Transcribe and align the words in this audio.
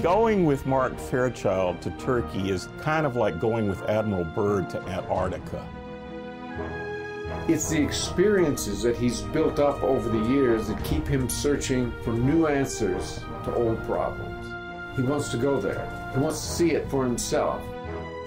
Going 0.00 0.46
with 0.46 0.64
Mark 0.64 0.96
Fairchild 0.96 1.82
to 1.82 1.90
Turkey 1.98 2.50
is 2.50 2.68
kind 2.80 3.04
of 3.04 3.16
like 3.16 3.40
going 3.40 3.66
with 3.66 3.82
Admiral 3.88 4.22
Byrd 4.26 4.70
to 4.70 4.80
Antarctica. 4.82 5.66
It's 7.48 7.68
the 7.68 7.82
experiences 7.82 8.82
that 8.82 8.96
he's 8.96 9.22
built 9.22 9.58
up 9.58 9.82
over 9.82 10.08
the 10.08 10.24
years 10.28 10.68
that 10.68 10.84
keep 10.84 11.08
him 11.08 11.28
searching 11.28 11.92
for 12.04 12.12
new 12.12 12.46
answers 12.46 13.18
to 13.42 13.52
old 13.56 13.84
problems. 13.86 14.46
He 14.94 15.02
wants 15.02 15.30
to 15.30 15.36
go 15.36 15.60
there. 15.60 16.12
He 16.14 16.20
wants 16.20 16.40
to 16.42 16.46
see 16.46 16.70
it 16.70 16.88
for 16.88 17.02
himself. 17.02 17.60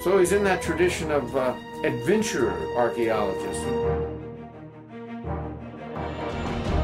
So 0.02 0.18
he's 0.18 0.34
in 0.34 0.44
that 0.44 0.62
tradition 0.62 1.12
of 1.12 1.36
uh, 1.36 1.54
adventurer 1.84 2.76
archaeologists. 2.76 3.64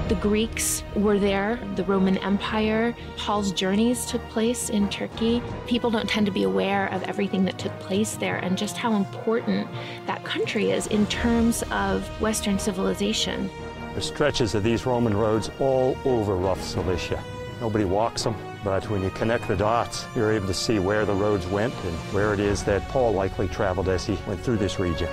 The 0.07 0.15
Greeks 0.21 0.83
were 0.95 1.19
there, 1.19 1.59
the 1.75 1.83
Roman 1.83 2.17
Empire. 2.19 2.95
Paul's 3.17 3.51
journeys 3.51 4.05
took 4.05 4.21
place 4.29 4.69
in 4.69 4.87
Turkey. 4.87 5.41
People 5.67 5.89
don't 5.89 6.07
tend 6.07 6.27
to 6.27 6.31
be 6.31 6.43
aware 6.43 6.87
of 6.93 7.03
everything 7.03 7.43
that 7.45 7.57
took 7.57 7.77
place 7.79 8.15
there 8.15 8.37
and 8.37 8.57
just 8.57 8.77
how 8.77 8.93
important 8.93 9.67
that 10.05 10.23
country 10.23 10.71
is 10.71 10.87
in 10.87 11.05
terms 11.07 11.63
of 11.71 12.07
Western 12.21 12.57
civilization. 12.57 13.49
There's 13.93 14.05
stretches 14.05 14.55
of 14.55 14.63
these 14.63 14.85
Roman 14.85 15.17
roads 15.17 15.49
all 15.59 15.97
over 16.05 16.35
rough 16.35 16.61
Cilicia. 16.61 17.21
Nobody 17.59 17.85
walks 17.85 18.23
them, 18.23 18.35
but 18.65 18.89
when 18.89 19.03
you 19.03 19.11
connect 19.11 19.47
the 19.47 19.55
dots, 19.55 20.07
you're 20.15 20.31
able 20.33 20.47
to 20.47 20.53
see 20.53 20.79
where 20.79 21.05
the 21.05 21.13
roads 21.13 21.45
went 21.45 21.71
and 21.85 21.93
where 22.11 22.33
it 22.33 22.39
is 22.39 22.63
that 22.63 22.81
Paul 22.89 23.13
likely 23.13 23.47
traveled 23.47 23.87
as 23.87 24.07
he 24.07 24.17
went 24.25 24.41
through 24.41 24.57
this 24.57 24.79
region. 24.79 25.07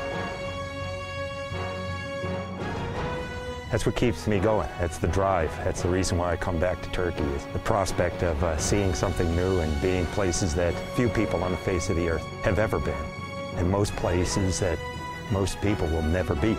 That's 3.71 3.85
what 3.85 3.95
keeps 3.95 4.27
me 4.27 4.39
going. 4.39 4.69
That's 4.81 4.97
the 4.97 5.07
drive. 5.07 5.55
That's 5.65 5.83
the 5.83 5.91
reason 5.91 6.17
why 6.17 6.33
I 6.33 6.37
come 6.37 6.59
back 6.59 6.81
to 6.81 6.91
Turkey 6.93 7.25
is 7.25 7.45
the 7.53 7.59
prospect 7.59 8.23
of 8.23 8.43
uh, 8.43 8.57
seeing 8.57 8.95
something 8.95 9.37
new 9.37 9.61
and 9.61 9.83
being 9.83 10.07
places 10.07 10.55
that 10.55 10.73
few 10.97 11.11
people 11.11 11.45
on 11.45 11.51
the 11.51 11.59
face 11.59 11.91
of 11.91 11.97
the 11.97 12.09
earth 12.09 12.27
have 12.45 12.59
ever 12.59 12.79
been, 12.79 13.05
and 13.57 13.71
most 13.71 13.95
places 13.97 14.61
that 14.61 14.79
most 15.31 15.61
people 15.61 15.87
will 15.89 16.03
never 16.03 16.35
be. 16.35 16.57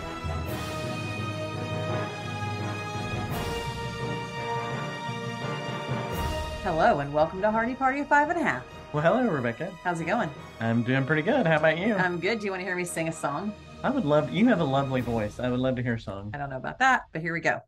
Hello, 6.64 7.00
and 7.00 7.12
welcome 7.12 7.42
to 7.42 7.50
Hardy 7.50 7.74
Party 7.74 8.00
of 8.00 8.08
Five 8.08 8.30
and 8.30 8.40
a 8.40 8.42
Half. 8.42 8.64
Well, 8.94 9.02
hello, 9.02 9.30
Rebecca. 9.30 9.70
How's 9.82 10.00
it 10.00 10.06
going? 10.06 10.30
I'm 10.60 10.82
doing 10.82 11.04
pretty 11.04 11.20
good. 11.20 11.46
How 11.46 11.58
about 11.58 11.76
you? 11.76 11.94
I'm 11.94 12.18
good. 12.18 12.38
Do 12.38 12.46
you 12.46 12.52
want 12.52 12.62
to 12.62 12.64
hear 12.64 12.74
me 12.74 12.86
sing 12.86 13.06
a 13.06 13.12
song? 13.12 13.52
I 13.82 13.90
would 13.90 14.06
love. 14.06 14.32
You 14.32 14.48
have 14.48 14.60
a 14.60 14.64
lovely 14.64 15.02
voice. 15.02 15.38
I 15.38 15.50
would 15.50 15.60
love 15.60 15.76
to 15.76 15.82
hear 15.82 15.96
a 15.96 16.00
song. 16.00 16.30
I 16.32 16.38
don't 16.38 16.48
know 16.48 16.56
about 16.56 16.78
that, 16.78 17.02
but 17.12 17.20
here 17.20 17.34
we 17.34 17.40
go. 17.40 17.60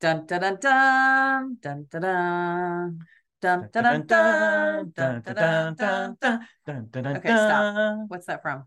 Dun 0.00 0.26
dun 0.26 0.40
dun 0.40 0.58
dun 0.60 1.56
dun 1.62 1.86
dun 1.88 2.00
dun. 2.02 2.98
Dun, 3.40 3.68
dun, 3.72 3.84
dun, 3.84 4.06
dun, 4.08 4.92
dun, 4.96 5.22
dun, 5.32 6.16
dun, 6.66 6.88
dun, 6.90 7.06
okay, 7.18 7.28
stop. 7.28 8.06
What's 8.08 8.26
that 8.26 8.42
from? 8.42 8.64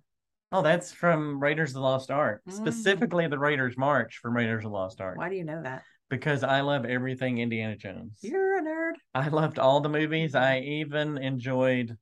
Oh, 0.53 0.61
that's 0.61 0.93
from 0.93 1.37
Raiders 1.37 1.71
of 1.71 1.73
the 1.73 1.81
Lost 1.81 2.11
Ark, 2.11 2.43
mm. 2.47 2.53
specifically 2.53 3.27
the 3.27 3.37
Raiders 3.37 3.77
March 3.77 4.19
from 4.21 4.37
Raiders 4.37 4.63
of 4.63 4.71
the 4.71 4.77
Lost 4.77 5.01
Ark. 5.01 5.17
Why 5.17 5.27
do 5.27 5.35
you 5.35 5.43
know 5.43 5.61
that? 5.63 5.83
Because 6.09 6.43
I 6.43 6.61
love 6.61 6.85
everything 6.85 7.37
Indiana 7.37 7.75
Jones. 7.75 8.17
You're 8.21 8.57
a 8.57 8.61
nerd. 8.61 8.93
I 9.13 9.27
loved 9.29 9.59
all 9.59 9.79
the 9.81 9.89
movies. 9.89 10.33
I 10.35 10.59
even 10.59 11.17
enjoyed 11.17 11.97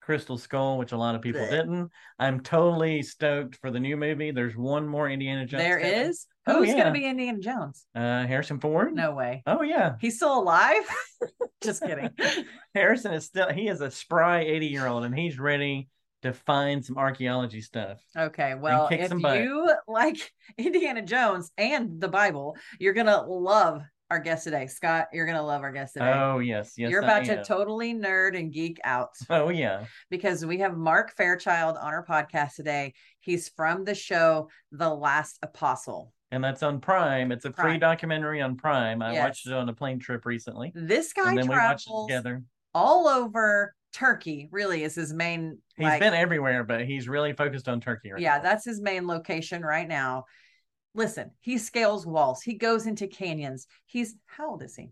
Crystal 0.00 0.38
Skull, 0.38 0.78
which 0.78 0.92
a 0.92 0.96
lot 0.96 1.14
of 1.14 1.20
people 1.22 1.42
Blech. 1.42 1.50
didn't. 1.50 1.90
I'm 2.18 2.40
totally 2.40 3.02
stoked 3.02 3.56
for 3.56 3.70
the 3.70 3.80
new 3.80 3.96
movie. 3.96 4.30
There's 4.30 4.56
one 4.56 4.88
more 4.88 5.10
Indiana 5.10 5.44
Jones. 5.44 5.62
There 5.62 5.78
coming. 5.78 5.94
is. 5.94 6.26
Oh, 6.46 6.60
Who's 6.60 6.68
yeah. 6.68 6.78
gonna 6.78 6.92
be 6.92 7.04
Indiana 7.04 7.40
Jones? 7.40 7.84
Uh, 7.94 8.26
Harrison 8.26 8.58
Ford. 8.58 8.94
No 8.94 9.12
way. 9.14 9.42
Oh 9.46 9.60
yeah, 9.60 9.96
He's 10.00 10.16
still 10.16 10.38
alive? 10.38 10.82
Just 11.60 11.82
kidding. 11.82 12.08
Harrison 12.74 13.12
is 13.12 13.26
still. 13.26 13.50
He 13.50 13.68
is 13.68 13.82
a 13.82 13.90
spry 13.90 14.40
80 14.40 14.66
year 14.68 14.86
old, 14.86 15.04
and 15.04 15.14
he's 15.14 15.38
ready 15.38 15.88
to 16.22 16.32
find 16.32 16.84
some 16.84 16.98
archaeology 16.98 17.60
stuff. 17.60 18.00
Okay, 18.16 18.54
well, 18.54 18.88
if 18.90 19.12
you 19.12 19.72
like 19.88 20.32
Indiana 20.56 21.02
Jones 21.02 21.50
and 21.56 22.00
the 22.00 22.08
Bible, 22.08 22.56
you're 22.78 22.92
gonna 22.94 23.22
love 23.22 23.82
our 24.10 24.18
guest 24.18 24.44
today, 24.44 24.66
Scott. 24.66 25.08
You're 25.12 25.26
gonna 25.26 25.44
love 25.44 25.62
our 25.62 25.70
guest 25.72 25.94
today. 25.94 26.12
Oh 26.14 26.38
yes, 26.38 26.72
yes. 26.76 26.90
you're 26.90 27.02
about 27.02 27.24
to 27.26 27.44
totally 27.44 27.94
nerd 27.94 28.38
and 28.38 28.52
geek 28.52 28.78
out 28.84 29.10
Oh 29.30 29.50
yeah. 29.50 29.84
because 30.10 30.44
we 30.46 30.58
have 30.58 30.76
Mark 30.76 31.14
Fairchild 31.16 31.76
on 31.76 31.92
our 31.92 32.04
podcast 32.04 32.54
today. 32.54 32.94
He's 33.20 33.48
from 33.50 33.84
the 33.84 33.94
show 33.94 34.48
The 34.72 34.88
Last 34.88 35.38
Apostle. 35.42 36.12
And 36.30 36.42
that's 36.44 36.62
on 36.62 36.80
Prime. 36.80 37.32
It's 37.32 37.44
a 37.46 37.52
free 37.52 37.78
documentary 37.78 38.42
on 38.42 38.56
Prime. 38.56 39.00
I 39.02 39.12
Yes. 39.14 39.24
watched 39.24 39.46
it 39.46 39.52
on 39.54 39.68
a 39.68 39.72
plane 39.72 39.98
trip 39.98 40.26
recently. 40.26 40.72
This 40.74 41.12
guy 41.14 41.30
and 41.30 41.38
then 41.38 41.48
we 41.48 41.54
watched 41.56 41.86
it 41.86 41.90
travels 41.90 42.08
together. 42.08 42.42
all 42.74 43.08
over 43.08 43.74
Turkey. 43.98 44.48
Really, 44.52 44.84
is 44.84 44.94
his 44.94 45.12
main. 45.12 45.58
He's 45.76 45.84
like- 45.84 46.00
been 46.00 46.14
everywhere, 46.14 46.62
but 46.64 46.84
he's 46.84 47.08
really 47.08 47.32
focused 47.32 47.68
on 47.68 47.80
Turkey 47.80 48.12
right 48.12 48.20
yeah, 48.20 48.36
now. 48.36 48.42
that's 48.42 48.64
his 48.64 48.80
main 48.80 49.06
location 49.06 49.62
right 49.62 49.88
now. 49.88 50.24
Listen, 50.94 51.32
he 51.40 51.58
scales 51.58 52.06
walls. 52.06 52.42
He 52.42 52.54
goes 52.54 52.86
into 52.86 53.06
canyons. 53.06 53.66
He's 53.86 54.14
how 54.26 54.50
old 54.50 54.62
is 54.62 54.76
he? 54.76 54.90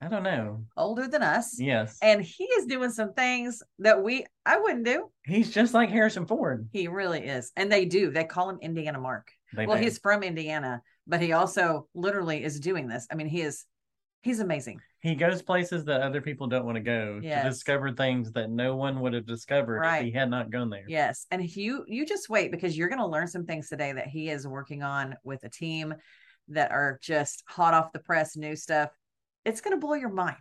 I 0.00 0.06
don't 0.06 0.22
know. 0.22 0.64
Older 0.76 1.08
than 1.08 1.22
us. 1.22 1.58
Yes. 1.58 1.98
And 2.00 2.22
he 2.22 2.44
is 2.44 2.66
doing 2.66 2.90
some 2.90 3.14
things 3.14 3.62
that 3.80 4.02
we 4.02 4.24
I 4.46 4.58
wouldn't 4.58 4.84
do. 4.84 5.10
He's 5.24 5.50
just 5.52 5.74
like 5.74 5.90
Harrison 5.90 6.26
Ford. 6.26 6.68
He 6.72 6.86
really 6.86 7.20
is. 7.20 7.50
And 7.56 7.70
they 7.70 7.84
do. 7.84 8.10
They 8.10 8.24
call 8.24 8.48
him 8.50 8.58
Indiana 8.62 9.00
Mark. 9.00 9.32
They 9.52 9.66
well, 9.66 9.76
do. 9.76 9.82
he's 9.82 9.98
from 9.98 10.22
Indiana, 10.22 10.82
but 11.06 11.20
he 11.20 11.32
also 11.32 11.88
literally 11.94 12.44
is 12.44 12.60
doing 12.60 12.86
this. 12.86 13.08
I 13.10 13.16
mean, 13.16 13.26
he 13.26 13.42
is 13.42 13.64
he's 14.22 14.38
amazing. 14.38 14.80
He 15.00 15.14
goes 15.14 15.42
places 15.42 15.84
that 15.84 16.00
other 16.00 16.20
people 16.20 16.46
don't 16.48 16.64
want 16.64 16.76
to 16.76 16.80
go 16.82 17.20
Yes. 17.22 17.44
to 17.44 17.50
discover 17.50 17.92
things 17.92 18.32
that 18.32 18.50
no 18.50 18.74
one 18.76 19.00
would 19.00 19.12
have 19.14 19.26
discovered 19.26 19.78
Right. 19.78 19.98
if 19.98 20.04
he 20.06 20.10
had 20.12 20.28
not 20.30 20.50
gone 20.50 20.70
there. 20.70 20.84
Yes. 20.88 21.26
And 21.30 21.40
if 21.42 21.56
you 21.56 21.84
you 21.86 22.04
just 22.06 22.28
wait 22.28 22.50
because 22.50 22.76
you're 22.76 22.88
going 22.88 22.98
to 23.00 23.06
learn 23.06 23.28
some 23.28 23.44
things 23.46 23.68
today 23.68 23.92
that 23.92 24.08
he 24.08 24.28
is 24.28 24.46
working 24.46 24.82
on 24.82 25.14
with 25.24 25.44
a 25.44 25.48
team 25.48 25.94
that 26.48 26.70
are 26.72 26.98
just 27.02 27.44
hot 27.46 27.74
off 27.74 27.92
the 27.92 27.98
press 28.00 28.36
new 28.36 28.56
stuff. 28.56 28.90
It's 29.44 29.60
going 29.60 29.78
to 29.78 29.80
blow 29.86 29.94
your 29.94 30.08
mind. 30.10 30.36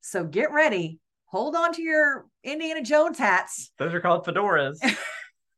So 0.00 0.24
get 0.24 0.52
ready. 0.52 0.98
Hold 1.26 1.54
on 1.54 1.72
to 1.74 1.82
your 1.82 2.26
Indiana 2.42 2.82
Jones 2.82 3.18
hats. 3.18 3.70
Those 3.78 3.94
are 3.94 4.00
called 4.00 4.26
fedoras. 4.26 4.78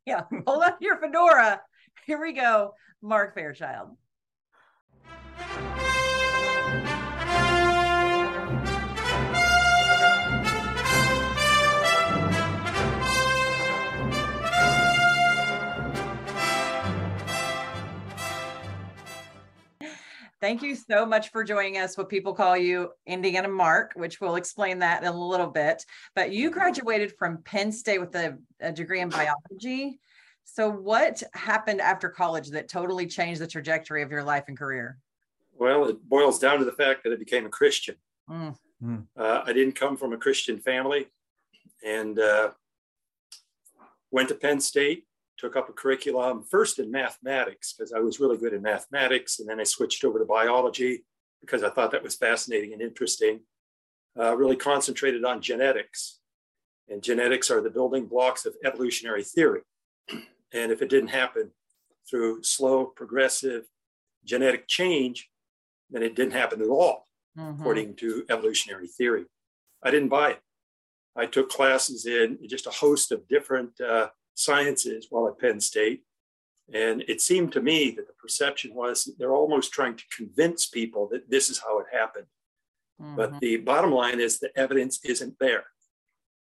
Yeah, 0.05 0.23
hold 0.49 0.65
on 0.65 0.71
to 0.71 0.77
your 0.81 0.99
fedora. 0.99 1.61
Here 2.07 2.21
we 2.21 2.33
go. 2.33 2.75
Mark 3.03 3.35
Fairchild. 3.37 3.97
Thank 20.43 20.61
you 20.61 20.75
so 20.75 21.07
much 21.07 21.31
for 21.31 21.45
joining 21.45 21.79
us. 21.79 21.97
What 21.97 22.09
people 22.09 22.35
call 22.35 22.57
you 22.57 22.91
Indiana 23.07 23.47
Mark, 23.47 23.93
which 23.95 24.21
we'll 24.21 24.35
explain 24.35 24.81
that 24.81 25.01
in 25.01 25.09
a 25.09 25.17
little 25.17 25.47
bit. 25.47 25.87
But 26.17 26.33
you 26.33 26.51
graduated 26.51 27.15
from 27.17 27.45
Penn 27.45 27.71
State 27.71 28.01
with 28.01 28.13
a, 28.17 28.37
a 28.59 28.73
degree 28.73 29.01
in 29.01 29.09
biology. 29.09 30.01
So, 30.43 30.69
what 30.69 31.23
happened 31.33 31.81
after 31.81 32.09
college 32.09 32.49
that 32.49 32.69
totally 32.69 33.07
changed 33.07 33.41
the 33.41 33.47
trajectory 33.47 34.03
of 34.03 34.11
your 34.11 34.25
life 34.25 34.47
and 34.49 34.59
career? 34.59 34.99
Well, 35.57 35.85
it 35.85 36.03
boils 36.09 36.41
down 36.41 36.59
to 36.59 36.65
the 36.65 36.73
fact 36.73 37.05
that 37.05 37.13
I 37.13 37.17
became 37.17 37.47
a 37.47 37.49
Christian. 37.49 37.95
Mm. 38.29 38.57
Uh, 39.17 39.43
I 39.47 39.53
didn't 39.53 39.77
come 39.77 39.97
from 39.97 40.13
a 40.13 40.17
Christian 40.17 40.59
family 40.59 41.07
and 41.87 42.19
uh, 42.19 42.51
went 44.11 44.29
to 44.31 44.35
Penn 44.35 44.59
State, 44.59 45.05
took 45.43 45.57
up 45.57 45.69
a 45.69 45.73
curriculum 45.73 46.45
first 46.45 46.79
in 46.79 46.89
mathematics 46.89 47.73
because 47.73 47.93
I 47.93 47.99
was 47.99 48.21
really 48.21 48.39
good 48.39 48.53
in 48.55 48.63
mathematics. 48.63 49.41
And 49.41 49.49
then 49.49 49.59
I 49.59 49.65
switched 49.65 50.05
over 50.05 50.21
to 50.21 50.25
biology 50.25 51.05
because 51.41 51.65
I 51.65 51.71
thought 51.71 51.91
that 51.91 52.03
was 52.03 52.15
fascinating 52.15 52.73
and 52.73 52.81
interesting. 52.81 53.41
Uh, 54.17 54.37
really 54.37 54.55
concentrated 54.57 55.25
on 55.25 55.43
genetics. 55.43 56.21
And 56.89 57.03
genetics 57.03 57.51
are 57.51 57.61
the 57.61 57.71
building 57.71 58.07
blocks 58.07 58.47
of 58.47 58.55
evolutionary 58.65 59.25
theory. 59.25 59.63
And 60.53 60.71
if 60.71 60.81
it 60.81 60.91
didn't 60.91 61.09
happen 61.09 61.51
through 62.09 62.45
slow, 62.45 62.85
progressive 62.85 63.65
genetic 64.25 64.69
change, 64.69 65.29
then 65.91 66.03
it 66.05 66.15
didn't 66.15 66.35
happen 66.35 66.63
at 66.63 66.69
all 66.69 67.09
Mhm. 67.37 67.59
according 67.59 67.97
to 67.97 68.25
evolutionary 68.29 68.87
theory. 68.87 69.27
I 69.83 69.91
didn't 69.91 70.11
buy 70.11 70.33
it. 70.33 70.41
I 71.17 71.27
took 71.27 71.49
classes 71.49 72.07
in 72.07 72.39
just 72.47 72.67
a 72.67 72.71
host 72.71 73.11
of 73.11 73.27
different 73.27 73.81
uh, 73.81 74.11
sciences 74.43 75.07
while 75.11 75.29
at 75.29 75.39
Penn 75.39 75.61
State. 75.61 76.03
And 76.73 77.03
it 77.09 77.21
seemed 77.21 77.53
to 77.53 77.61
me 77.61 77.91
that 77.93 78.07
the 78.07 78.15
perception 78.15 78.75
was 78.75 79.11
they're 79.19 79.35
almost 79.35 79.73
trying 79.73 79.97
to 79.97 80.05
convince 80.17 80.67
people 80.67 81.09
that 81.09 81.29
this 81.29 81.51
is 81.51 81.59
how 81.59 81.79
it 81.81 81.87
happened. 81.93 82.27
Mhm. 83.01 83.17
But 83.17 83.41
the 83.41 83.57
bottom 83.57 83.91
line 83.91 84.21
is 84.21 84.39
the 84.39 84.57
evidence 84.57 85.01
isn't 85.05 85.39
there. 85.39 85.65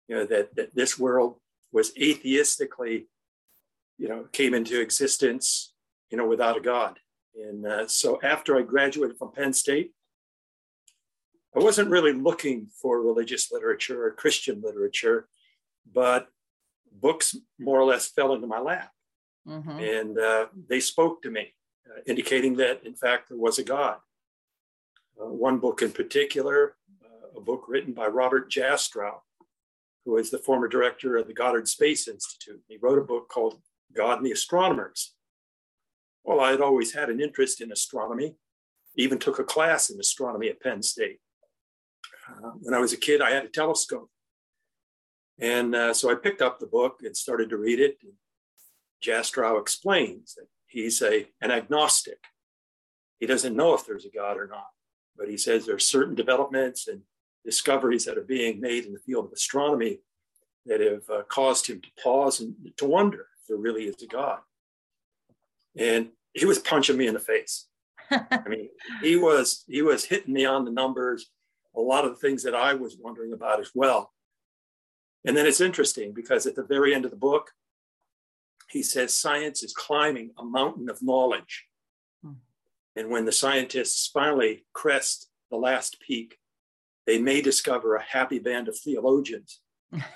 You 0.08 0.16
know, 0.16 0.26
that, 0.26 0.54
that 0.56 0.74
this 0.74 0.98
world 0.98 1.40
was 1.72 1.92
atheistically 1.94 3.06
you 4.02 4.08
know, 4.08 4.26
came 4.32 4.52
into 4.52 4.80
existence, 4.80 5.74
you 6.10 6.18
know, 6.18 6.26
without 6.26 6.56
a 6.56 6.60
God. 6.60 6.98
And 7.36 7.64
uh, 7.64 7.86
so 7.86 8.18
after 8.22 8.58
I 8.58 8.62
graduated 8.62 9.16
from 9.16 9.30
Penn 9.30 9.52
State, 9.52 9.92
I 11.54 11.60
wasn't 11.60 11.90
really 11.90 12.12
looking 12.12 12.66
for 12.80 13.00
religious 13.00 13.52
literature 13.52 14.04
or 14.04 14.10
Christian 14.10 14.60
literature, 14.60 15.28
but 15.92 16.26
books 17.00 17.36
more 17.58 17.80
or 17.80 17.84
less 17.84 18.08
fell 18.08 18.34
into 18.34 18.46
my 18.46 18.60
lap. 18.60 18.90
Mm-hmm. 19.48 19.78
And 19.78 20.18
uh, 20.18 20.46
they 20.68 20.80
spoke 20.80 21.22
to 21.22 21.30
me, 21.30 21.54
uh, 21.88 22.00
indicating 22.06 22.56
that, 22.56 22.84
in 22.84 22.94
fact, 22.94 23.28
there 23.28 23.38
was 23.38 23.58
a 23.58 23.64
God. 23.64 23.96
Uh, 25.20 25.26
one 25.26 25.58
book 25.58 25.82
in 25.82 25.90
particular, 25.90 26.76
uh, 27.04 27.38
a 27.38 27.40
book 27.40 27.64
written 27.68 27.92
by 27.92 28.06
Robert 28.06 28.50
Jastrow, 28.50 29.20
who 30.04 30.16
is 30.16 30.30
the 30.30 30.38
former 30.38 30.68
director 30.68 31.16
of 31.16 31.26
the 31.26 31.34
Goddard 31.34 31.68
Space 31.68 32.08
Institute. 32.08 32.60
He 32.68 32.78
wrote 32.80 32.98
a 32.98 33.04
book 33.04 33.28
called 33.28 33.60
God 33.94 34.18
and 34.18 34.26
the 34.26 34.32
Astronomers. 34.32 35.14
Well, 36.24 36.40
I 36.40 36.52
had 36.52 36.60
always 36.60 36.94
had 36.94 37.10
an 37.10 37.20
interest 37.20 37.60
in 37.60 37.72
astronomy, 37.72 38.36
even 38.96 39.18
took 39.18 39.38
a 39.38 39.44
class 39.44 39.90
in 39.90 39.98
astronomy 39.98 40.48
at 40.48 40.60
Penn 40.60 40.82
State. 40.82 41.18
Uh, 42.28 42.50
when 42.60 42.74
I 42.74 42.78
was 42.78 42.92
a 42.92 42.96
kid, 42.96 43.20
I 43.20 43.30
had 43.30 43.44
a 43.44 43.48
telescope. 43.48 44.08
And 45.42 45.74
uh, 45.74 45.92
so 45.92 46.08
I 46.08 46.14
picked 46.14 46.40
up 46.40 46.60
the 46.60 46.66
book 46.66 47.00
and 47.04 47.16
started 47.16 47.50
to 47.50 47.56
read 47.56 47.80
it. 47.80 47.98
Jastrow 49.04 49.60
explains 49.60 50.36
that 50.36 50.46
he's 50.68 51.02
a, 51.02 51.26
an 51.40 51.50
agnostic. 51.50 52.20
He 53.18 53.26
doesn't 53.26 53.56
know 53.56 53.74
if 53.74 53.84
there's 53.84 54.04
a 54.04 54.10
God 54.10 54.36
or 54.36 54.46
not, 54.46 54.68
but 55.16 55.28
he 55.28 55.36
says 55.36 55.66
there 55.66 55.74
are 55.74 55.80
certain 55.80 56.14
developments 56.14 56.86
and 56.86 57.00
discoveries 57.44 58.04
that 58.04 58.16
are 58.16 58.22
being 58.22 58.60
made 58.60 58.84
in 58.84 58.92
the 58.92 59.00
field 59.00 59.26
of 59.26 59.32
astronomy 59.32 59.98
that 60.64 60.80
have 60.80 61.10
uh, 61.10 61.22
caused 61.24 61.66
him 61.66 61.80
to 61.80 61.88
pause 62.00 62.38
and 62.38 62.54
to 62.76 62.84
wonder 62.84 63.26
if 63.40 63.48
there 63.48 63.56
really 63.56 63.86
is 63.86 64.00
a 64.00 64.06
God. 64.06 64.38
And 65.76 66.10
he 66.34 66.46
was 66.46 66.60
punching 66.60 66.96
me 66.96 67.08
in 67.08 67.14
the 67.14 67.20
face. 67.20 67.66
I 68.12 68.42
mean, 68.46 68.68
he 69.00 69.16
was 69.16 69.64
he 69.66 69.82
was 69.82 70.04
hitting 70.04 70.34
me 70.34 70.44
on 70.44 70.64
the 70.64 70.70
numbers, 70.70 71.30
a 71.74 71.80
lot 71.80 72.04
of 72.04 72.12
the 72.12 72.20
things 72.20 72.44
that 72.44 72.54
I 72.54 72.74
was 72.74 72.96
wondering 72.96 73.32
about 73.32 73.58
as 73.58 73.70
well. 73.74 74.12
And 75.24 75.36
then 75.36 75.46
it's 75.46 75.60
interesting 75.60 76.12
because 76.12 76.46
at 76.46 76.56
the 76.56 76.64
very 76.64 76.94
end 76.94 77.04
of 77.04 77.10
the 77.10 77.16
book, 77.16 77.52
he 78.68 78.82
says 78.82 79.14
science 79.14 79.62
is 79.62 79.72
climbing 79.72 80.30
a 80.38 80.44
mountain 80.44 80.88
of 80.88 81.02
knowledge. 81.02 81.66
Hmm. 82.24 82.32
And 82.96 83.10
when 83.10 83.24
the 83.24 83.32
scientists 83.32 84.10
finally 84.12 84.64
crest 84.72 85.28
the 85.50 85.56
last 85.56 85.98
peak, 86.00 86.38
they 87.06 87.18
may 87.18 87.40
discover 87.42 87.94
a 87.94 88.02
happy 88.02 88.38
band 88.38 88.68
of 88.68 88.78
theologians 88.78 89.60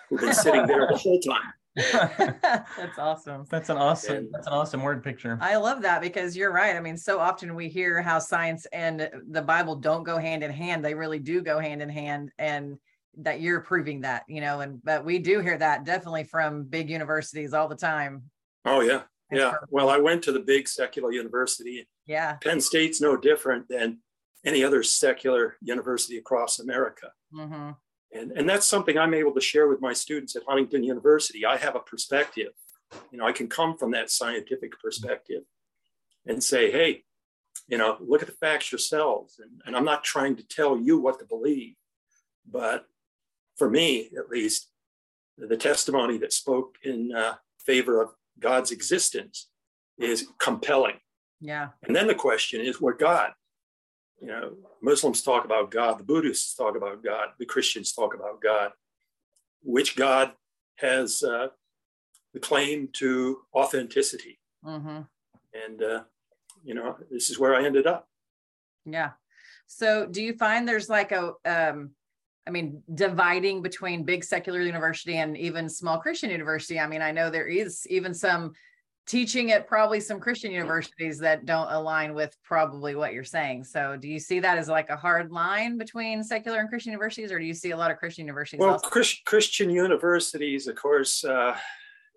who've 0.09 0.21
been 0.21 0.33
sitting 0.33 0.67
there 0.67 0.87
the 0.87 0.97
whole 0.97 1.21
time. 1.21 1.53
that's 1.93 2.99
awesome. 2.99 3.45
That's 3.51 3.69
an 3.69 3.77
awesome. 3.77 4.17
And, 4.17 4.29
that's 4.33 4.47
an 4.47 4.53
awesome 4.55 4.83
word 4.83 5.05
picture. 5.05 5.39
I 5.43 5.57
love 5.57 5.83
that 5.83 6.01
because 6.01 6.35
you're 6.35 6.53
right. 6.53 6.75
I 6.75 6.81
mean, 6.81 6.97
so 6.97 7.19
often 7.19 7.55
we 7.55 7.69
hear 7.69 8.01
how 8.01 8.19
science 8.19 8.67
and 8.73 9.11
the 9.29 9.43
Bible 9.43 9.77
don't 9.77 10.03
go 10.03 10.17
hand 10.17 10.43
in 10.43 10.51
hand. 10.51 10.83
They 10.83 10.95
really 10.95 11.19
do 11.19 11.43
go 11.43 11.59
hand 11.59 11.83
in 11.83 11.91
hand, 11.91 12.31
and 12.39 12.79
that 13.19 13.41
you're 13.41 13.61
proving 13.61 14.03
that. 14.03 14.25
You 14.29 14.41
know, 14.41 14.61
and 14.61 14.83
but 14.85 15.05
we 15.05 15.19
do 15.19 15.41
hear 15.41 15.59
that 15.59 15.85
definitely 15.85 16.25
from 16.25 16.65
big 16.65 16.91
universities 16.91 17.55
all 17.55 17.69
the 17.69 17.77
time. 17.77 18.25
Oh 18.65 18.81
yeah, 18.81 19.03
yeah. 19.31 19.51
Perfect. 19.51 19.73
Well, 19.73 19.89
I 19.91 19.99
went 19.99 20.23
to 20.25 20.33
the 20.33 20.41
big 20.41 20.69
secular 20.69 21.13
university. 21.13 21.87
Yeah. 22.07 22.35
Penn 22.35 22.61
State's 22.61 23.01
no 23.01 23.17
different 23.17 23.69
than 23.69 23.99
any 24.45 24.63
other 24.63 24.83
secular 24.83 25.57
university 25.61 26.19
across 26.19 26.61
America. 26.61 27.11
Mm-hmm. 27.35 27.71
And, 28.13 28.33
and 28.33 28.49
that's 28.49 28.67
something 28.67 28.97
I'm 28.97 29.15
able 29.15 29.35
to 29.35 29.41
share 29.41 29.67
with 29.69 29.81
my 29.81 29.93
students 29.93 30.37
at 30.37 30.45
Huntington 30.47 30.85
University. 30.85 31.45
I 31.45 31.57
have 31.57 31.75
a 31.75 31.81
perspective. 31.81 32.53
You 33.11 33.19
know, 33.19 33.27
I 33.27 33.33
can 33.33 33.49
come 33.49 33.77
from 33.77 33.91
that 33.91 34.11
scientific 34.11 34.79
perspective 34.81 35.43
and 36.25 36.43
say, 36.43 36.71
hey, 36.71 37.03
you 37.67 37.77
know, 37.77 37.97
look 38.01 38.23
at 38.23 38.29
the 38.29 38.35
facts 38.35 38.71
yourselves. 38.71 39.41
And, 39.43 39.61
and 39.67 39.77
I'm 39.77 39.85
not 39.85 40.05
trying 40.05 40.37
to 40.37 40.47
tell 40.47 40.79
you 40.79 41.01
what 41.01 41.19
to 41.19 41.25
believe, 41.25 41.75
but 42.49 42.87
for 43.57 43.69
me, 43.69 44.11
at 44.19 44.29
least, 44.29 44.69
the 45.39 45.57
testimony 45.57 46.17
that 46.19 46.33
spoke 46.33 46.77
in 46.83 47.13
uh, 47.15 47.35
favor 47.59 48.01
of 48.01 48.11
God's 48.39 48.71
existence 48.71 49.49
is 49.99 50.29
compelling. 50.39 50.97
Yeah. 51.41 51.69
And 51.83 51.95
then 51.95 52.07
the 52.07 52.15
question 52.15 52.61
is, 52.61 52.81
what 52.81 52.99
God? 52.99 53.33
You 54.21 54.29
know, 54.29 54.53
Muslims 54.81 55.23
talk 55.23 55.45
about 55.45 55.71
God, 55.71 55.99
the 55.99 56.05
Buddhists 56.05 56.55
talk 56.55 56.77
about 56.77 57.05
God, 57.05 57.29
the 57.39 57.45
Christians 57.45 57.93
talk 57.93 58.15
about 58.15 58.41
God. 58.41 58.73
Which 59.63 59.97
God 59.97 60.33
has 60.77 61.23
uh, 61.23 61.49
the 62.33 62.41
claim 62.41 62.89
to 62.95 63.43
authenticity? 63.55 64.39
Mm-hmm. 64.65 65.01
And, 65.53 65.83
uh, 65.83 66.03
you 66.65 66.75
know, 66.75 66.97
this 67.11 67.31
is 67.31 67.39
where 67.39 67.55
I 67.55 67.65
ended 67.65 67.87
up. 67.87 68.09
Yeah. 68.85 69.11
So 69.67 70.07
do 70.07 70.23
you 70.23 70.35
find 70.35 70.67
there's 70.67 70.89
like 70.89 71.13
a, 71.13 71.33
um, 71.45 71.91
I 72.47 72.51
mean, 72.51 72.83
dividing 72.95 73.63
between 73.63 74.05
big 74.05 74.23
secular 74.23 74.61
university 74.61 75.17
and 75.17 75.37
even 75.37 75.69
small 75.69 75.99
Christian 75.99 76.31
university? 76.31 76.79
I 76.79 76.87
mean, 76.87 77.03
I 77.03 77.11
know 77.11 77.29
there 77.29 77.47
is 77.47 77.87
even 77.89 78.15
some 78.15 78.53
teaching 79.07 79.53
at 79.53 79.69
probably 79.69 80.01
some 80.01 80.19
Christian 80.19 80.51
universities 80.51 81.19
that 81.21 81.47
don't 81.47 81.71
align 81.71 82.13
with 82.13 82.37
probably 82.43 82.97
what 82.97 83.13
you're 83.13 83.25
saying. 83.25 83.63
So 83.65 83.97
do 83.97 84.09
you 84.09 84.19
see 84.19 84.41
that 84.41 84.59
as 84.59 84.69
like 84.69 84.91
a 84.91 84.97
hard 84.97 85.31
line 85.31 85.79
between 85.79 86.25
secular 86.25 86.59
and 86.59 86.69
Christian 86.69 86.93
universities, 86.93 87.31
or 87.31 87.39
do 87.39 87.45
you 87.45 87.55
see 87.55 87.71
a 87.71 87.77
lot 87.77 87.91
of 87.91 87.99
Christian 87.99 88.27
universities? 88.27 88.59
Well, 88.59 88.79
Chris, 88.81 89.17
Christian 89.25 89.71
universities, 89.71 90.67
of 90.67 90.75
course, 90.75 91.25
uh, 91.25 91.57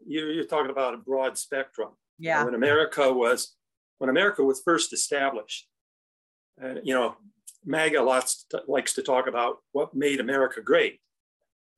you, 0.06 0.42
are 0.42 0.44
talking 0.46 0.72
about 0.72 0.96
a 0.96 0.98
broad 0.98 1.38
spectrum. 1.38 1.90
Yeah. 2.18 2.44
When 2.44 2.56
America 2.56 3.14
was, 3.14 3.56
when 4.00 4.10
America 4.10 4.44
was 4.44 4.62
first 4.66 4.92
established, 4.92 5.68
uh, 6.62 6.76
you 6.84 6.94
know, 6.94 7.16
MAGA 7.66 8.02
lots 8.02 8.46
likes 8.68 8.94
to 8.94 9.04
talk 9.04 9.28
about 9.28 9.58
what 9.72 9.94
made 9.94 10.20
America 10.20 10.62
great. 10.62 11.00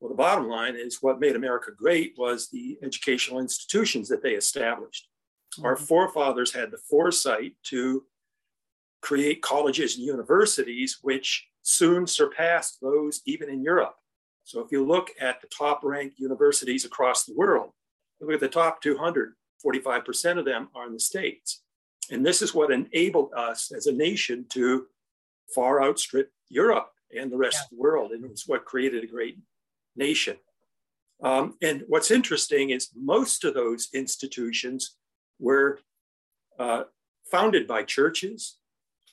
Well, 0.00 0.08
the 0.08 0.16
bottom 0.16 0.48
line 0.48 0.74
is 0.76 0.98
what 1.00 1.20
made 1.20 1.36
America 1.36 1.70
great 1.76 2.14
was 2.16 2.48
the 2.48 2.78
educational 2.82 3.38
institutions 3.38 4.08
that 4.08 4.22
they 4.22 4.32
established. 4.32 5.08
Mm-hmm. 5.54 5.66
Our 5.66 5.76
forefathers 5.76 6.52
had 6.52 6.70
the 6.70 6.80
foresight 6.90 7.54
to 7.64 8.04
create 9.00 9.42
colleges 9.42 9.96
and 9.96 10.04
universities, 10.04 10.98
which 11.02 11.46
soon 11.62 12.06
surpassed 12.06 12.78
those 12.80 13.20
even 13.26 13.48
in 13.48 13.62
Europe. 13.62 13.94
So 14.44 14.60
if 14.60 14.72
you 14.72 14.84
look 14.84 15.10
at 15.20 15.40
the 15.40 15.48
top 15.48 15.84
ranked 15.84 16.18
universities 16.18 16.84
across 16.84 17.24
the 17.24 17.34
world, 17.34 17.70
look 18.20 18.34
at 18.34 18.40
the 18.40 18.48
top 18.48 18.82
200, 18.82 19.34
45% 19.64 20.38
of 20.38 20.44
them 20.44 20.68
are 20.74 20.86
in 20.86 20.92
the 20.92 21.00
States. 21.00 21.62
And 22.10 22.26
this 22.26 22.42
is 22.42 22.54
what 22.54 22.72
enabled 22.72 23.30
us 23.36 23.72
as 23.72 23.86
a 23.86 23.92
nation 23.92 24.46
to 24.50 24.86
far 25.54 25.82
outstrip 25.82 26.30
Europe 26.48 26.90
and 27.16 27.30
the 27.30 27.36
rest 27.36 27.58
yeah. 27.58 27.64
of 27.64 27.70
the 27.70 27.76
world. 27.76 28.12
And 28.12 28.24
it 28.24 28.30
was 28.30 28.44
what 28.46 28.64
created 28.64 29.04
a 29.04 29.06
great 29.06 29.38
nation. 29.96 30.36
Um, 31.22 31.56
and 31.62 31.84
what's 31.86 32.10
interesting 32.10 32.70
is 32.70 32.90
most 32.96 33.44
of 33.44 33.54
those 33.54 33.88
institutions 33.94 34.96
were 35.38 35.78
uh, 36.58 36.84
founded 37.30 37.66
by 37.66 37.84
churches 37.84 38.58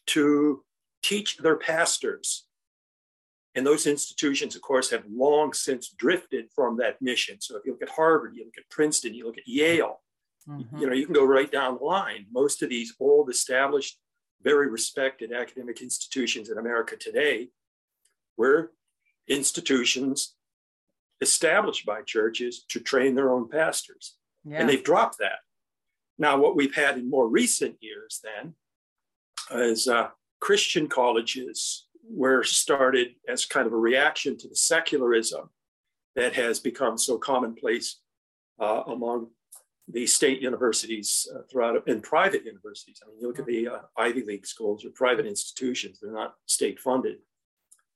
to 0.07 0.63
teach 1.03 1.37
their 1.37 1.55
pastors. 1.55 2.45
And 3.55 3.65
those 3.65 3.87
institutions, 3.87 4.55
of 4.55 4.61
course, 4.61 4.89
have 4.91 5.03
long 5.09 5.53
since 5.53 5.89
drifted 5.89 6.45
from 6.55 6.77
that 6.77 7.01
mission. 7.01 7.41
So 7.41 7.57
if 7.57 7.63
you 7.65 7.73
look 7.73 7.81
at 7.81 7.89
Harvard, 7.89 8.33
you 8.35 8.45
look 8.45 8.57
at 8.57 8.69
Princeton, 8.69 9.13
you 9.13 9.25
look 9.25 9.37
at 9.37 9.47
Yale, 9.47 10.01
mm-hmm. 10.47 10.77
you 10.77 10.87
know, 10.87 10.93
you 10.93 11.05
can 11.05 11.15
go 11.15 11.25
right 11.25 11.51
down 11.51 11.77
the 11.77 11.83
line. 11.83 12.25
Most 12.31 12.61
of 12.63 12.69
these 12.69 12.93
old, 12.99 13.29
established, 13.29 13.97
very 14.41 14.69
respected 14.69 15.31
academic 15.31 15.81
institutions 15.81 16.49
in 16.49 16.57
America 16.57 16.95
today 16.95 17.49
were 18.37 18.71
institutions 19.27 20.35
established 21.21 21.85
by 21.85 22.01
churches 22.01 22.65
to 22.69 22.79
train 22.79 23.15
their 23.15 23.31
own 23.31 23.49
pastors. 23.49 24.15
Yeah. 24.45 24.59
And 24.59 24.69
they've 24.69 24.83
dropped 24.83 25.17
that. 25.19 25.39
Now, 26.17 26.37
what 26.37 26.55
we've 26.55 26.75
had 26.75 26.97
in 26.97 27.09
more 27.09 27.27
recent 27.27 27.77
years 27.81 28.21
then 28.23 28.53
is 29.51 29.87
uh, 29.87 30.09
Christian 30.39 30.87
colleges 30.87 31.87
were 32.09 32.43
started 32.43 33.09
as 33.27 33.45
kind 33.45 33.67
of 33.67 33.73
a 33.73 33.77
reaction 33.77 34.37
to 34.37 34.47
the 34.47 34.55
secularism 34.55 35.49
that 36.15 36.33
has 36.33 36.59
become 36.59 36.97
so 36.97 37.17
commonplace 37.17 37.99
uh, 38.59 38.83
among 38.87 39.27
the 39.91 40.05
state 40.05 40.41
universities 40.41 41.27
uh, 41.33 41.41
throughout 41.49 41.87
and 41.87 42.03
private 42.03 42.45
universities. 42.45 43.01
I 43.03 43.09
mean, 43.09 43.19
you 43.19 43.27
look 43.27 43.39
at 43.39 43.45
the 43.45 43.67
uh, 43.67 43.79
Ivy 43.97 44.23
League 44.23 44.45
schools 44.45 44.85
or 44.85 44.89
private 44.89 45.25
institutions, 45.25 45.99
they're 45.99 46.11
not 46.11 46.35
state 46.45 46.79
funded. 46.79 47.17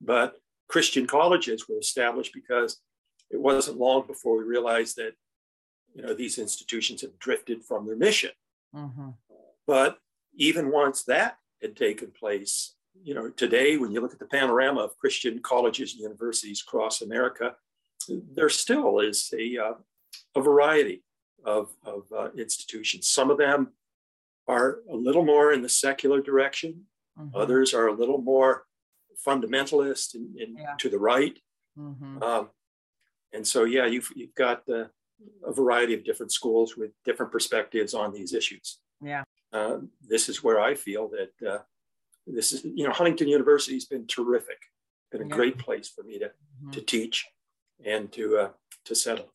But 0.02 0.36
Christian 0.68 1.06
colleges 1.06 1.70
were 1.70 1.78
established 1.78 2.34
because 2.34 2.80
it 3.30 3.40
wasn't 3.40 3.80
long 3.80 4.06
before 4.08 4.38
we 4.38 4.44
realized 4.44 4.96
that 4.98 5.14
you 5.94 6.02
know 6.02 6.14
these 6.14 6.38
institutions 6.38 7.02
have 7.02 7.18
drifted 7.20 7.64
from 7.64 7.86
their 7.86 7.96
mission 7.96 8.32
mm-hmm. 8.76 9.10
but 9.68 9.98
even 10.36 10.72
once 10.72 11.04
that 11.04 11.38
had 11.62 11.76
taken 11.76 12.12
place 12.12 12.76
you 13.04 13.14
know 13.14 13.30
today 13.30 13.78
when 13.78 13.92
you 13.92 14.02
look 14.02 14.14
at 14.14 14.20
the 14.20 14.26
panorama 14.26 14.82
of 14.82 14.98
christian 14.98 15.40
colleges 15.40 15.94
and 15.94 16.02
universities 16.02 16.64
across 16.66 17.02
america 17.02 17.56
there 18.34 18.50
still 18.50 19.00
is 19.00 19.34
a, 19.38 19.58
uh, 19.58 19.74
a 20.36 20.42
variety 20.42 21.04
of, 21.46 21.76
of 21.84 22.04
uh, 22.12 22.30
institutions. 22.38 23.08
Some 23.08 23.30
of 23.30 23.38
them 23.38 23.74
are 24.48 24.80
a 24.90 24.96
little 24.96 25.26
more 25.26 25.54
in 25.54 25.62
the 25.62 25.70
secular 25.70 26.22
direction. 26.22 26.88
Mhm. 27.18 27.32
Others 27.36 27.74
are 27.74 27.88
a 27.88 27.94
little 27.94 28.18
more 28.22 28.66
fundamentalist 29.26 30.16
and, 30.16 30.58
Yeah. 30.58 30.76
to 30.80 30.90
the 30.90 31.00
right. 31.00 31.40
Mhm. 31.78 32.22
Um, 32.22 32.50
and 33.32 33.48
so, 33.48 33.64
yeah, 33.64 33.86
you've, 33.86 34.12
you've 34.16 34.36
got 34.36 34.68
uh, 34.70 34.88
a 35.46 35.54
variety 35.54 35.94
of 35.94 36.04
different 36.04 36.32
schools 36.32 36.76
with 36.76 36.92
different 37.06 37.32
perspectives 37.32 37.94
on 37.94 38.14
these 38.14 38.34
issues. 38.34 38.80
Yeah. 39.02 39.24
Uh, 39.52 39.80
this 40.02 40.30
is 40.30 40.44
where 40.44 40.60
I 40.60 40.76
feel 40.76 41.10
that 41.10 41.48
uh, 41.48 41.64
this 42.28 42.52
is, 42.52 42.64
you 42.66 42.86
know, 42.86 42.92
Huntington 42.92 43.28
University 43.28 43.76
has 43.76 43.86
been 43.86 44.08
terrific, 44.08 44.58
been 45.12 45.22
a 45.22 45.28
Yeah. 45.28 45.36
great 45.36 45.58
place 45.58 45.88
for 45.90 46.04
me 46.04 46.20
to, 46.20 46.32
to 46.72 46.82
Mhm. 46.82 46.86
teach 46.88 47.26
and 47.84 48.12
to, 48.14 48.38
uh, 48.38 48.52
to 48.86 48.96
settle. 48.96 49.34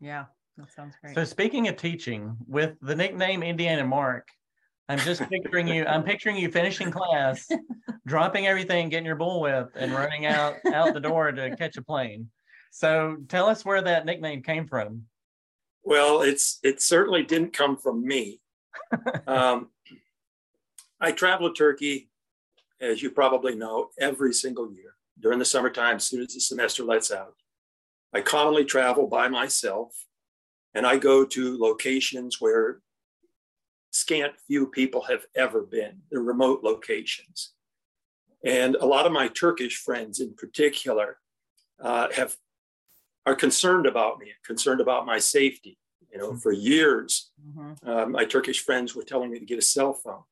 Yeah. 0.00 0.26
That 0.60 0.72
sounds 0.72 0.94
great. 1.02 1.14
So 1.14 1.24
speaking 1.24 1.68
of 1.68 1.76
teaching, 1.76 2.36
with 2.46 2.74
the 2.82 2.94
nickname 2.94 3.42
Indiana 3.42 3.84
Mark, 3.84 4.28
I'm 4.90 4.98
just 4.98 5.22
picturing 5.30 5.68
you. 5.68 5.86
I'm 5.86 6.02
picturing 6.02 6.36
you 6.36 6.50
finishing 6.50 6.90
class, 6.90 7.48
dropping 8.06 8.46
everything, 8.46 8.88
getting 8.88 9.06
your 9.06 9.16
bullwhip, 9.16 9.68
and 9.76 9.92
running 9.92 10.26
out 10.26 10.56
out 10.74 10.92
the 10.92 11.00
door 11.00 11.32
to 11.32 11.56
catch 11.56 11.76
a 11.76 11.82
plane. 11.82 12.28
So 12.72 13.16
tell 13.28 13.46
us 13.46 13.64
where 13.64 13.80
that 13.80 14.04
nickname 14.04 14.42
came 14.42 14.66
from. 14.66 15.04
Well, 15.82 16.22
it's 16.22 16.58
it 16.62 16.82
certainly 16.82 17.22
didn't 17.22 17.52
come 17.52 17.76
from 17.76 18.04
me. 18.04 18.40
um, 19.26 19.68
I 21.00 21.12
travel 21.12 21.48
to 21.48 21.54
Turkey, 21.54 22.10
as 22.80 23.02
you 23.02 23.10
probably 23.10 23.54
know, 23.54 23.90
every 23.98 24.34
single 24.34 24.70
year 24.70 24.94
during 25.18 25.38
the 25.38 25.44
summertime. 25.44 25.96
As 25.96 26.04
soon 26.04 26.20
as 26.20 26.34
the 26.34 26.40
semester 26.40 26.84
lets 26.84 27.10
out, 27.10 27.34
I 28.12 28.20
commonly 28.20 28.64
travel 28.64 29.06
by 29.06 29.28
myself, 29.28 29.94
and 30.74 30.86
I 30.86 30.96
go 30.96 31.24
to 31.24 31.58
locations 31.58 32.40
where 32.40 32.80
scant 33.90 34.32
few 34.46 34.66
people 34.66 35.02
have 35.02 35.24
ever 35.34 35.62
been. 35.62 36.00
They're 36.10 36.20
remote 36.22 36.62
locations, 36.62 37.52
and 38.44 38.76
a 38.76 38.86
lot 38.86 39.06
of 39.06 39.12
my 39.12 39.28
Turkish 39.28 39.76
friends, 39.78 40.20
in 40.20 40.34
particular, 40.34 41.18
uh, 41.80 42.08
have 42.14 42.36
are 43.26 43.34
concerned 43.34 43.86
about 43.86 44.18
me, 44.18 44.32
concerned 44.44 44.80
about 44.80 45.06
my 45.06 45.18
safety. 45.18 45.78
You 46.12 46.18
know, 46.18 46.34
for 46.34 46.50
years, 46.52 47.30
Mhm. 47.46 47.86
uh, 47.86 48.06
my 48.06 48.24
Turkish 48.24 48.64
friends 48.64 48.96
were 48.96 49.04
telling 49.04 49.30
me 49.30 49.38
to 49.38 49.44
get 49.44 49.58
a 49.58 49.62
cell 49.62 49.92
phone. 49.94 50.24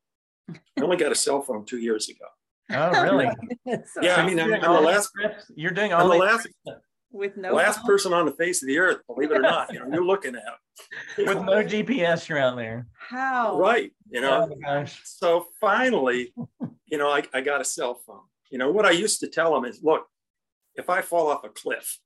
I 0.51 0.81
only 0.81 0.97
got 0.97 1.13
a 1.13 1.15
cell 1.15 1.41
phone 1.43 1.65
two 1.67 1.79
years 1.79 2.09
ago. 2.09 2.25
Oh, 2.71 3.03
really? 3.03 3.29
So 3.93 4.03
Yeah, 4.03 4.17
I 4.17 4.27
mean, 4.27 4.39
You're 4.39 4.47
I'm, 4.47 4.51
doing 4.51 4.65
I'm 4.65 4.73
the 4.73 4.81
last, 4.81 5.11
trips- 5.15 5.51
You're 5.55 5.71
doing 5.71 5.93
I'm 5.93 6.09
the 6.09 6.15
last, 6.17 6.43
trips 6.65 6.81
with 7.19 7.37
no 7.37 7.53
last 7.55 7.79
phone? 7.81 7.87
person 7.87 8.13
on 8.13 8.25
the 8.27 8.33
face 8.33 8.63
of 8.63 8.69
the 8.69 8.79
earth, 8.79 8.99
believe 9.07 9.31
it 9.31 9.37
or 9.39 9.43
not. 9.43 9.73
You 9.73 9.81
know, 9.81 9.87
you're 9.93 10.05
looking 10.05 10.35
at 10.37 10.43
it. 11.19 11.27
with 11.27 11.37
no 11.45 11.63
GPS. 11.65 12.29
You're 12.29 12.39
out 12.39 12.57
there. 12.57 12.87
How? 12.97 13.59
right. 13.59 13.93
You 14.11 14.21
Oh 14.21 14.23
know, 14.47 14.57
my 14.61 14.67
gosh. 14.81 15.01
so 15.05 15.47
finally, 15.61 16.33
you 16.87 16.97
know, 16.99 17.11
I, 17.11 17.23
I 17.35 17.41
got 17.41 17.61
a 17.61 17.65
cell 17.65 18.01
phone. 18.07 18.21
You 18.51 18.59
know, 18.59 18.71
what 18.71 18.87
I 18.87 18.93
used 18.93 19.21
to 19.21 19.27
tell 19.29 19.53
them 19.53 19.65
is, 19.65 19.83
look, 19.83 20.07
if 20.77 20.89
I 20.89 21.03
fall 21.03 21.29
off 21.29 21.45
a 21.45 21.49
cliff, 21.51 21.99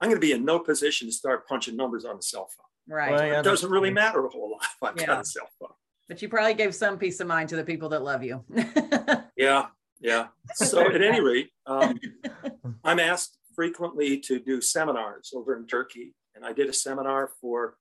I'm 0.00 0.08
going 0.08 0.20
to 0.20 0.24
be 0.24 0.32
in 0.32 0.44
no 0.44 0.60
position 0.60 1.08
to 1.08 1.12
start 1.12 1.48
punching 1.48 1.74
numbers 1.76 2.04
on 2.04 2.16
the 2.16 2.22
cell 2.22 2.48
phone. 2.56 2.94
Right. 2.96 3.10
Well, 3.10 3.26
yeah, 3.26 3.40
It 3.40 3.42
doesn't 3.42 3.68
really 3.70 3.90
that's- 3.90 4.12
matter 4.14 4.24
a 4.24 4.28
whole 4.28 4.50
lot 4.52 4.62
if 4.62 4.82
I've 4.82 5.00
Yeah. 5.00 5.06
got 5.06 5.20
a 5.22 5.24
cell 5.24 5.48
phone. 5.58 5.70
But 6.08 6.22
you 6.22 6.28
probably 6.28 6.54
gave 6.54 6.74
some 6.74 6.96
peace 6.98 7.20
of 7.20 7.26
mind 7.26 7.48
to 7.50 7.56
the 7.56 7.64
people 7.64 7.88
that 7.90 8.02
love 8.02 8.22
you. 8.22 8.44
Yeah, 9.36 9.66
yeah. 10.00 10.28
So 10.54 10.80
at 10.80 11.00
any 11.00 11.20
rate, 11.20 11.50
um, 11.66 11.96
I'm 12.84 12.98
asked 12.98 13.37
frequently 13.58 14.16
to 14.16 14.38
do 14.38 14.60
seminars 14.60 15.32
over 15.34 15.56
in 15.56 15.66
Turkey, 15.66 16.14
and 16.36 16.46
I 16.46 16.52
did 16.52 16.68
a 16.68 16.72
seminar 16.72 17.32
for 17.40 17.76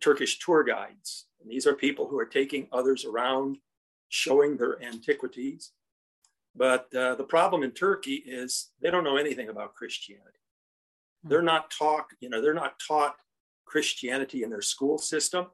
Turkish 0.00 0.38
tour 0.38 0.64
guides. 0.64 1.26
And 1.42 1.50
these 1.50 1.66
are 1.66 1.74
people 1.74 2.08
who 2.08 2.18
are 2.18 2.24
taking 2.24 2.66
others 2.72 3.04
around, 3.04 3.58
showing 4.08 4.56
their 4.56 4.82
antiquities. 4.82 5.72
But 6.56 6.94
uh, 6.94 7.14
the 7.16 7.24
problem 7.28 7.62
in 7.62 7.72
Turkey 7.72 8.22
is 8.26 8.70
they 8.80 8.90
don't 8.90 9.04
know 9.04 9.18
anything 9.18 9.50
about 9.50 9.74
Christianity. 9.74 10.40
They're 11.24 11.42
not 11.42 11.70
taught, 11.70 12.06
you 12.20 12.30
know, 12.30 12.40
they're 12.40 12.54
not 12.54 12.80
taught 12.88 13.16
Christianity 13.66 14.44
in 14.44 14.48
their 14.48 14.62
school 14.62 14.96
system. 14.96 15.48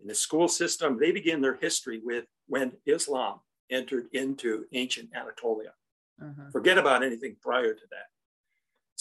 In 0.00 0.06
the 0.06 0.14
school 0.14 0.46
system, 0.46 0.96
they 0.96 1.10
begin 1.10 1.40
their 1.40 1.56
history 1.56 2.00
with 2.04 2.26
when 2.46 2.70
Islam 2.86 3.40
entered 3.68 4.06
into 4.12 4.66
ancient 4.72 5.10
Anatolia. 5.12 5.72
Mhm. 6.22 6.52
Forget 6.52 6.78
about 6.78 7.02
anything 7.02 7.34
prior 7.42 7.74
to 7.74 7.86
that. 7.90 8.06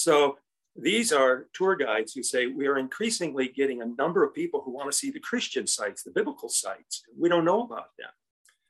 So 0.01 0.37
these 0.75 1.11
are 1.11 1.47
tour 1.53 1.75
guides 1.75 2.13
who 2.13 2.23
say 2.23 2.47
we 2.47 2.67
are 2.67 2.77
increasingly 2.77 3.49
getting 3.49 3.81
a 3.81 3.85
number 3.85 4.23
of 4.23 4.33
people 4.33 4.61
who 4.61 4.71
want 4.71 4.91
to 4.91 4.97
see 4.97 5.11
the 5.11 5.19
Christian 5.19 5.67
sites, 5.67 6.03
the 6.03 6.11
biblical 6.11 6.49
sites. 6.49 7.03
We 7.17 7.29
don't 7.29 7.45
know 7.45 7.63
about 7.63 7.95
them. 7.97 8.09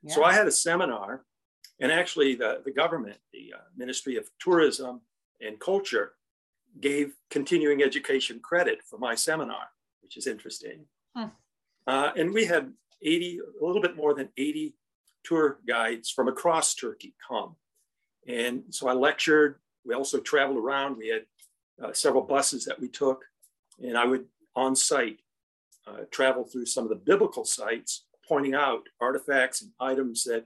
So 0.07 0.23
I 0.23 0.33
had 0.33 0.47
a 0.47 0.51
seminar, 0.51 1.23
and 1.79 1.91
actually 1.91 2.33
the, 2.33 2.63
the 2.65 2.71
government, 2.71 3.17
the 3.31 3.53
uh, 3.55 3.61
Ministry 3.77 4.15
of 4.17 4.27
Tourism 4.39 5.01
and 5.39 5.59
Culture, 5.59 6.13
gave 6.79 7.13
continuing 7.29 7.83
education 7.83 8.39
credit 8.39 8.79
for 8.89 8.97
my 8.97 9.13
seminar, 9.13 9.67
which 10.01 10.17
is 10.17 10.25
interesting. 10.25 10.85
Hmm. 11.15 11.25
Uh, 11.85 12.11
and 12.15 12.33
we 12.33 12.45
had 12.45 12.73
80, 13.03 13.39
a 13.61 13.65
little 13.65 13.81
bit 13.81 13.95
more 13.95 14.15
than 14.15 14.29
80 14.37 14.75
tour 15.23 15.59
guides 15.67 16.09
from 16.09 16.27
across 16.27 16.73
Turkey 16.73 17.13
come. 17.27 17.55
And 18.27 18.63
so 18.71 18.87
I 18.87 18.93
lectured. 18.93 19.59
We 19.85 19.95
also 19.95 20.19
traveled 20.19 20.57
around. 20.57 20.97
We 20.97 21.09
had 21.09 21.23
uh, 21.83 21.93
several 21.93 22.23
buses 22.23 22.65
that 22.65 22.79
we 22.79 22.87
took, 22.87 23.23
and 23.79 23.97
I 23.97 24.05
would 24.05 24.25
on 24.55 24.75
site 24.75 25.19
uh, 25.87 26.03
travel 26.11 26.43
through 26.43 26.65
some 26.65 26.83
of 26.83 26.89
the 26.89 26.95
biblical 26.95 27.45
sites, 27.45 28.05
pointing 28.27 28.53
out 28.53 28.83
artifacts 28.99 29.61
and 29.61 29.71
items 29.79 30.23
that 30.25 30.45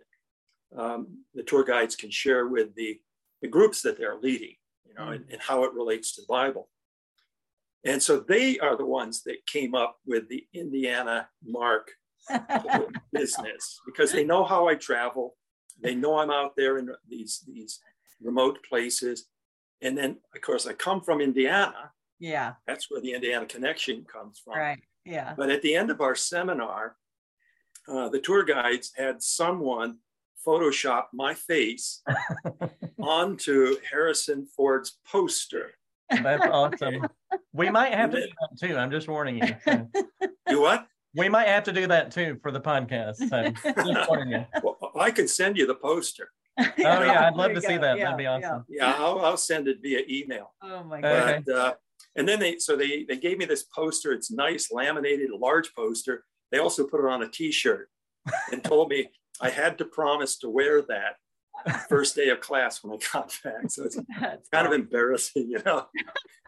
um, 0.78 1.24
the 1.34 1.44
tour 1.44 1.64
guides 1.64 1.96
can 1.96 2.10
share 2.10 2.48
with 2.48 2.74
the, 2.76 3.00
the 3.42 3.48
groups 3.48 3.82
that 3.82 3.98
they're 3.98 4.18
leading, 4.18 4.56
you 4.86 4.94
know, 4.94 5.10
and, 5.10 5.26
and 5.32 5.42
how 5.42 5.64
it 5.64 5.74
relates 5.74 6.16
to 6.16 6.22
the 6.22 6.28
Bible. 6.30 6.70
And 7.84 8.02
so 8.02 8.20
they 8.20 8.58
are 8.60 8.76
the 8.76 8.86
ones 8.86 9.24
that 9.24 9.46
came 9.46 9.76
up 9.76 9.98
with 10.06 10.28
the 10.28 10.46
Indiana 10.54 11.28
mark 11.46 11.92
business 13.14 13.80
because 13.86 14.12
they 14.12 14.24
know 14.24 14.44
how 14.44 14.68
I 14.68 14.76
travel. 14.76 15.36
They 15.82 15.94
know 15.94 16.18
I'm 16.18 16.32
out 16.32 16.56
there 16.56 16.80
in 16.80 16.90
these 17.08 17.44
these 17.46 17.80
remote 18.22 18.60
places. 18.68 19.26
And 19.82 19.98
then, 19.98 20.18
of 20.36 20.42
course, 20.42 20.66
I 20.68 20.74
come 20.74 21.02
from 21.02 21.22
Indiana. 21.22 21.92
yeah. 22.20 22.54
That's 22.68 22.90
where 22.90 23.02
the 23.02 23.14
Indiana 23.14 23.46
connection 23.46 24.06
comes 24.06 24.40
from. 24.44 24.58
Right. 24.58 24.80
Yeah. 25.06 25.34
But 25.38 25.50
at 25.52 25.62
the 25.62 25.76
end 25.76 25.92
of 25.92 26.02
our 26.02 26.16
seminar, 26.16 26.96
uh, 27.88 28.10
the 28.10 28.20
tour 28.20 28.44
guides 28.44 28.92
had 28.96 29.22
someone 29.22 29.98
Photoshop 30.46 31.06
my 31.14 31.34
face 31.34 32.02
onto 33.02 33.78
Harrison 33.90 34.46
Ford's 34.56 34.98
poster. 35.10 35.72
That's 36.10 36.46
awesome. 36.46 37.08
We 37.52 37.70
might 37.70 37.94
have 37.94 38.12
to 38.12 38.18
do 38.22 38.28
that 38.28 38.68
too. 38.68 38.76
I'm 38.78 38.92
just 38.92 39.08
warning 39.08 39.38
you. 39.38 39.56
So 39.64 39.90
You 40.50 40.62
what? 40.62 40.88
we 41.16 41.30
might 41.30 41.48
have 41.48 41.64
to 41.64 41.72
do 41.72 41.88
that 41.88 42.12
too 42.12 42.38
for 42.42 42.52
the 42.52 42.60
podcast. 42.60 43.16
So 43.30 43.52
just 43.84 44.10
warning 44.10 44.30
you. 44.32 44.46
Well, 44.62 44.78
I 45.00 45.10
could 45.12 45.30
send 45.30 45.58
you 45.58 45.66
the 45.66 45.76
poster. 45.76 46.30
Oh 46.78 47.04
yeah, 47.04 47.28
I'd 47.28 47.36
love 47.36 47.50
to 47.50 47.56
you 47.56 47.62
see 47.62 47.78
that. 47.78 47.98
Yeah, 47.98 48.06
That'd 48.06 48.18
be 48.18 48.28
awesome. 48.28 48.64
Yeah, 48.70 48.96
I'll, 48.98 49.20
I'll 49.20 49.38
send 49.38 49.68
it 49.68 49.80
via 49.82 50.02
email. 50.10 50.54
Oh 50.62 50.84
my 50.84 51.02
god. 51.02 51.12
Okay. 51.12 51.44
But, 51.46 51.56
uh, 51.56 51.74
and 52.16 52.28
then 52.28 52.40
they, 52.40 52.60
so 52.60 52.78
they, 52.78 53.04
they 53.04 53.18
gave 53.18 53.38
me 53.38 53.46
this 53.46 53.64
poster. 53.64 54.14
It's 54.14 54.32
nice, 54.32 54.72
laminated, 54.72 55.32
a 55.32 55.38
large 55.38 55.74
poster. 55.76 56.24
They 56.52 56.60
also 56.60 56.86
put 56.86 57.02
it 57.02 57.12
on 57.12 57.24
a 57.24 57.30
T-shirt 57.30 57.90
and 58.52 58.64
told 58.64 58.90
me 58.90 59.10
I 59.42 59.50
had 59.50 59.78
to 59.80 59.86
promise 59.86 60.38
to 60.40 60.50
wear 60.50 60.82
that 60.84 61.16
first 61.90 62.16
day 62.16 62.30
of 62.30 62.40
class 62.40 62.84
when 62.84 62.94
I 62.94 63.00
got 63.12 63.38
back. 63.44 63.70
So 63.70 63.84
it's 63.84 63.98
That's 64.20 64.48
kind 64.50 64.68
of 64.68 64.74
embarrassing, 64.74 65.50
you 65.50 65.62
know. 65.66 65.88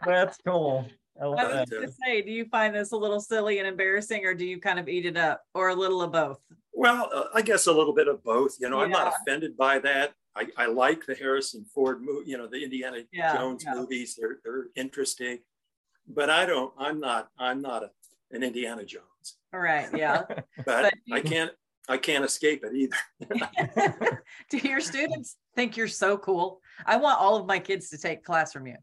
That's 0.06 0.38
cool. 0.46 0.86
I 1.20 1.26
love 1.26 1.38
I 1.38 1.44
was 1.44 1.52
that. 1.52 1.70
going 1.70 1.86
to 1.86 1.92
say, 1.92 2.22
do 2.22 2.30
you 2.30 2.44
find 2.46 2.74
this 2.74 2.92
a 2.92 2.96
little 2.96 3.20
silly 3.20 3.58
and 3.58 3.66
embarrassing, 3.66 4.24
or 4.24 4.34
do 4.34 4.44
you 4.44 4.60
kind 4.60 4.78
of 4.78 4.88
eat 4.88 5.06
it 5.06 5.16
up, 5.16 5.42
or 5.54 5.70
a 5.70 5.74
little 5.74 6.00
of 6.02 6.12
both? 6.12 6.38
Well, 6.72 7.10
uh, 7.12 7.24
I 7.34 7.42
guess 7.42 7.66
a 7.66 7.72
little 7.72 7.94
bit 7.94 8.06
of 8.08 8.22
both. 8.22 8.56
You 8.60 8.70
know, 8.70 8.80
I'm 8.80 8.90
not 8.90 9.14
offended 9.20 9.56
by 9.56 9.80
that. 9.80 10.12
I, 10.36 10.46
I 10.56 10.66
like 10.66 11.04
the 11.06 11.14
Harrison 11.16 11.64
Ford 11.74 12.00
movie, 12.00 12.30
you 12.30 12.38
know, 12.38 12.46
the 12.46 12.62
Indiana 12.62 12.98
Yeah, 13.12 13.36
Jones 13.36 13.64
yeah. 13.66 13.74
movies. 13.74 14.16
They're 14.18 14.38
they're 14.44 14.66
interesting, 14.76 15.38
but 16.06 16.30
I 16.30 16.46
don't. 16.46 16.72
I'm 16.78 17.00
not. 17.00 17.30
I'm 17.38 17.60
not 17.60 17.82
a, 17.82 17.90
an 18.30 18.44
Indiana 18.44 18.84
Jones. 18.84 19.38
All 19.52 19.60
right. 19.60 19.88
Yeah. 19.96 20.22
But, 20.64 20.64
But 20.64 20.94
I 21.12 21.20
can't. 21.20 21.50
I 21.90 21.96
can't 21.96 22.24
escape 22.24 22.64
it 22.64 22.74
either. 22.74 24.20
do 24.50 24.58
your 24.58 24.80
students 24.80 25.36
think 25.56 25.76
you're 25.76 25.88
so 25.88 26.18
cool? 26.18 26.60
I 26.84 26.98
want 26.98 27.18
all 27.18 27.36
of 27.36 27.46
my 27.46 27.58
kids 27.58 27.88
to 27.90 27.98
take 27.98 28.22
class 28.22 28.52
from 28.52 28.66
you. 28.66 28.76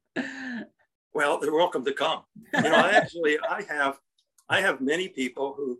Well, 1.16 1.40
they're 1.40 1.54
welcome 1.54 1.86
to 1.86 1.94
come. 1.94 2.24
You 2.54 2.70
know, 2.70 2.76
I 2.76 2.92
actually 3.02 3.40
I 3.50 3.62
have 3.70 4.00
I 4.50 4.60
have 4.60 4.82
many 4.82 5.08
people 5.08 5.54
who 5.56 5.80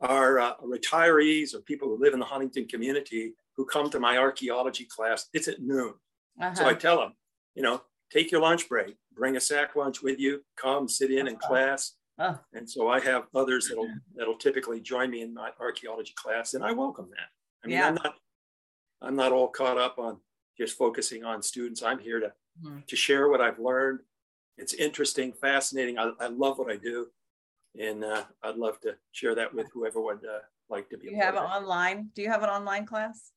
are 0.00 0.38
uh, 0.38 0.56
retirees 0.58 1.54
or 1.54 1.60
people 1.60 1.88
who 1.88 1.98
live 1.98 2.12
in 2.12 2.20
the 2.20 2.26
Huntington 2.26 2.68
community 2.68 3.32
who 3.56 3.64
come 3.64 3.88
to 3.90 3.98
my 3.98 4.18
archaeology 4.18 4.84
class. 4.84 5.28
It's 5.32 5.48
at 5.48 5.62
noon. 5.62 5.94
So 6.38 6.44
I 6.44 6.48
Uh-huh. 6.48 6.74
tell 6.74 6.98
them, 6.98 7.14
you 7.54 7.62
know, 7.62 7.82
take 8.10 8.30
your 8.30 8.42
lunch 8.42 8.68
break, 8.68 8.96
bring 9.14 9.36
a 9.36 9.40
sack 9.40 9.74
lunch 9.74 10.02
with 10.02 10.18
you, 10.20 10.44
come 10.56 10.86
sit 10.88 11.10
in 11.10 11.28
in 11.28 11.36
class. 11.36 11.94
Oh. 12.18 12.38
And 12.52 12.68
so 12.68 12.88
I 12.88 13.00
have 13.00 13.26
others 13.34 13.68
that'll 13.68 13.90
that'll 14.14 14.36
typically 14.38 14.80
join 14.82 15.10
me 15.10 15.22
in 15.22 15.32
my 15.32 15.50
archaeology 15.58 16.12
class, 16.14 16.52
and 16.52 16.62
I 16.62 16.72
welcome 16.72 17.08
that. 17.10 17.28
I 17.64 17.68
mean, 17.68 17.78
Yeah. 17.78 17.88
I'm 17.88 17.94
not 17.94 18.14
I'm 19.00 19.16
not 19.16 19.32
all 19.32 19.48
caught 19.48 19.78
up 19.78 19.98
on 19.98 20.20
just 20.58 20.76
focusing 20.76 21.24
on 21.24 21.40
students. 21.42 21.82
I'm 21.82 21.98
here 22.00 22.20
to 22.20 22.34
Mhm. 22.62 22.86
to 22.86 22.96
share 22.96 23.28
what 23.30 23.40
I've 23.40 23.58
learned. 23.58 24.00
It's 24.56 24.74
interesting, 24.74 25.32
fascinating. 25.32 25.98
I, 25.98 26.12
I 26.20 26.26
love 26.28 26.58
what 26.58 26.70
I 26.70 26.76
do, 26.76 27.08
and 27.80 28.04
uh, 28.04 28.24
I'd 28.42 28.56
love 28.56 28.80
to 28.80 28.96
share 29.12 29.34
that 29.34 29.52
with 29.54 29.66
whoever 29.72 30.00
would 30.00 30.24
uh, 30.24 30.38
like 30.68 30.88
to 30.90 30.98
be. 30.98 31.06
Do 31.08 31.12
a 31.12 31.16
you 31.16 31.22
have 31.22 31.34
it 31.34 31.38
part 31.38 31.50
of 31.50 31.54
it. 31.62 31.64
online? 31.64 32.10
Do 32.14 32.22
you 32.22 32.28
have 32.30 32.42
an 32.42 32.50
online 32.50 32.86
class? 32.86 33.32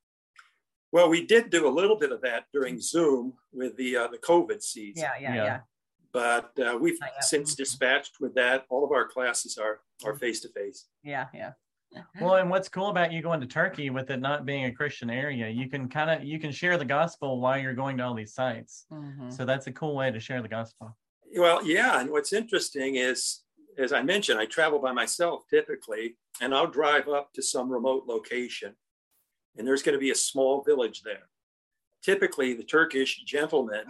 Well, 0.92 1.10
we 1.10 1.26
did 1.26 1.50
do 1.50 1.68
a 1.68 1.70
little 1.70 1.98
bit 1.98 2.12
of 2.12 2.22
that 2.22 2.46
during 2.54 2.80
Zoom 2.80 3.34
with 3.52 3.76
the 3.78 3.98
uh, 3.98 4.08
the 4.08 4.18
COVID 4.20 4.62
season. 4.62 5.04
Yeah, 5.04 5.14
yeah, 5.20 5.36
Yeah. 5.36 5.44
yeah. 5.46 5.60
but 6.14 6.52
uh, 6.60 6.78
we've 6.80 6.98
since 7.22 7.56
dispatched 7.56 8.18
with 8.20 8.34
that. 8.36 8.66
All 8.70 8.86
of 8.86 8.92
our 8.92 9.08
classes 9.08 9.58
are 9.58 9.82
are 10.06 10.16
face 10.16 10.40
to 10.42 10.50
face. 10.50 10.86
Yeah, 11.04 11.26
yeah. 11.34 11.52
Well, 12.22 12.36
and 12.36 12.50
what's 12.50 12.70
cool 12.70 12.90
about 12.90 13.12
you 13.14 13.22
going 13.24 13.40
to 13.42 13.48
Turkey 13.48 13.90
with 13.90 14.12
it 14.12 14.20
not 14.20 14.46
being 14.46 14.66
a 14.66 14.72
Christian 14.74 15.10
area, 15.10 15.48
you 15.50 15.68
can 15.70 15.88
kind 15.90 16.12
of 16.12 16.24
you 16.28 16.38
can 16.40 16.52
share 16.52 16.78
the 16.78 16.86
gospel 16.86 17.40
while 17.42 17.58
you're 17.58 17.74
going 17.74 17.98
to 17.98 18.04
all 18.04 18.14
these 18.14 18.34
sites. 18.34 18.86
Mhm. 18.92 19.32
So 19.34 19.46
that's 19.46 19.68
a 19.68 19.72
cool 19.72 19.96
way 19.96 20.12
to 20.12 20.20
share 20.20 20.42
the 20.42 20.48
gospel. 20.50 20.96
Well, 21.36 21.66
yeah, 21.66 22.00
and 22.00 22.10
what's 22.10 22.34
interesting 22.34 22.96
is, 22.96 23.42
as 23.78 23.94
I 23.94 24.02
mentioned, 24.02 24.40
I 24.40 24.46
travel 24.46 24.80
by 24.80 24.92
myself 24.92 25.44
typically, 25.50 26.18
and 26.42 26.54
I'll 26.54 26.68
drive 26.68 27.08
up 27.08 27.34
to 27.34 27.42
some 27.42 27.70
remote 27.70 28.06
location, 28.08 28.76
and 29.58 29.68
there's 29.68 29.84
going 29.84 29.94
to 29.94 30.00
be 30.00 30.12
a 30.12 30.16
small 30.16 30.62
village 30.64 31.02
there. 31.04 31.30
Typically, 32.04 32.54
the 32.54 32.64
Turkish 32.64 33.18
gentleman, 33.26 33.86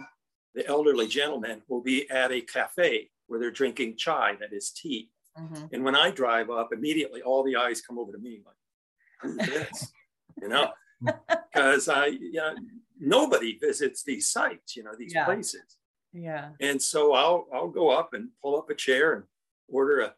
the 0.54 0.66
elderly 0.66 1.06
gentleman, 1.06 1.62
will 1.68 1.82
be 1.82 2.08
at 2.10 2.32
a 2.32 2.40
cafe 2.40 3.10
where 3.26 3.38
they're 3.38 3.50
drinking 3.50 3.96
chai, 3.96 4.34
that 4.40 4.52
is 4.52 4.70
tea. 4.70 5.10
Mhm. 5.38 5.68
And 5.72 5.84
when 5.84 5.94
I 5.94 6.10
drive 6.10 6.50
up, 6.50 6.72
immediately 6.72 7.22
all 7.22 7.42
the 7.44 7.56
eyes 7.56 7.80
come 7.80 7.98
over 7.98 8.12
to 8.12 8.18
me 8.18 8.42
like, 8.44 8.56
who's 9.20 9.36
this? 9.36 9.92
you 10.40 10.48
know, 10.48 10.72
because 11.52 11.88
I, 11.88 12.06
you 12.06 12.32
know, 12.32 12.54
nobody 12.98 13.58
visits 13.58 14.02
these 14.02 14.28
sites, 14.28 14.76
you 14.76 14.82
know, 14.82 14.94
these 14.96 15.12
Yeah. 15.14 15.24
places. 15.24 15.76
Yeah. 16.12 16.50
And 16.60 16.80
so 16.80 17.12
I'll 17.12 17.46
I'll 17.52 17.68
go 17.68 17.90
up 17.90 18.14
and 18.14 18.28
pull 18.42 18.56
up 18.58 18.70
a 18.70 18.74
chair 18.74 19.12
and 19.14 19.24
order 19.68 20.00
a, 20.00 20.14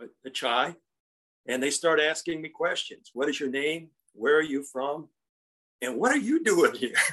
a, 0.00 0.06
a 0.26 0.30
chai, 0.30 0.74
and 1.46 1.62
they 1.62 1.70
start 1.70 2.00
asking 2.00 2.40
me 2.42 2.48
questions. 2.48 3.10
What 3.14 3.28
is 3.28 3.38
your 3.38 3.50
name? 3.50 3.90
Where 4.14 4.36
are 4.36 4.42
you 4.42 4.62
from? 4.62 5.08
And 5.82 5.96
what 5.98 6.12
are 6.12 6.16
you 6.18 6.42
doing 6.42 6.74
here? 6.74 6.94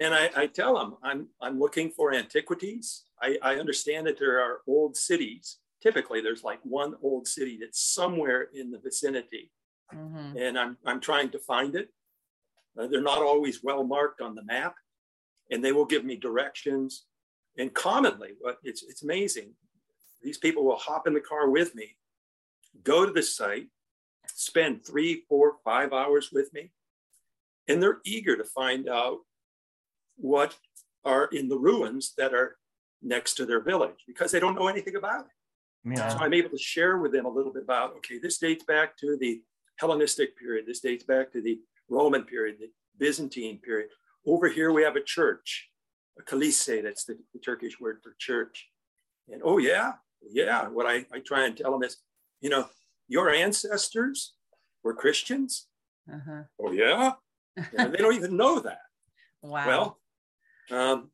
and 0.00 0.14
I, 0.14 0.30
I 0.36 0.46
tell 0.48 0.74
them 0.78 0.96
I'm 1.02 1.28
I'm 1.40 1.58
looking 1.58 1.90
for 1.90 2.12
antiquities. 2.12 3.04
I, 3.20 3.38
I 3.42 3.56
understand 3.56 4.06
that 4.06 4.18
there 4.18 4.40
are 4.40 4.60
old 4.66 4.96
cities. 4.96 5.58
Typically, 5.82 6.20
there's 6.20 6.44
like 6.44 6.60
one 6.64 6.94
old 7.02 7.26
city 7.26 7.58
that's 7.60 7.80
somewhere 7.80 8.48
in 8.54 8.70
the 8.70 8.78
vicinity, 8.78 9.50
Mhm. 9.94 10.40
and 10.40 10.58
I'm 10.58 10.76
I'm 10.86 11.00
trying 11.00 11.30
to 11.30 11.38
find 11.38 11.74
it. 11.76 11.90
Uh, 12.78 12.86
they're 12.86 13.02
not 13.02 13.22
always 13.22 13.62
well 13.62 13.84
marked 13.84 14.20
on 14.20 14.34
the 14.34 14.42
map, 14.44 14.74
and 15.52 15.62
they 15.62 15.70
will 15.70 15.84
give 15.84 16.04
me 16.04 16.16
directions. 16.16 17.04
And 17.58 17.72
commonly, 17.72 18.30
what 18.40 18.58
it's 18.64 18.82
it's 18.82 19.02
amazing. 19.02 19.52
These 20.22 20.38
people 20.38 20.64
will 20.64 20.76
hop 20.76 21.06
in 21.06 21.14
the 21.14 21.20
car 21.20 21.50
with 21.50 21.74
me, 21.74 21.96
go 22.82 23.04
to 23.04 23.12
the 23.12 23.22
site, 23.22 23.66
spend 24.26 24.84
three, 24.84 25.24
four, 25.28 25.56
five 25.64 25.92
hours 25.92 26.30
with 26.32 26.52
me, 26.54 26.72
and 27.68 27.82
they're 27.82 28.00
eager 28.04 28.36
to 28.36 28.44
find 28.44 28.88
out 28.88 29.18
what 30.16 30.56
are 31.04 31.26
in 31.26 31.48
the 31.48 31.58
ruins 31.58 32.14
that 32.16 32.32
are 32.32 32.56
next 33.02 33.34
to 33.34 33.44
their 33.44 33.60
village 33.60 34.04
because 34.06 34.30
they 34.30 34.40
don't 34.40 34.54
know 34.54 34.68
anything 34.68 34.96
about 34.96 35.26
it. 35.26 35.96
Yeah. 35.96 36.08
So 36.08 36.18
I'm 36.18 36.32
able 36.32 36.50
to 36.50 36.58
share 36.58 36.98
with 36.98 37.12
them 37.12 37.26
a 37.26 37.28
little 37.28 37.52
bit 37.52 37.64
about, 37.64 37.96
okay, 37.96 38.18
this 38.18 38.38
dates 38.38 38.64
back 38.64 38.96
to 38.98 39.16
the 39.20 39.42
Hellenistic 39.76 40.38
period. 40.38 40.64
This 40.66 40.80
dates 40.80 41.02
back 41.02 41.32
to 41.32 41.42
the 41.42 41.58
Roman 41.88 42.22
period, 42.22 42.58
the 42.60 42.70
Byzantine 42.98 43.58
period. 43.58 43.88
Over 44.26 44.48
here, 44.48 44.72
we 44.72 44.82
have 44.82 44.96
a 44.96 45.02
church, 45.02 45.68
a 46.18 46.22
kilise, 46.22 46.82
that's 46.82 47.04
the, 47.04 47.18
the 47.32 47.40
Turkish 47.40 47.80
word 47.80 47.98
for 48.02 48.14
church. 48.18 48.68
And 49.28 49.42
oh, 49.44 49.58
yeah, 49.58 49.94
yeah. 50.30 50.68
What 50.68 50.86
I, 50.86 51.04
I 51.12 51.18
try 51.20 51.46
and 51.46 51.56
tell 51.56 51.72
them 51.72 51.82
is, 51.82 51.96
you 52.40 52.50
know, 52.50 52.66
your 53.08 53.30
ancestors 53.30 54.34
were 54.84 54.94
Christians. 54.94 55.66
Uh-huh. 56.12 56.42
Oh, 56.60 56.72
yeah. 56.72 57.12
And 57.76 57.92
they 57.92 57.98
don't 57.98 58.14
even 58.14 58.36
know 58.36 58.60
that. 58.60 58.78
Wow. 59.44 59.96
Well, 60.70 60.80
um, 60.80 61.10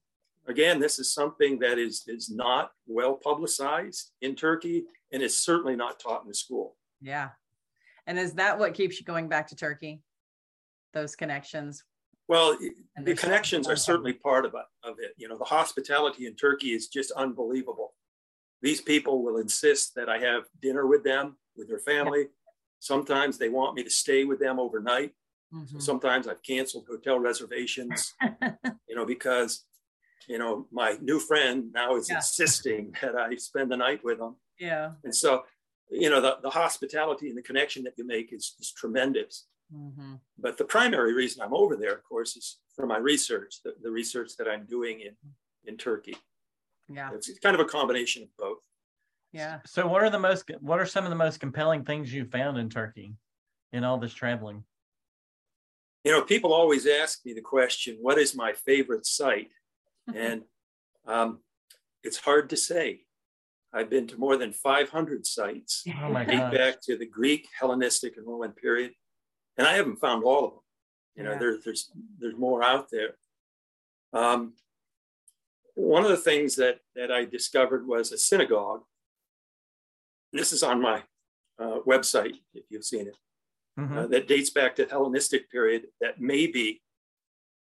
again, 0.46 0.78
this 0.78 0.98
is 0.98 1.14
something 1.14 1.58
that 1.60 1.78
is 1.78 2.04
is 2.08 2.28
not 2.28 2.72
well 2.86 3.14
publicized 3.14 4.10
in 4.20 4.34
Turkey, 4.34 4.84
and 5.12 5.22
is 5.22 5.40
certainly 5.40 5.76
not 5.76 5.98
taught 5.98 6.24
in 6.24 6.28
the 6.28 6.34
school. 6.34 6.76
yeah. 7.00 7.30
And 8.06 8.18
is 8.18 8.34
that 8.34 8.58
what 8.58 8.74
keeps 8.74 8.98
you 8.98 9.06
going 9.06 9.28
back 9.28 9.46
to 9.48 9.56
Turkey? 9.56 10.02
Those 10.92 11.16
connections. 11.16 11.84
Well, 12.28 12.56
the 13.02 13.14
connections 13.14 13.66
are 13.68 13.76
certainly 13.76 14.12
part 14.12 14.44
of 14.44 14.52
it, 14.54 14.88
of 14.88 14.96
it. 15.00 15.12
You 15.16 15.28
know, 15.28 15.38
the 15.38 15.44
hospitality 15.44 16.26
in 16.26 16.36
Turkey 16.36 16.72
is 16.74 16.86
just 16.88 17.10
unbelievable. 17.12 17.94
These 18.60 18.82
people 18.82 19.22
will 19.22 19.38
insist 19.38 19.94
that 19.94 20.08
I 20.10 20.18
have 20.18 20.44
dinner 20.60 20.86
with 20.86 21.04
them, 21.04 21.36
with 21.56 21.68
their 21.68 21.78
family. 21.78 22.26
Sometimes 22.80 23.38
they 23.38 23.48
want 23.48 23.76
me 23.76 23.82
to 23.82 23.90
stay 23.90 24.24
with 24.24 24.40
them 24.40 24.60
overnight. 24.60 25.14
Mhm. 25.54 25.80
Sometimes 25.80 26.28
I've 26.28 26.42
canceled 26.42 26.86
hotel 26.86 27.18
reservations, 27.18 28.14
you 28.88 28.94
know, 28.94 29.06
because, 29.06 29.64
you 30.28 30.36
know, 30.38 30.68
my 30.70 30.98
new 31.00 31.18
friend 31.18 31.72
now 31.72 31.96
is 31.96 32.10
Yeah. 32.10 32.16
insisting 32.16 32.94
that 33.00 33.16
I 33.16 33.36
spend 33.36 33.70
the 33.70 33.76
night 33.78 34.04
with 34.04 34.18
them. 34.18 34.36
Yeah. 34.58 34.92
And 35.02 35.14
so, 35.14 35.44
you 35.90 36.10
know, 36.10 36.20
the, 36.20 36.36
the 36.42 36.50
hospitality 36.50 37.28
and 37.30 37.38
the 37.38 37.42
connection 37.42 37.84
that 37.84 37.94
you 37.96 38.04
make 38.06 38.32
is, 38.34 38.54
is 38.60 38.70
tremendous. 38.70 39.46
Mhm. 39.72 40.20
But 40.38 40.56
the 40.56 40.64
primary 40.64 41.12
reason 41.12 41.42
I'm 41.42 41.54
over 41.54 41.76
there, 41.76 41.92
of 41.94 42.02
course, 42.04 42.36
is 42.36 42.58
for 42.74 42.86
my 42.86 42.96
research, 42.98 43.60
the, 43.62 43.74
the 43.82 43.90
research 43.90 44.32
that 44.38 44.48
I'm 44.48 44.64
doing 44.66 45.00
in, 45.00 45.14
in 45.64 45.76
Turkey. 45.76 46.16
Yeah. 46.88 47.10
It's 47.12 47.30
kind 47.40 47.54
of 47.54 47.60
a 47.60 47.66
combination 47.68 48.22
of 48.22 48.28
both. 48.38 48.62
Yeah. 49.32 49.60
So 49.66 49.86
what 49.86 50.02
are 50.02 50.08
the 50.10 50.18
most 50.18 50.50
what 50.60 50.80
are 50.80 50.86
some 50.86 51.04
of 51.04 51.10
the 51.10 51.16
most 51.16 51.38
compelling 51.38 51.84
things 51.84 52.12
you 52.12 52.24
found 52.24 52.56
in 52.56 52.70
Turkey 52.70 53.14
in 53.72 53.84
all 53.84 53.98
this 53.98 54.14
traveling? 54.14 54.64
You 56.04 56.12
know, 56.12 56.22
people 56.22 56.54
always 56.54 56.86
ask 56.86 57.26
me 57.26 57.34
the 57.34 57.42
question, 57.42 57.98
what 58.00 58.16
is 58.16 58.34
my 58.34 58.54
favorite 58.54 59.04
site? 59.04 59.50
And 60.14 60.44
um, 61.06 61.40
it's 62.02 62.16
hard 62.16 62.48
to 62.50 62.56
say. 62.56 63.00
I've 63.74 63.90
been 63.90 64.06
to 64.06 64.16
more 64.16 64.38
than 64.38 64.54
500 64.54 65.26
sites, 65.26 65.84
Oh 66.02 66.08
my 66.08 66.24
date 66.24 66.38
god. 66.38 66.54
back 66.54 66.80
to 66.84 66.96
the 66.96 67.04
Greek, 67.04 67.46
Hellenistic, 67.60 68.16
and 68.16 68.26
Roman 68.26 68.52
period, 68.52 68.92
and 69.58 69.66
I 69.66 69.74
haven't 69.74 69.96
found 69.96 70.24
all 70.24 70.44
of 70.46 70.50
them. 70.52 70.60
You 71.16 71.24
know, 71.24 71.32
Yeah. 71.32 71.38
there, 71.38 71.58
there's 71.64 71.90
there's 72.18 72.36
more 72.36 72.62
out 72.62 72.88
there. 72.90 73.16
Um, 74.12 74.54
one 75.74 76.04
of 76.04 76.10
the 76.10 76.16
things 76.16 76.56
that 76.56 76.80
that 76.94 77.10
I 77.12 77.24
discovered 77.24 77.86
was 77.86 78.12
a 78.12 78.18
synagogue. 78.18 78.84
This 80.32 80.52
is 80.52 80.62
on 80.62 80.80
my 80.80 81.02
uh, 81.58 81.80
website, 81.86 82.36
if 82.54 82.64
you've 82.70 82.84
seen 82.84 83.08
it, 83.08 83.16
Mhm. 83.78 83.96
uh, 83.96 84.06
that 84.08 84.28
dates 84.28 84.50
back 84.50 84.76
to 84.76 84.86
Hellenistic 84.86 85.50
period. 85.50 85.90
That 86.00 86.20
may 86.20 86.46
be 86.46 86.82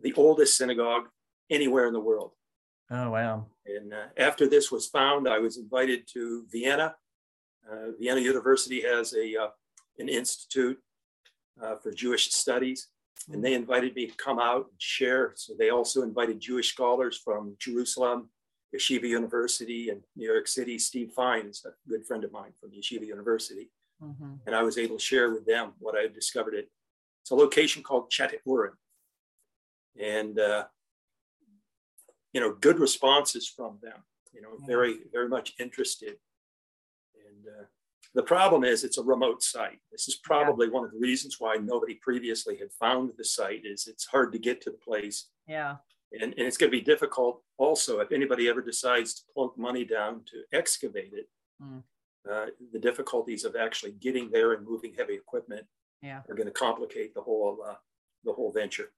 the 0.00 0.12
oldest 0.14 0.56
synagogue 0.56 1.08
anywhere 1.50 1.86
in 1.86 1.92
the 1.92 2.00
world. 2.00 2.32
Oh 2.90 3.10
wow. 3.10 3.48
And 3.64 3.92
uh, 3.94 4.08
after 4.16 4.48
this 4.48 4.70
was 4.72 4.88
found, 4.88 5.28
I 5.28 5.38
was 5.38 5.56
invited 5.56 6.06
to 6.14 6.46
Vienna. 6.46 6.96
Uh, 7.68 7.92
Vienna 7.98 8.20
University 8.20 8.80
has 8.82 9.12
a 9.14 9.36
uh, 9.36 9.50
an 9.98 10.08
institute 10.08 10.80
uh, 11.62 11.76
for 11.76 11.92
Jewish 11.92 12.30
studies, 12.32 12.88
and 13.32 13.42
they 13.44 13.54
invited 13.54 13.94
me 13.94 14.06
to 14.06 14.14
come 14.16 14.38
out 14.38 14.66
and 14.70 14.80
share. 14.80 15.32
So 15.36 15.54
they 15.58 15.70
also 15.70 16.02
invited 16.02 16.40
Jewish 16.40 16.72
scholars 16.72 17.18
from 17.18 17.56
Jerusalem, 17.58 18.30
Yeshiva 18.74 19.08
University, 19.08 19.88
and 19.90 20.02
New 20.16 20.26
York 20.30 20.46
City. 20.48 20.78
Steve 20.78 21.12
Fine 21.12 21.46
is 21.46 21.64
a 21.64 21.72
good 21.88 22.06
friend 22.06 22.24
of 22.24 22.32
mine 22.32 22.52
from 22.60 22.70
Yeshiva 22.72 23.06
University, 23.06 23.70
Mhm. 24.02 24.40
and 24.46 24.54
I 24.54 24.62
was 24.62 24.76
able 24.76 24.98
to 24.98 25.02
share 25.02 25.30
with 25.32 25.46
them 25.46 25.74
what 25.78 25.96
I 25.96 26.02
had 26.02 26.14
discovered. 26.14 26.54
It 26.54 26.70
it's 27.22 27.30
a 27.32 27.34
location 27.34 27.82
called 27.82 28.10
Çatıören, 28.10 28.76
and 29.98 30.38
uh, 30.38 30.68
you 32.32 32.40
know, 32.40 32.52
good 32.52 32.78
responses 32.78 33.48
from 33.48 33.80
them. 33.80 34.04
You 34.32 34.42
know, 34.42 34.58
very 34.58 35.04
very 35.10 35.28
much 35.28 35.54
interested. 35.58 36.20
And 37.26 37.46
uh, 37.48 37.64
the 38.16 38.22
problem 38.22 38.64
is, 38.64 38.82
it's 38.82 38.98
a 38.98 39.02
remote 39.04 39.42
site. 39.42 39.78
This 39.92 40.08
is 40.08 40.16
probably 40.24 40.68
one 40.70 40.84
of 40.84 40.90
the 40.90 40.98
reasons 40.98 41.36
why 41.38 41.56
nobody 41.56 41.94
previously 42.02 42.56
had 42.56 42.72
found 42.72 43.12
the 43.16 43.24
site. 43.24 43.60
Is 43.64 43.86
it's 43.86 44.06
hard 44.06 44.32
to 44.32 44.38
get 44.38 44.60
to 44.62 44.70
the 44.70 44.78
place, 44.78 45.28
Yeah. 45.46 45.76
and, 46.12 46.32
and 46.32 46.46
it's 46.48 46.56
going 46.56 46.72
to 46.72 46.76
be 46.78 46.82
difficult. 46.84 47.42
Also, 47.58 48.00
if 48.00 48.10
anybody 48.12 48.48
ever 48.48 48.62
decides 48.62 49.14
to 49.14 49.22
plunk 49.34 49.56
money 49.58 49.84
down 49.84 50.22
to 50.32 50.42
excavate 50.58 51.12
it, 51.12 51.28
Mm. 51.62 51.82
uh, 52.30 52.46
the 52.72 52.78
difficulties 52.78 53.44
of 53.46 53.56
actually 53.56 53.92
getting 53.92 54.30
there 54.30 54.52
and 54.52 54.66
moving 54.66 54.92
heavy 54.92 55.14
equipment 55.14 55.66
Yeah. 56.02 56.20
are 56.28 56.34
going 56.34 56.46
to 56.48 56.52
complicate 56.52 57.14
the 57.14 57.22
whole 57.22 57.62
uh, 57.66 57.76
the 58.24 58.32
whole 58.32 58.50
venture. 58.52 58.92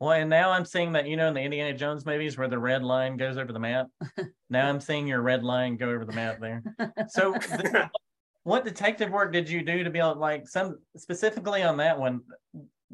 Well, 0.00 0.12
and 0.12 0.28
now 0.30 0.50
I'm 0.50 0.64
seeing 0.64 0.92
that, 0.92 1.06
you 1.06 1.16
know, 1.16 1.28
in 1.28 1.34
the 1.34 1.40
Indiana 1.42 1.76
Jones 1.76 2.04
movies 2.06 2.36
where 2.38 2.48
the 2.48 2.58
red 2.58 2.82
line 2.82 3.16
goes 3.16 3.36
over 3.36 3.52
the 3.52 3.58
map. 3.60 3.88
now 4.50 4.68
I'm 4.68 4.80
seeing 4.80 5.06
your 5.06 5.22
red 5.22 5.42
line 5.44 5.76
go 5.76 5.88
over 5.90 6.04
the 6.04 6.12
map 6.12 6.40
there. 6.40 6.62
So, 7.08 7.34
th- 7.38 7.88
what 8.44 8.64
detective 8.64 9.10
work 9.10 9.32
did 9.32 9.48
you 9.48 9.62
do 9.62 9.82
to 9.84 9.90
be 9.90 9.98
able, 9.98 10.16
like, 10.16 10.48
some 10.48 10.78
specifically 10.96 11.62
on 11.62 11.76
that 11.78 11.98
one? 11.98 12.20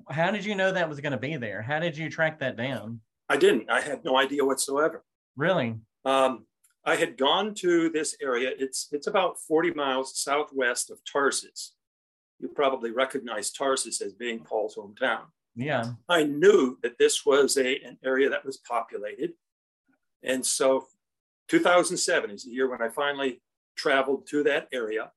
How 0.08 0.30
did 0.30 0.44
you 0.44 0.54
know 0.54 0.72
that 0.72 0.88
was 0.88 1.00
going 1.00 1.12
to 1.12 1.18
be 1.18 1.36
there? 1.36 1.62
How 1.62 1.78
did 1.78 1.96
you 1.96 2.08
track 2.08 2.38
that 2.40 2.56
down? 2.56 3.00
I 3.28 3.36
didn't. 3.36 3.70
I 3.70 3.80
had 3.80 4.04
no 4.04 4.16
idea 4.16 4.44
whatsoever. 4.44 5.04
Really? 5.36 5.76
Um, 6.04 6.46
I 6.84 6.96
had 6.96 7.16
gone 7.16 7.54
to 7.56 7.90
this 7.90 8.16
area. 8.22 8.52
It's 8.58 8.88
it's 8.90 9.06
about 9.06 9.38
40 9.38 9.72
miles 9.74 10.18
southwest 10.18 10.90
of 10.90 10.98
Tarsus. 11.10 11.74
You 12.38 12.48
probably 12.48 12.90
recognize 12.90 13.50
Tarsus 13.50 14.00
as 14.00 14.14
being 14.14 14.40
Paul's 14.40 14.76
hometown. 14.76 15.24
Yeah. 15.54 15.92
I 16.08 16.24
knew 16.24 16.78
that 16.82 16.98
this 16.98 17.26
was 17.26 17.56
a, 17.56 17.80
an 17.82 17.98
area 18.04 18.30
that 18.30 18.44
was 18.44 18.56
populated. 18.56 19.32
And 20.22 20.44
so 20.44 20.86
2007 21.48 22.30
is 22.30 22.44
the 22.44 22.50
year 22.50 22.70
when 22.70 22.80
I 22.80 22.88
finally 22.88 23.42
traveled 23.76 24.26
to 24.28 24.42
that 24.44 24.68
area. 24.72 25.10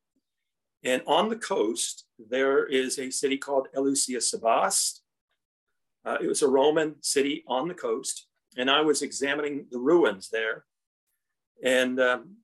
And 0.83 1.01
on 1.07 1.29
the 1.29 1.37
coast, 1.37 2.05
there 2.19 2.65
is 2.65 2.99
a 2.99 3.09
city 3.09 3.37
called 3.37 3.67
Elaiussa 3.75 4.17
Sebast. 4.17 4.99
Uh, 6.05 6.17
it 6.21 6.27
was 6.27 6.41
a 6.41 6.47
Roman 6.47 6.95
city 7.01 7.43
on 7.47 7.67
the 7.67 7.73
coast. 7.73 8.27
And 8.57 8.69
I 8.69 8.81
was 8.81 9.01
examining 9.01 9.65
the 9.71 9.79
ruins 9.79 10.29
there. 10.29 10.65
And 11.63 11.99
um, 11.99 12.37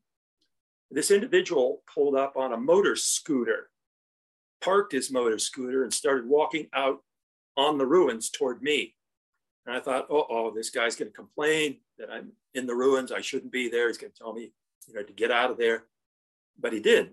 this 0.90 1.12
individual 1.12 1.84
pulled 1.94 2.16
up 2.16 2.38
on 2.38 2.54
a 2.54 2.58
motor 2.58 2.96
scooter, 2.96 3.70
parked 4.62 4.94
his 4.94 5.12
motor 5.12 5.38
scooter, 5.38 5.84
and 5.84 5.94
started 5.94 6.28
walking 6.28 6.68
out 6.74 7.04
on 7.58 7.78
the 7.78 7.86
ruins 7.86 8.30
toward 8.30 8.62
me. 8.64 8.96
And 9.66 9.76
I 9.76 9.82
thought, 9.82 10.08
oh, 10.10 10.26
oh, 10.30 10.52
this 10.52 10.70
guy's 10.70 10.96
going 10.96 11.12
to 11.12 11.16
complain 11.16 11.78
that 11.98 12.10
I'm 12.10 12.32
in 12.54 12.66
the 12.66 12.76
ruins. 12.76 13.12
I 13.12 13.22
shouldn't 13.22 13.52
be 13.52 13.70
there. 13.70 13.88
He's 13.88 13.98
going 13.98 14.14
to 14.14 14.18
tell 14.18 14.34
me, 14.34 14.52
you 14.88 14.94
know, 14.94 15.04
to 15.04 15.14
get 15.14 15.30
out 15.30 15.52
of 15.52 15.58
there. 15.58 15.84
But 16.58 16.74
he 16.74 16.80
did. 16.80 17.12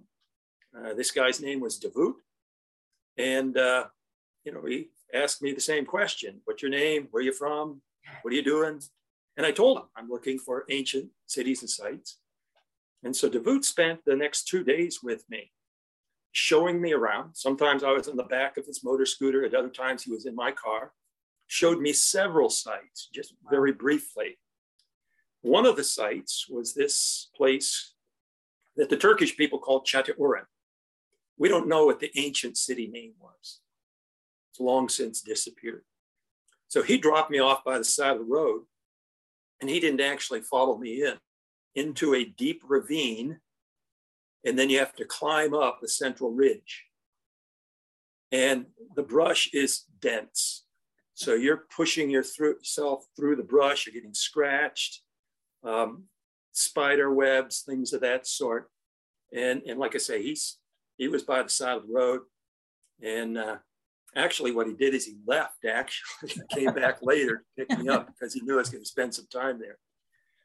Uh, 0.77 0.95
this 0.95 1.11
guy's 1.11 1.41
name 1.41 1.61
was 1.61 1.79
Davut. 1.79 2.15
And, 3.17 3.57
uh, 3.57 3.87
you 4.45 4.53
know, 4.53 4.65
he 4.67 4.91
asked 5.15 5.43
me 5.43 5.53
the 5.53 5.61
same 5.61 5.87
question 5.87 6.41
What's 6.45 6.63
your 6.63 6.71
name? 6.71 7.09
Where 7.11 7.21
are 7.21 7.25
you 7.25 7.33
from? 7.33 7.81
What 8.23 8.33
are 8.33 8.37
you 8.37 8.45
doing? 8.45 8.81
And 9.37 9.47
I 9.47 9.53
told 9.53 9.79
him, 9.79 9.85
I'm 9.97 10.09
looking 10.09 10.39
for 10.39 10.65
ancient 10.71 11.11
cities 11.27 11.61
and 11.63 11.71
sites. 11.71 12.19
And 13.03 13.15
so 13.15 13.29
Davut 13.29 13.65
spent 13.65 14.01
the 14.05 14.17
next 14.17 14.45
two 14.49 14.65
days 14.65 15.01
with 15.03 15.25
me 15.29 15.53
showing 16.33 16.81
me 16.81 16.93
around. 16.93 17.35
Sometimes 17.35 17.83
I 17.83 17.93
was 17.93 18.09
on 18.09 18.17
the 18.17 18.25
back 18.25 18.57
of 18.57 18.67
his 18.67 18.85
motor 18.85 19.07
scooter, 19.07 19.45
at 19.45 19.55
other 19.55 19.71
times 19.71 20.03
he 20.03 20.11
was 20.11 20.27
in 20.27 20.35
my 20.35 20.53
car, 20.53 20.93
showed 21.47 21.81
me 21.81 21.93
several 21.93 22.51
sites, 22.51 23.09
just 23.13 23.35
very 23.51 23.73
briefly. 23.73 24.39
One 25.43 25.67
of 25.67 25.77
the 25.77 25.85
sites 25.85 26.47
was 26.49 26.75
this 26.75 27.31
place 27.37 27.95
that 28.77 28.91
the 28.91 28.97
Turkish 28.97 29.37
people 29.37 29.59
called 29.59 29.87
Çatıören. 29.87 30.45
We 31.39 31.49
don't 31.49 31.69
know 31.69 31.87
what 31.87 32.01
the 32.01 32.11
ancient 32.17 32.57
city 32.57 32.87
name 32.87 33.13
was. 33.21 33.61
It's 34.51 34.61
long 34.61 34.89
since 34.89 35.21
disappeared. 35.21 35.85
So 36.69 36.83
he 36.83 36.99
dropped 36.99 37.31
me 37.31 37.39
off 37.39 37.65
by 37.65 37.79
the 37.79 37.85
side 37.85 38.13
of 38.13 38.19
the 38.19 38.25
road, 38.25 38.63
and 39.61 39.71
he 39.71 39.81
didn't 39.81 40.01
actually 40.01 40.41
follow 40.41 40.77
me 40.77 41.03
in 41.03 41.15
into 41.75 42.15
a 42.15 42.25
deep 42.25 42.63
ravine 42.67 43.39
and 44.47 44.57
then 44.57 44.71
you 44.71 44.79
have 44.79 44.95
to 44.95 45.05
climb 45.05 45.53
up 45.53 45.81
the 45.81 45.89
central 45.89 46.31
ridge. 46.31 46.85
And 48.31 48.67
the 48.95 49.03
brush 49.03 49.51
is 49.53 49.83
dense. 50.01 50.65
So 51.15 51.35
you're 51.35 51.65
pushing 51.75 52.09
yourself 52.11 53.07
through 53.17 53.37
the 53.37 53.43
brush, 53.43 53.87
you're 53.87 53.95
getting 53.95 54.15
scratched, 54.15 55.03
um, 55.65 56.05
spider 56.53 57.13
webs, 57.13 57.63
things 57.67 57.93
of 57.93 58.03
that 58.03 58.27
sort. 58.27 58.71
And, 59.35 59.63
and 59.67 59.81
like 59.81 59.97
I 59.97 59.99
say, 59.99 60.23
he's, 60.23 60.59
he 60.97 61.09
was 61.09 61.23
by 61.23 61.43
the 61.43 61.49
side 61.49 61.77
of 61.77 61.87
the 61.87 61.93
road. 61.93 62.21
And 63.03 63.37
uh, 63.37 63.57
actually, 64.15 64.53
what 64.53 64.67
he 64.67 64.75
did 64.75 64.95
is 64.95 65.05
he 65.05 65.17
left, 65.27 65.65
actually, 65.65 66.33
came 66.51 66.73
back 66.73 66.99
later 67.03 67.45
to 67.59 67.67
pick 67.67 67.79
me 67.79 67.89
up 67.89 68.07
because 68.07 68.35
he 68.35 68.41
knew 68.41 68.55
I 68.55 68.59
was 68.59 68.71
going 68.71 68.83
to 68.83 68.89
spend 68.89 69.15
some 69.15 69.27
time 69.33 69.59
there. 69.59 69.79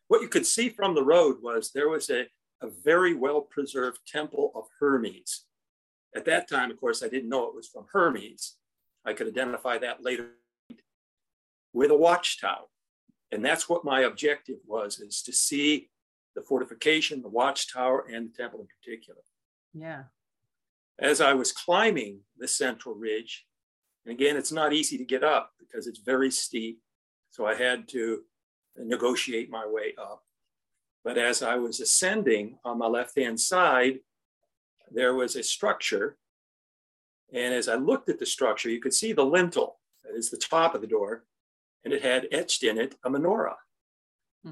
What 0.08 0.22
you 0.22 0.28
could 0.28 0.46
see 0.46 0.70
from 0.70 0.94
the 0.94 1.04
road 1.04 1.38
was 1.42 1.72
there 1.72 1.90
was 1.90 2.10
a, 2.10 2.26
a 2.62 2.70
very 2.84 3.14
well 3.14 3.42
preserved 3.42 4.00
temple 4.08 4.52
of 4.56 4.66
Hermes. 4.80 5.46
At 6.16 6.26
that 6.26 6.50
time, 6.50 6.70
of 6.70 6.80
course, 6.80 7.02
I 7.02 7.08
didn't 7.08 7.30
know 7.30 7.48
it 7.48 7.56
was 7.56 7.70
from 7.70 7.86
Hermes. 7.94 8.58
I 9.06 9.14
could 9.14 9.28
identify 9.28 9.78
that 9.78 10.04
later 10.04 10.32
with 11.74 11.92
a 11.92 11.96
watchtower. 11.96 12.66
And 13.32 13.44
that's 13.44 13.70
what 13.70 13.86
my 13.86 14.02
objective 14.02 14.58
was, 14.68 15.00
is 15.00 15.22
to 15.24 15.32
see 15.32 15.90
the 16.36 16.42
fortification, 16.42 17.22
the 17.22 17.30
watchtower, 17.30 18.06
and 18.12 18.30
the 18.30 18.38
temple 18.38 18.60
in 18.60 18.68
particular. 18.68 19.22
Yeah. 19.74 20.04
As 21.02 21.20
I 21.20 21.34
was 21.34 21.52
climbing 21.52 22.20
the 22.38 22.48
central 22.48 22.94
ridge, 22.94 23.46
and 24.06 24.14
again, 24.14 24.38
it's 24.38 24.52
not 24.52 24.74
easy 24.74 24.98
to 24.98 25.06
get 25.06 25.24
up 25.24 25.52
because 25.60 25.88
it's 25.88 26.00
very 26.00 26.30
steep. 26.32 26.80
So 27.32 27.46
I 27.46 27.56
had 27.56 27.88
to 27.90 28.22
negotiate 28.78 29.50
my 29.50 29.66
way 29.66 29.94
up. 29.98 30.24
But 31.04 31.18
as 31.18 31.42
I 31.42 31.56
was 31.56 31.80
ascending 31.80 32.60
on 32.64 32.78
my 32.78 32.88
left 32.88 33.18
hand 33.18 33.40
side, 33.40 34.00
there 34.92 35.16
was 35.16 35.36
a 35.36 35.44
structure. 35.44 36.18
And 37.34 37.54
as 37.54 37.68
I 37.68 37.76
looked 37.76 38.10
at 38.10 38.20
the 38.20 38.26
structure, 38.26 38.70
you 38.70 38.82
could 38.82 38.94
see 38.94 39.14
the 39.14 39.26
lintel, 39.26 39.80
that 40.04 40.16
is 40.16 40.30
the 40.30 40.38
top 40.38 40.76
of 40.76 40.82
the 40.82 40.88
door, 40.88 41.26
and 41.84 41.94
it 41.94 42.04
had 42.04 42.28
etched 42.32 42.64
in 42.64 42.78
it 42.78 42.96
a 43.04 43.10
menorah, 43.10 43.56
hmm. 44.44 44.52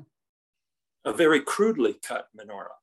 a 1.05 1.13
very 1.13 1.41
crudely 1.41 1.99
cut 2.01 2.27
menorah, 2.35 2.79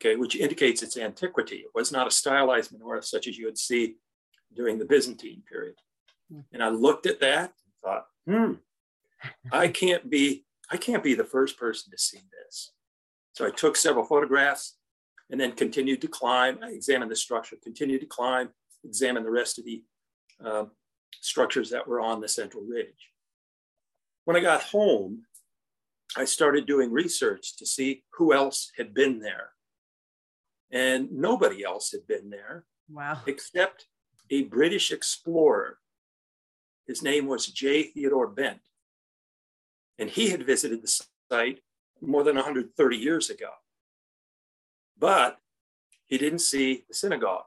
okay, 0.00 0.16
which 0.16 0.36
indicates 0.36 0.82
its 0.82 0.96
antiquity. 0.96 1.56
It 1.56 1.70
was 1.74 1.92
not 1.92 2.06
a 2.06 2.10
stylized 2.10 2.72
menorah 2.72 3.04
such 3.04 3.26
as 3.26 3.36
you 3.36 3.46
would 3.46 3.58
see 3.58 3.96
during 4.54 4.78
the 4.78 4.84
Byzantine 4.84 5.42
period. 5.48 5.74
Hmm. 6.30 6.40
And 6.52 6.62
I 6.62 6.68
looked 6.68 7.06
at 7.06 7.20
that 7.20 7.52
and 7.64 7.74
thought, 7.82 8.06
hmm, 8.26 8.52
I 9.52 9.68
can't 9.82 10.08
be, 10.08 10.44
I 10.70 10.76
can't 10.76 11.02
be 11.02 11.14
the 11.14 11.24
first 11.24 11.58
person 11.58 11.90
to 11.90 11.98
see 11.98 12.20
this. 12.44 12.72
So 13.32 13.46
I 13.46 13.50
took 13.50 13.76
several 13.76 14.04
photographs 14.04 14.76
and 15.30 15.40
then 15.40 15.52
continued 15.52 16.00
to 16.02 16.08
climb. 16.08 16.58
I 16.62 16.70
examined 16.70 17.10
the 17.10 17.16
structure, 17.16 17.56
continued 17.62 18.00
to 18.00 18.06
climb, 18.06 18.50
examined 18.84 19.26
the 19.26 19.30
rest 19.30 19.58
of 19.58 19.64
the 19.64 19.84
uh, 20.44 20.64
structures 21.20 21.70
that 21.70 21.86
were 21.86 22.00
on 22.00 22.20
the 22.20 22.28
central 22.28 22.64
ridge. 22.64 23.12
When 24.24 24.36
I 24.36 24.40
got 24.40 24.62
home, 24.62 25.22
I 26.16 26.24
started 26.24 26.66
doing 26.66 26.90
research 26.90 27.56
to 27.56 27.66
see 27.66 28.04
who 28.14 28.32
else 28.32 28.72
had 28.76 28.94
been 28.94 29.20
there. 29.20 29.50
And 30.70 31.10
nobody 31.12 31.64
else 31.64 31.92
had 31.92 32.06
been 32.06 32.30
there. 32.30 32.64
Wow. 32.90 33.20
Except 33.26 33.86
a 34.30 34.42
British 34.44 34.92
explorer. 34.92 35.78
His 36.86 37.02
name 37.02 37.26
was 37.26 37.46
J. 37.46 37.84
Theodore 37.84 38.28
Bent. 38.28 38.60
And 39.98 40.10
he 40.10 40.30
had 40.30 40.46
visited 40.46 40.82
the 40.82 41.02
site 41.30 41.60
more 42.00 42.22
than 42.22 42.36
130 42.36 42.96
years 42.96 43.30
ago. 43.30 43.50
But 44.98 45.38
he 46.06 46.18
didn't 46.18 46.40
see 46.40 46.84
the 46.88 46.94
synagogue. 46.94 47.44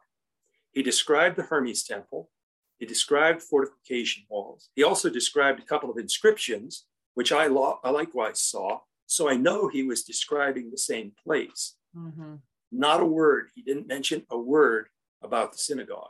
He 0.71 0.83
described 0.83 1.37
the 1.37 1.43
Hermes 1.43 1.83
temple. 1.83 2.29
He 2.77 2.85
described 2.85 3.41
fortification 3.41 4.23
walls. 4.29 4.69
He 4.75 4.83
also 4.83 5.09
described 5.09 5.59
a 5.59 5.65
couple 5.65 5.89
of 5.91 5.97
inscriptions, 5.97 6.85
which 7.13 7.31
I, 7.31 7.47
lo- 7.47 7.79
I 7.83 7.89
likewise 7.89 8.39
saw. 8.41 8.79
So 9.05 9.29
I 9.29 9.35
know 9.35 9.67
he 9.67 9.83
was 9.83 10.03
describing 10.03 10.71
the 10.71 10.77
same 10.77 11.11
place. 11.23 11.75
Mm-hmm. 11.95 12.35
Not 12.71 13.01
a 13.01 13.05
word. 13.05 13.49
He 13.55 13.61
didn't 13.61 13.87
mention 13.87 14.25
a 14.29 14.37
word 14.37 14.87
about 15.21 15.51
the 15.51 15.57
synagogue. 15.57 16.09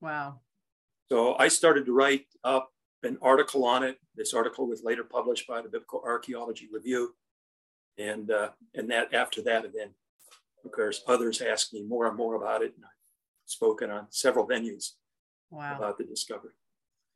Wow. 0.00 0.40
So 1.10 1.36
I 1.38 1.48
started 1.48 1.86
to 1.86 1.92
write 1.92 2.26
up 2.44 2.70
an 3.02 3.18
article 3.22 3.64
on 3.64 3.82
it. 3.82 3.98
This 4.16 4.34
article 4.34 4.66
was 4.66 4.82
later 4.84 5.04
published 5.04 5.46
by 5.46 5.62
the 5.62 5.68
Biblical 5.68 6.02
Archaeology 6.04 6.68
Review 6.72 7.14
and 8.00 8.30
uh, 8.30 8.50
and 8.74 8.90
that 8.90 9.12
after 9.14 9.42
that, 9.42 9.62
then 9.74 9.90
of 10.64 10.72
course 10.72 11.02
others 11.06 11.40
asked 11.40 11.72
me 11.72 11.82
more 11.82 12.06
and 12.06 12.16
more 12.16 12.34
about 12.34 12.62
it, 12.62 12.72
and 12.76 12.84
I've 12.84 12.90
spoken 13.44 13.90
on 13.90 14.06
several 14.10 14.48
venues 14.48 14.92
wow. 15.50 15.76
about 15.76 15.98
the 15.98 16.04
discovery. 16.04 16.52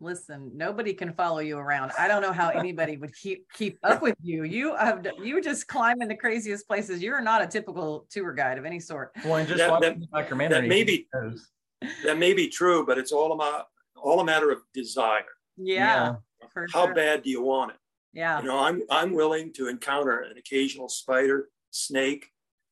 Listen, 0.04 0.50
nobody 0.54 0.92
can 0.92 1.14
follow 1.14 1.38
you 1.38 1.56
around. 1.56 1.90
I 1.98 2.08
don't 2.08 2.20
know 2.20 2.32
how 2.32 2.50
anybody 2.50 2.98
would 2.98 3.16
keep 3.16 3.50
keep 3.54 3.78
up 3.82 4.02
with 4.02 4.16
you. 4.22 4.44
You 4.44 4.76
have 4.76 5.06
you 5.22 5.40
just 5.40 5.66
climb 5.66 6.02
in 6.02 6.08
the 6.08 6.14
craziest 6.14 6.68
places. 6.68 7.02
You're 7.02 7.22
not 7.22 7.40
a 7.40 7.46
typical 7.46 8.06
tour 8.10 8.34
guide 8.34 8.58
of 8.58 8.66
any 8.66 8.80
sort. 8.80 9.12
Well, 9.24 9.36
and 9.36 9.48
just 9.48 9.58
that, 9.58 9.80
that. 9.80 10.50
That 10.50 10.66
may 10.66 10.84
be 10.84 11.08
that 12.04 12.18
may 12.18 12.34
be 12.34 12.48
true, 12.48 12.84
but 12.84 12.98
it's 12.98 13.12
all 13.12 13.32
about 13.32 13.68
all 13.96 14.20
a 14.20 14.24
matter 14.24 14.50
of 14.50 14.58
desire. 14.74 15.24
Yeah. 15.56 16.16
yeah. 16.42 16.66
How 16.70 16.84
sure. 16.84 16.94
bad 16.94 17.22
do 17.22 17.30
you 17.30 17.40
want 17.40 17.70
it? 17.70 17.78
Yeah. 18.12 18.42
You 18.42 18.48
know, 18.48 18.58
I'm 18.58 18.82
I'm 18.90 19.14
willing 19.14 19.54
to 19.54 19.68
encounter 19.68 20.20
an 20.20 20.36
occasional 20.36 20.90
spider, 20.90 21.48
snake. 21.70 22.26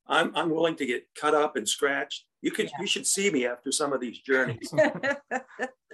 I'm 0.06 0.34
I'm 0.36 0.50
willing 0.50 0.76
to 0.76 0.86
get 0.86 1.06
cut 1.14 1.34
up 1.34 1.56
and 1.56 1.68
scratched. 1.68 2.24
You 2.40 2.50
could 2.50 2.66
yeah. 2.66 2.80
you 2.80 2.86
should 2.86 3.06
see 3.06 3.30
me 3.30 3.46
after 3.46 3.70
some 3.70 3.92
of 3.92 4.00
these 4.00 4.18
journeys. 4.18 4.72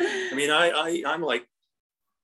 I 0.01 0.35
mean, 0.35 0.51
I, 0.51 0.71
I 0.71 1.03
I'm 1.07 1.23
like 1.23 1.47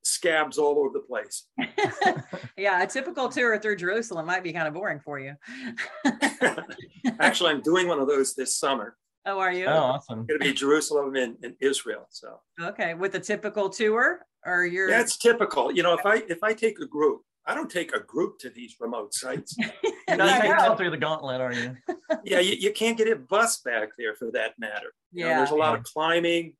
scabs 0.05 0.59
all 0.59 0.79
over 0.79 0.91
the 0.93 1.01
place. 1.01 1.47
yeah, 2.57 2.83
a 2.83 2.87
typical 2.87 3.29
tour 3.29 3.59
through 3.59 3.77
Jerusalem 3.77 4.27
might 4.27 4.43
be 4.43 4.53
kind 4.53 4.69
of 4.69 4.75
boring 4.75 5.01
for 5.01 5.19
you. 5.19 5.35
Actually, 7.21 7.51
I'm 7.51 7.63
doing 7.63 7.89
one 7.89 7.99
of 7.99 8.07
those 8.07 8.35
this 8.35 8.57
summer. 8.57 8.97
Oh, 9.27 9.39
are 9.39 9.53
you? 9.53 9.65
Oh, 9.67 9.73
awesome. 9.73 10.27
Going 10.27 10.39
to 10.39 10.45
be 10.45 10.53
Jerusalem 10.53 11.17
and, 11.17 11.37
and 11.43 11.55
Israel. 11.61 12.07
So 12.11 12.41
okay, 12.61 12.95
with 12.95 13.15
a 13.15 13.21
typical 13.21 13.71
tour, 13.71 14.21
or 14.45 14.65
you're 14.65 14.91
yeah, 14.91 15.01
it's 15.01 15.17
typical. 15.17 15.73
You 15.73 15.83
know, 15.83 15.95
if 15.95 16.05
I 16.05 16.23
if 16.29 16.43
I 16.43 16.53
take 16.53 16.79
a 16.81 16.87
group, 16.87 17.23
I 17.47 17.55
don't 17.55 17.71
take 17.71 17.95
a 17.95 18.01
group 18.01 18.39
to 18.41 18.51
these 18.51 18.77
remote 18.81 19.13
sites. 19.15 19.55
You're 20.09 20.17
not 20.17 20.41
taking 20.41 20.57
them 20.57 20.77
through 20.77 20.91
the 20.91 20.97
gauntlet, 20.97 21.41
are 21.41 21.53
you? 21.53 21.77
yeah, 22.25 22.41
you, 22.41 22.57
you 22.57 22.73
can't 22.73 22.97
get 22.97 23.09
a 23.09 23.17
bus 23.17 23.61
back 23.61 23.91
there 23.99 24.15
for 24.15 24.31
that 24.33 24.59
matter. 24.59 24.95
You 25.13 25.25
know, 25.25 25.31
Yeah. 25.31 25.37
there's 25.39 25.51
a 25.51 25.55
lot 25.57 25.77
of 25.79 25.85
climbing. 25.85 26.55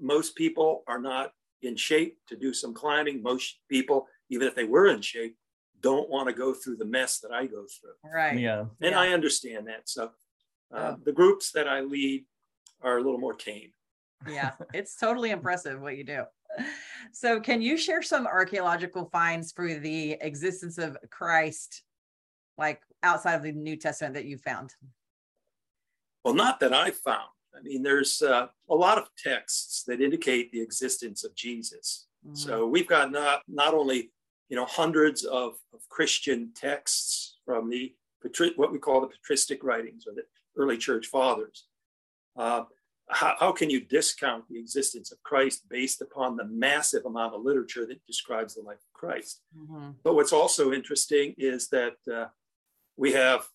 Most 0.00 0.34
people 0.36 0.82
are 0.86 1.00
not 1.00 1.32
in 1.62 1.76
shape 1.76 2.18
to 2.28 2.36
do 2.36 2.54
some 2.54 2.72
climbing. 2.72 3.22
Most 3.22 3.58
people, 3.68 4.06
even 4.30 4.46
if 4.48 4.54
they 4.54 4.64
were 4.64 4.86
in 4.88 5.02
shape, 5.02 5.36
don't 5.82 6.08
want 6.08 6.28
to 6.28 6.34
go 6.34 6.54
through 6.54 6.76
the 6.76 6.84
mess 6.86 7.20
that 7.20 7.32
I 7.32 7.46
go 7.46 7.64
through. 7.80 8.10
right. 8.10 8.38
Yeah. 8.38 8.60
And 8.80 8.92
Yeah. 8.92 9.00
I 9.00 9.08
understand 9.08 9.66
that. 9.68 9.88
So 9.88 10.04
uh, 10.74 10.78
Yeah. 10.78 10.94
the 11.04 11.12
groups 11.12 11.52
that 11.52 11.68
I 11.68 11.80
lead 11.80 12.24
are 12.82 12.96
a 12.98 13.02
little 13.02 13.18
more 13.18 13.34
tame. 13.34 13.72
yeah, 14.28 14.52
it's 14.74 14.96
totally 14.96 15.30
impressive 15.30 15.80
what 15.80 15.96
you 15.96 16.04
do. 16.04 16.24
So, 17.12 17.40
can 17.40 17.60
you 17.60 17.76
share 17.76 18.02
some 18.02 18.26
archaeological 18.26 19.08
finds 19.12 19.52
for 19.52 19.74
the 19.74 20.12
existence 20.20 20.78
of 20.78 20.96
Christ, 21.10 21.82
like 22.56 22.82
outside 23.02 23.34
of 23.34 23.42
the 23.42 23.52
New 23.52 23.76
Testament 23.76 24.14
that 24.14 24.26
you 24.26 24.38
found? 24.38 24.74
Well, 26.24 26.34
not 26.34 26.60
that 26.60 26.72
I 26.72 26.90
found. 26.90 27.30
I 27.56 27.62
mean, 27.62 27.82
there's 27.82 28.22
uh, 28.22 28.46
a 28.68 28.74
lot 28.74 28.98
of 28.98 29.08
texts 29.16 29.82
that 29.86 30.00
indicate 30.00 30.52
the 30.52 30.60
existence 30.60 31.24
of 31.24 31.34
Jesus. 31.34 32.06
Mm-hmm. 32.24 32.36
So 32.36 32.66
we've 32.66 32.86
got 32.86 33.10
not 33.10 33.42
not 33.48 33.74
only 33.74 34.12
you 34.48 34.56
know 34.56 34.66
hundreds 34.66 35.24
of, 35.24 35.54
of 35.72 35.80
Christian 35.88 36.52
texts 36.54 37.38
from 37.44 37.70
the 37.70 37.94
what 38.56 38.70
we 38.70 38.78
call 38.78 39.00
the 39.00 39.06
patristic 39.06 39.64
writings 39.64 40.04
or 40.06 40.12
the 40.14 40.22
early 40.56 40.76
church 40.76 41.06
fathers. 41.06 41.66
Uh, 42.36 42.64
how, 43.10 43.34
how 43.38 43.52
can 43.52 43.70
you 43.70 43.80
discount 43.80 44.44
the 44.48 44.58
existence 44.58 45.10
of 45.12 45.22
Christ 45.22 45.68
based 45.68 46.00
upon 46.00 46.36
the 46.36 46.44
massive 46.44 47.04
amount 47.04 47.34
of 47.34 47.42
literature 47.42 47.86
that 47.86 48.04
describes 48.06 48.54
the 48.54 48.62
life 48.62 48.78
of 48.78 48.92
Christ? 48.92 49.42
Mhm. 49.56 49.96
But 50.02 50.14
what's 50.14 50.32
also 50.32 50.72
interesting 50.72 51.34
is 51.36 51.68
that 51.68 51.96
uh, 52.12 52.28
we 52.96 53.12
have 53.12 53.48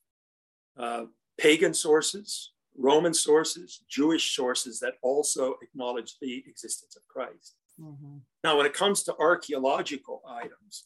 uh, 0.77 1.05
pagan 1.37 1.73
sources, 1.73 2.51
Roman 2.77 3.13
sources, 3.13 3.83
Jewish 3.87 4.35
sources 4.35 4.79
that 4.81 4.95
also 5.01 5.55
acknowledge 5.61 6.17
the 6.19 6.43
existence 6.47 6.95
of 6.97 7.07
Christ. 7.07 7.55
Mhm. 7.79 8.21
Now, 8.43 8.57
when 8.57 8.65
it 8.65 8.73
comes 8.73 9.03
to 9.03 9.15
archaeological 9.17 10.21
items, 10.27 10.85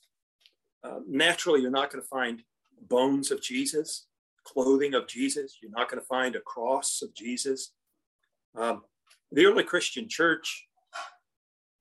uh, 0.84 1.00
naturally, 1.08 1.62
you're 1.62 1.72
not 1.72 1.92
going 1.92 2.02
to 2.02 2.08
find 2.08 2.44
bones 2.82 3.32
of 3.32 3.42
Jesus, 3.42 4.08
clothing 4.44 4.94
of 4.94 5.08
Jesus. 5.08 5.58
You're 5.62 5.72
not 5.72 5.90
going 5.90 6.02
to 6.02 6.08
find 6.08 6.36
a 6.36 6.42
cross 6.42 7.02
of 7.02 7.14
Jesus. 7.14 7.74
Um, 8.56 8.84
the 9.32 9.46
early 9.46 9.64
Christian 9.64 10.08
church 10.10 10.68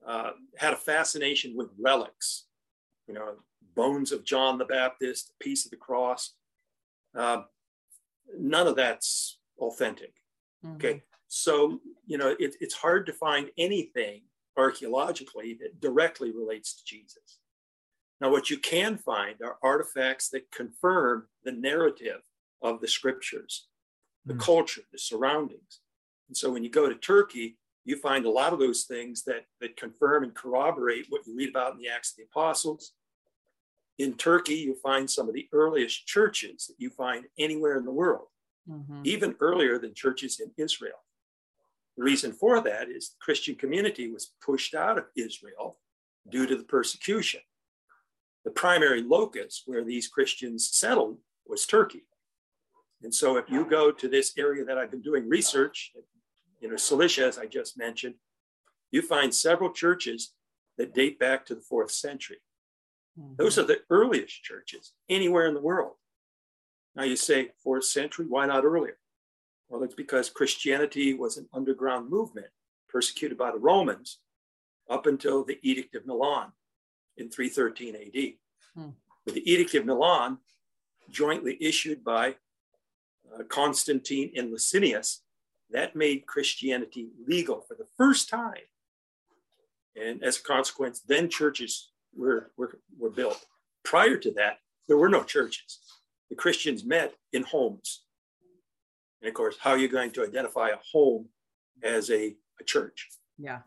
uh, 0.07 0.33
had 0.57 0.73
a 0.73 0.77
fascination 0.77 1.55
with 1.57 1.71
relics, 1.79 2.47
you 3.07 3.15
know, 3.15 3.37
bones 3.75 4.13
of 4.13 4.25
John 4.25 4.59
the 4.59 4.65
Baptist, 4.65 5.31
a 5.31 5.45
piece 5.45 5.65
of 5.65 5.71
the 5.71 5.77
cross. 5.77 6.35
Um, 7.15 7.47
none 8.39 8.67
of 8.67 8.77
that's 8.77 9.39
authentic. 9.59 10.15
Mhm. 10.65 10.77
Okay. 10.77 11.03
So, 11.29 11.81
you 12.07 12.17
know, 12.19 12.35
it, 12.39 12.57
it's 12.61 12.75
hard 12.75 13.07
to 13.07 13.13
find 13.13 13.51
anything 13.59 14.23
archaeologically 14.57 15.55
that 15.55 15.81
directly 15.81 16.33
relates 16.33 16.75
to 16.77 16.85
Jesus. 16.85 17.41
Now, 18.21 18.31
what 18.31 18.51
you 18.51 18.59
can 18.59 18.99
find 18.99 19.41
are 19.43 19.59
artifacts 19.63 20.31
that 20.31 20.51
confirm 20.51 21.29
the 21.45 21.53
narrative 21.53 22.23
of 22.63 22.81
the 22.81 22.89
scriptures, 22.89 23.69
the 24.25 24.35
Hmm. 24.35 24.41
culture, 24.41 24.83
the 24.91 24.99
surroundings. 24.99 25.81
And 26.29 26.37
so 26.37 26.51
when 26.51 26.63
you 26.63 26.71
go 26.71 26.89
to 26.89 26.95
Turkey, 26.95 27.57
you 27.85 27.97
find 27.97 28.27
a 28.27 28.31
lot 28.31 28.53
of 28.53 28.59
those 28.59 28.85
things 28.85 29.25
that, 29.25 29.47
that 29.61 29.77
confirm 29.77 30.23
and 30.25 30.35
corroborate 30.35 31.07
what 31.09 31.27
you 31.27 31.35
read 31.35 31.49
about 31.49 31.73
in 31.73 31.79
the 31.79 31.89
Acts 31.89 32.11
of 32.13 32.17
the 32.19 32.25
Apostles. 32.25 32.93
In 33.99 34.15
Turkey, 34.15 34.55
you 34.57 34.75
find 34.75 35.11
some 35.11 35.27
of 35.29 35.35
the 35.35 35.49
earliest 35.53 36.07
churches 36.07 36.67
that 36.67 36.77
you 36.79 36.91
find 36.91 37.27
anywhere 37.39 37.77
in 37.79 37.85
the 37.85 37.91
world 37.93 38.29
Mhm. 38.69 39.07
even 39.07 39.35
earlier 39.41 39.79
than 39.79 39.95
churches 39.95 40.39
in 40.41 40.53
Israel. 40.59 41.03
The 41.97 42.03
reason 42.05 42.33
for 42.35 42.61
that 42.61 42.91
is 42.91 43.09
the 43.09 43.17
Christian 43.19 43.55
community 43.57 44.11
was 44.11 44.35
pushed 44.45 44.75
out 44.75 44.99
of 44.99 45.07
Israel 45.17 45.81
due 46.29 46.47
to 46.47 46.55
the 46.55 46.65
persecution. 46.65 47.41
The 48.45 48.51
primary 48.51 49.03
locus 49.03 49.63
where 49.65 49.83
these 49.83 50.07
Christians 50.07 50.69
settled 50.71 51.23
was 51.47 51.67
Turkey. 51.67 52.07
And 53.03 53.15
so 53.15 53.37
if 53.39 53.49
you 53.49 53.65
go 53.65 53.91
to 53.91 54.07
this 54.09 54.37
area 54.37 54.65
that 54.67 54.77
I've 54.77 54.91
been 54.91 55.03
doing 55.03 55.27
research, 55.29 55.93
you 56.61 56.69
know, 56.69 56.77
Cilicia, 56.77 57.27
as 57.27 57.39
I 57.39 57.47
just 57.47 57.79
mentioned, 57.79 58.15
you 58.91 59.03
find 59.03 59.35
several 59.35 59.73
churches 59.73 60.33
that 60.77 60.95
date 60.95 61.19
back 61.19 61.45
to 61.47 61.55
the 61.55 61.61
fourth 61.61 61.91
century. 61.91 62.39
Those 63.37 63.59
are 63.59 63.65
the 63.65 63.81
earliest 63.91 64.45
churches 64.45 64.93
anywhere 65.09 65.47
in 65.47 65.55
the 65.55 65.61
world. 65.61 65.95
Now 66.95 67.03
you 67.03 67.17
say 67.17 67.51
fourth 67.63 67.85
century, 67.85 68.27
why 68.29 68.47
not 68.47 68.65
earlier? 68.65 68.97
Well, 69.69 69.83
it's 69.83 69.95
because 69.95 70.31
Christianity 70.31 71.15
was 71.15 71.37
an 71.37 71.49
underground 71.53 72.09
movement 72.09 72.47
persecuted 72.89 73.37
by 73.37 73.51
the 73.51 73.59
Romans 73.59 74.19
up 74.89 75.07
until 75.07 75.45
the 75.45 75.59
Edict 75.63 75.95
of 75.95 76.07
Milan 76.07 76.53
in 77.17 77.29
313 77.29 77.95
AD. 77.97 78.85
With 79.27 79.35
the 79.35 79.51
Edict 79.51 79.75
of 79.75 79.85
Milan, 79.85 80.39
jointly 81.11 81.59
issued 81.61 82.05
by 82.05 82.37
uh, 83.35 83.43
Constantine 83.49 84.33
and 84.37 84.53
Licinius, 84.53 85.23
that 85.71 85.95
made 85.97 86.27
Christianity 86.27 87.09
legal 87.27 87.61
for 87.61 87.75
the 87.75 87.87
first 87.97 88.29
time. 88.29 88.55
And 89.97 90.23
as 90.23 90.39
a 90.39 90.43
consequence, 90.43 91.01
then 91.01 91.29
churches 91.29 91.91
were, 92.17 92.51
were, 92.57 92.79
were 92.99 93.11
built. 93.11 93.45
Prior 93.85 94.17
to 94.17 94.31
that, 94.33 94.59
there 94.87 94.97
were 94.97 95.09
no 95.09 95.25
churches. 95.25 95.79
The 96.31 96.37
Christians 96.37 96.85
met 96.85 97.15
in 97.33 97.43
homes. 97.43 98.05
And 99.21 99.29
of 99.29 99.35
course, 99.35 99.57
how 99.61 99.71
are 99.73 99.79
you 99.79 99.89
going 99.89 100.11
to 100.13 100.23
identify 100.25 100.69
a 100.69 100.77
home 100.93 101.29
as 101.83 102.11
a, 102.11 102.37
a 102.61 102.65
church? 102.65 103.09
Yeah. 103.39 103.61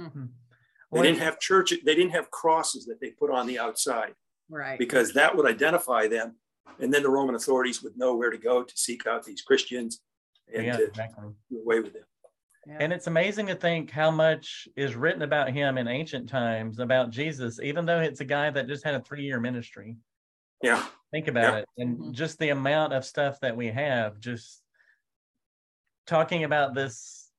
Mhm. 0.00 0.28
They 0.92 1.02
didn't 1.02 1.18
have 1.18 1.38
church, 1.40 1.70
they 1.84 1.94
didn't 1.94 2.12
have 2.12 2.30
crosses 2.30 2.86
that 2.86 3.00
they 3.00 3.10
put 3.10 3.30
on 3.30 3.46
the 3.46 3.58
outside 3.58 4.14
Right. 4.48 4.78
because 4.78 5.12
that 5.14 5.36
would 5.36 5.46
identify 5.46 6.06
them. 6.06 6.36
And 6.78 6.92
then 6.92 7.02
the 7.02 7.10
Roman 7.10 7.34
authorities 7.34 7.82
would 7.82 7.96
know 7.96 8.14
where 8.14 8.30
to 8.30 8.38
go 8.38 8.62
to 8.62 8.76
seek 8.76 9.06
out 9.06 9.24
these 9.24 9.42
Christians 9.42 10.00
and 10.54 10.66
Yeah, 10.66 10.76
to 10.76 10.84
exactly. 10.86 11.28
do 11.50 11.60
away 11.60 11.80
with 11.80 11.92
them. 11.92 12.04
Yeah. 12.66 12.78
And 12.80 12.92
it's 12.92 13.06
amazing 13.06 13.46
to 13.46 13.54
think 13.54 13.90
how 13.90 14.10
much 14.10 14.66
is 14.76 14.96
written 14.96 15.22
about 15.22 15.50
him 15.50 15.78
in 15.78 15.86
ancient 15.86 16.28
times 16.28 16.80
about 16.80 17.10
Jesus, 17.10 17.60
even 17.60 17.86
though 17.86 18.00
it's 18.00 18.20
a 18.20 18.24
guy 18.24 18.50
that 18.50 18.66
just 18.66 18.84
had 18.84 18.94
a 18.94 19.00
three 19.00 19.22
year 19.24 19.38
ministry. 19.40 19.96
Yeah. 20.62 20.84
Think 21.12 21.28
about 21.28 21.52
Yeah. 21.52 21.58
it. 21.60 21.68
And 21.78 21.98
Mhm. 21.98 22.12
just 22.12 22.38
the 22.38 22.48
amount 22.48 22.92
of 22.92 23.04
stuff 23.04 23.38
that 23.40 23.56
we 23.56 23.68
have, 23.68 24.18
just 24.18 24.62
talking 26.06 26.44
about 26.44 26.74
this 26.74 27.30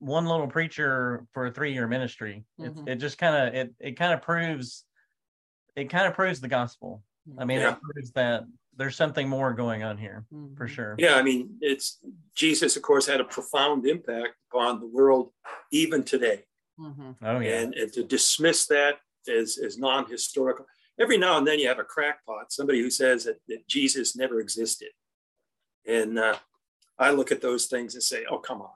one 0.00 0.26
little 0.26 0.48
preacher 0.48 1.26
for 1.32 1.46
a 1.46 1.50
three 1.52 1.72
year 1.72 1.86
ministry. 1.86 2.44
It, 2.58 2.74
Mhm. 2.74 2.88
it 2.88 2.96
just 2.96 3.16
kind 3.18 3.48
of 3.48 3.54
it 3.54 3.74
it 3.78 3.92
kind 3.92 4.12
of 4.12 4.22
proves 4.22 4.84
it 5.76 5.84
kind 5.90 6.06
of 6.06 6.14
proves 6.14 6.40
the 6.40 6.48
gospel. 6.48 7.02
I 7.38 7.44
mean, 7.44 7.60
Yeah. 7.60 7.74
it 7.74 7.80
proves 7.80 8.12
that 8.12 8.44
there's 8.76 8.96
something 8.96 9.28
more 9.28 9.52
going 9.54 9.82
on 9.84 9.98
here 9.98 10.24
for 10.56 10.66
Mhm. 10.66 10.68
sure. 10.68 10.94
Yeah, 10.98 11.14
I 11.14 11.22
mean, 11.22 11.58
it's 11.60 12.04
Jesus, 12.34 12.76
of 12.76 12.82
course, 12.82 13.06
had 13.06 13.20
a 13.20 13.24
profound 13.24 13.86
impact 13.86 14.34
upon 14.52 14.80
the 14.80 14.86
world 14.86 15.32
even 15.72 16.02
today. 16.02 16.44
Mhm. 16.78 17.16
Oh 17.22 17.38
yeah. 17.38 17.60
and, 17.60 17.74
and 17.74 17.92
to 17.92 18.02
dismiss 18.02 18.66
that 18.66 18.94
as, 19.28 19.58
as 19.58 19.78
non-historical 19.78 20.66
every 21.00 21.16
now 21.16 21.38
and 21.38 21.46
then 21.46 21.58
you 21.60 21.68
have 21.68 21.78
a 21.78 21.84
crackpot 21.84 22.52
somebody 22.52 22.80
who 22.80 22.90
says 22.90 23.24
that, 23.24 23.38
that 23.48 23.66
jesus 23.68 24.16
never 24.16 24.40
existed 24.40 24.88
and 25.86 26.18
uh, 26.18 26.36
i 26.98 27.10
look 27.10 27.30
at 27.32 27.40
those 27.40 27.66
things 27.66 27.94
and 27.94 28.02
say 28.02 28.24
oh 28.30 28.38
come 28.38 28.60
on 28.60 28.68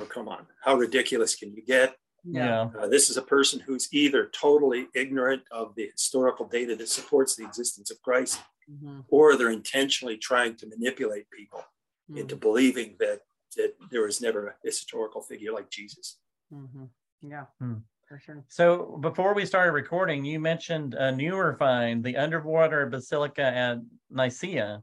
oh 0.00 0.06
come 0.06 0.26
on 0.26 0.46
how 0.62 0.74
ridiculous 0.74 1.34
can 1.36 1.52
you 1.52 1.62
get 1.62 1.96
yeah. 2.24 2.68
uh, 2.80 2.88
this 2.88 3.10
is 3.10 3.18
a 3.18 3.22
person 3.22 3.60
who's 3.60 3.88
either 3.92 4.30
totally 4.32 4.88
ignorant 4.94 5.42
of 5.52 5.74
the 5.76 5.86
historical 5.92 6.46
data 6.46 6.74
that 6.74 6.88
supports 6.88 7.36
the 7.36 7.44
existence 7.44 7.90
of 7.90 8.00
christ 8.02 8.40
Mhm. 8.72 9.04
or 9.08 9.36
they're 9.36 9.50
intentionally 9.50 10.16
trying 10.16 10.56
to 10.56 10.66
manipulate 10.66 11.26
people 11.30 11.62
Mhm. 12.10 12.18
into 12.18 12.36
believing 12.36 12.96
that, 12.98 13.20
that 13.56 13.74
there 13.90 14.02
was 14.02 14.20
never 14.20 14.48
a 14.48 14.54
historical 14.62 15.22
figure 15.22 15.52
like 15.52 15.70
jesus 15.70 16.18
Mhm. 16.52 16.88
Yeah. 17.22 17.46
Hmm. 17.58 17.74
For 18.08 18.18
sure. 18.18 18.44
So 18.48 18.98
before 19.00 19.34
we 19.34 19.46
started 19.46 19.72
recording, 19.72 20.24
you 20.24 20.38
mentioned 20.38 20.94
a 20.94 21.10
newer 21.10 21.54
find, 21.54 22.04
the 22.04 22.16
underwater 22.16 22.86
basilica 22.86 23.42
at 23.42 23.78
Nicaea. 24.10 24.82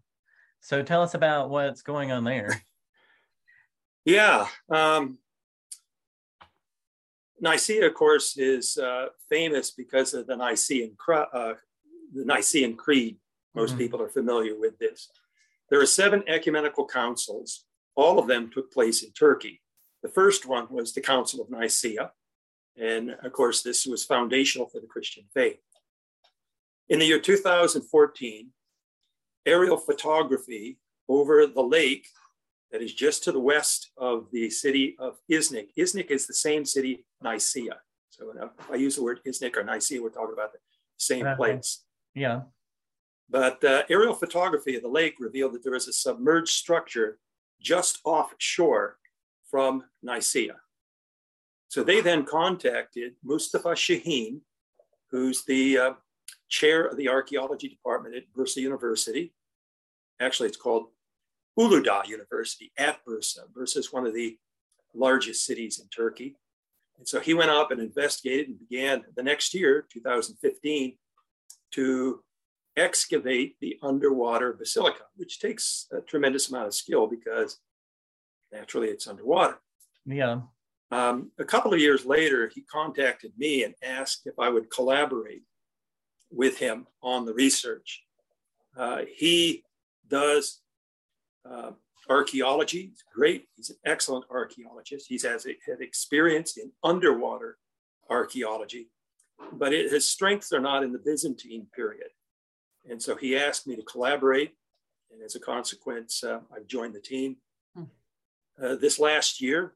So 0.60 0.82
tell 0.82 1.02
us 1.04 1.14
about 1.14 1.50
what's 1.50 1.82
going 1.82 2.12
on 2.12 2.24
there. 2.24 2.50
Yeah. 4.04 4.48
Um, 4.68 5.20
Nicaea, 7.40 7.86
of 7.86 7.94
course, 7.94 8.36
is 8.36 8.76
uh, 8.76 9.10
famous 9.30 9.70
because 9.70 10.16
of 10.16 10.26
the 10.26 10.36
Nicene, 10.36 10.98
uh, 11.08 11.54
the 12.12 12.26
Nicene 12.26 12.76
Creed. 12.76 13.18
Most 13.54 13.70
mm-hmm. 13.70 13.78
people 13.78 14.02
are 14.02 14.10
familiar 14.10 14.58
with 14.58 14.80
this. 14.80 15.08
There 15.72 15.82
are 15.82 15.86
seven 15.86 16.24
ecumenical 16.28 16.86
councils. 16.86 17.66
All 17.96 18.20
of 18.20 18.28
them 18.28 18.52
took 18.52 18.72
place 18.72 19.04
in 19.04 19.12
Turkey. 19.14 19.62
The 20.04 20.10
first 20.10 20.46
one 20.46 20.68
was 20.70 20.94
the 20.94 21.02
Council 21.02 21.42
of 21.42 21.50
Nicaea. 21.50 22.12
And 22.78 23.12
of 23.24 23.32
course, 23.32 23.64
this 23.64 23.86
was 23.86 24.04
foundational 24.04 24.68
for 24.68 24.82
the 24.82 24.88
Christian 24.88 25.24
faith. 25.34 25.60
In 26.90 27.00
the 27.00 27.06
year 27.06 27.20
2014, 27.20 28.50
aerial 29.46 29.78
photography 29.78 30.78
over 31.08 31.48
the 31.48 31.64
lake 31.64 32.06
that 32.72 32.82
is 32.82 32.94
just 32.94 33.24
to 33.24 33.32
the 33.32 33.40
west 33.40 33.92
of 33.98 34.28
the 34.32 34.50
city 34.50 34.96
of 35.00 35.18
Iznik. 35.32 35.70
Iznik 35.78 36.12
is 36.12 36.28
the 36.28 36.34
same 36.34 36.66
city, 36.66 37.06
Nicaea. 37.24 37.80
So 38.10 38.34
if 38.36 38.72
I 38.72 38.76
use 38.76 38.98
the 38.98 39.04
word 39.04 39.22
Iznik 39.26 39.56
or 39.56 39.64
Nicaea, 39.64 40.02
we're 40.02 40.10
talking 40.10 40.34
about 40.34 40.52
the 40.52 40.60
same 40.98 41.26
place. 41.38 41.84
Yeah. 42.14 42.42
But 43.32 43.64
uh, 43.64 43.84
aerial 43.90 44.14
photography 44.14 44.76
of 44.76 44.82
the 44.82 44.90
lake 44.90 45.16
revealed 45.18 45.54
that 45.54 45.64
there 45.64 45.76
is 45.76 45.88
a 45.88 45.94
submerged 45.94 46.54
structure 46.54 47.18
just 47.62 48.00
offshore 48.04 48.98
from 49.50 49.86
Nicaea. 50.04 50.58
So 51.70 51.84
they 51.84 52.02
then 52.02 52.26
contacted 52.26 53.14
Mustafa 53.24 53.70
Şahin, 53.70 54.42
who's 55.10 55.46
the 55.46 55.78
uh, 55.78 55.94
chair 56.50 56.86
of 56.86 56.98
the 56.98 57.08
archaeology 57.08 57.70
department 57.70 58.16
at 58.16 58.24
Bursa 58.38 58.58
University. 58.58 59.34
Actually, 60.20 60.50
it's 60.50 60.58
called 60.58 60.88
Uludağ 61.58 62.08
University 62.08 62.74
at 62.78 63.00
Bursa. 63.06 63.50
Bursa 63.54 63.78
is 63.78 63.94
one 63.94 64.06
of 64.06 64.14
the 64.14 64.38
largest 64.94 65.46
cities 65.46 65.80
in 65.80 65.88
Turkey. 65.88 66.36
And 66.98 67.08
so 67.08 67.22
he 67.22 67.34
went 67.34 67.52
up 67.52 67.72
and 67.72 67.80
investigated 67.80 68.50
and 68.50 68.60
began 68.60 69.06
the 69.16 69.24
next 69.24 69.54
year, 69.54 69.88
2015, 69.92 70.98
to 71.72 72.24
excavate 72.78 73.58
the 73.60 73.78
underwater 73.82 74.54
basilica, 74.54 75.04
which 75.16 75.40
takes 75.40 75.88
a 75.92 76.02
tremendous 76.02 76.50
amount 76.50 76.68
of 76.68 76.74
skill 76.74 77.08
because 77.08 77.60
naturally 78.52 78.88
it's 78.88 79.08
underwater. 79.08 79.60
Yeah. 80.06 80.42
Um, 80.92 81.32
a 81.40 81.46
couple 81.46 81.74
of 81.74 81.80
years 81.80 82.06
later, 82.06 82.52
he 82.54 82.62
contacted 82.62 83.32
me 83.38 83.64
and 83.64 83.74
asked 83.82 84.24
if 84.26 84.38
I 84.40 84.50
would 84.50 84.70
collaborate 84.70 85.44
with 86.30 86.58
him 86.58 86.88
on 87.02 87.26
the 87.26 87.34
research. 87.34 88.04
Uh, 88.76 89.02
he 89.16 89.64
does 90.10 90.62
uh, 91.50 91.72
archaeology. 92.10 92.88
He's 92.88 93.04
great. 93.14 93.48
He's 93.56 93.70
an 93.70 93.78
excellent 93.86 94.26
archaeologist. 94.30 95.08
He's 95.08 95.24
has 95.24 95.46
had 95.46 95.82
experience 95.82 96.58
in 96.58 96.72
underwater 96.84 97.58
archaeology, 98.10 98.90
but 99.54 99.74
it, 99.74 99.92
his 99.92 100.08
strengths 100.08 100.52
are 100.52 100.60
not 100.60 100.84
in 100.84 100.92
the 100.92 101.00
Byzantine 101.00 101.68
period. 101.74 102.10
And 102.90 103.02
so 103.02 103.16
he 103.16 103.38
asked 103.38 103.68
me 103.68 103.76
to 103.76 103.84
collaborate. 103.84 104.56
And 105.12 105.22
as 105.22 105.36
a 105.36 105.40
consequence, 105.40 106.24
uh, 106.24 106.40
I've 106.56 106.68
joined 106.68 106.96
the 106.96 107.02
team. 107.02 107.38
Hmm. 107.76 107.84
Uh, 108.62 108.76
this 108.76 109.00
last 109.00 109.42
year, 109.42 109.76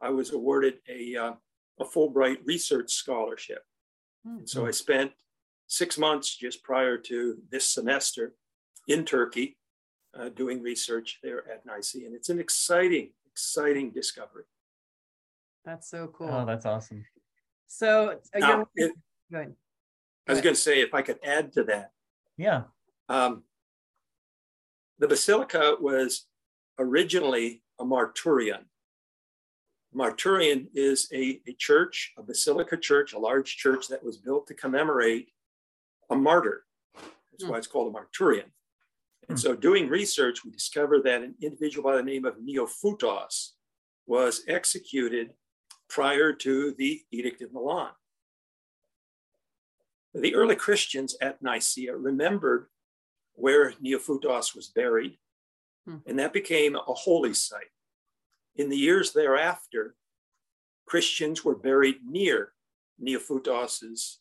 I 0.00 0.10
was 0.10 0.32
awarded 0.32 0.74
a, 0.88 1.16
uh, 1.16 1.32
a 1.78 1.84
Fulbright 1.84 2.38
research 2.46 2.92
scholarship. 2.92 3.64
Hmm. 4.26 4.38
And 4.38 4.48
so 4.48 4.66
I 4.66 4.70
spent 4.70 5.12
six 5.66 5.98
months 5.98 6.36
just 6.36 6.62
prior 6.62 6.98
to 6.98 7.38
this 7.50 7.68
semester 7.68 8.34
in 8.88 9.04
Turkey 9.04 9.56
uh, 10.18 10.28
doing 10.30 10.62
research 10.62 11.18
there 11.22 11.48
at 11.50 11.64
NICE. 11.64 11.94
And 11.94 12.14
it's 12.14 12.28
an 12.28 12.38
exciting, 12.38 13.10
exciting 13.30 13.90
discovery. 13.90 14.44
That's 15.64 15.88
so 15.88 16.08
cool. 16.08 16.28
Oh, 16.28 16.44
that's 16.44 16.66
awesome. 16.66 17.04
So, 17.68 18.18
uh, 18.34 18.38
now, 18.38 18.66
it, 18.74 18.92
go 19.30 19.38
ahead. 19.38 19.54
I 20.28 20.32
was 20.32 20.40
going 20.40 20.54
to 20.54 20.60
say, 20.60 20.80
if 20.80 20.92
I 20.92 21.02
could 21.02 21.18
add 21.24 21.52
to 21.54 21.64
that. 21.64 21.90
Yeah. 22.42 22.62
Um, 23.08 23.44
the 24.98 25.06
basilica 25.06 25.76
was 25.80 26.26
originally 26.78 27.62
a 27.78 27.84
marturion. 27.84 28.64
Marturion 29.94 30.68
is 30.74 31.08
a, 31.12 31.40
a 31.46 31.52
church, 31.58 32.12
a 32.18 32.22
basilica 32.22 32.76
church, 32.76 33.12
a 33.12 33.18
large 33.18 33.56
church 33.56 33.88
that 33.88 34.02
was 34.02 34.16
built 34.16 34.46
to 34.48 34.54
commemorate 34.54 35.28
a 36.10 36.16
martyr. 36.16 36.64
That's 37.30 37.44
why 37.44 37.58
it's 37.58 37.66
called 37.66 37.94
a 37.94 37.98
marturion. 37.98 38.50
And 39.28 39.38
so, 39.38 39.54
doing 39.54 39.88
research, 39.88 40.44
we 40.44 40.50
discovered 40.50 41.04
that 41.04 41.22
an 41.22 41.34
individual 41.40 41.88
by 41.88 41.96
the 41.96 42.02
name 42.02 42.24
of 42.24 42.36
Neophutos 42.38 43.50
was 44.06 44.42
executed 44.48 45.34
prior 45.88 46.32
to 46.32 46.74
the 46.76 47.02
Edict 47.12 47.40
of 47.42 47.52
Milan. 47.52 47.90
The 50.14 50.34
early 50.34 50.56
Christians 50.56 51.16
at 51.20 51.42
Nicaea 51.42 51.96
remembered 51.96 52.66
where 53.34 53.72
Neophutos 53.72 54.54
was 54.54 54.68
buried, 54.68 55.16
hmm. 55.86 55.96
and 56.06 56.18
that 56.18 56.32
became 56.32 56.76
a 56.76 56.80
holy 56.92 57.34
site. 57.34 57.72
In 58.56 58.68
the 58.68 58.76
years 58.76 59.12
thereafter, 59.12 59.94
Christians 60.86 61.44
were 61.44 61.56
buried 61.56 61.96
near 62.06 62.52
Neophutos's 63.02 64.20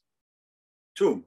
tomb. 0.96 1.26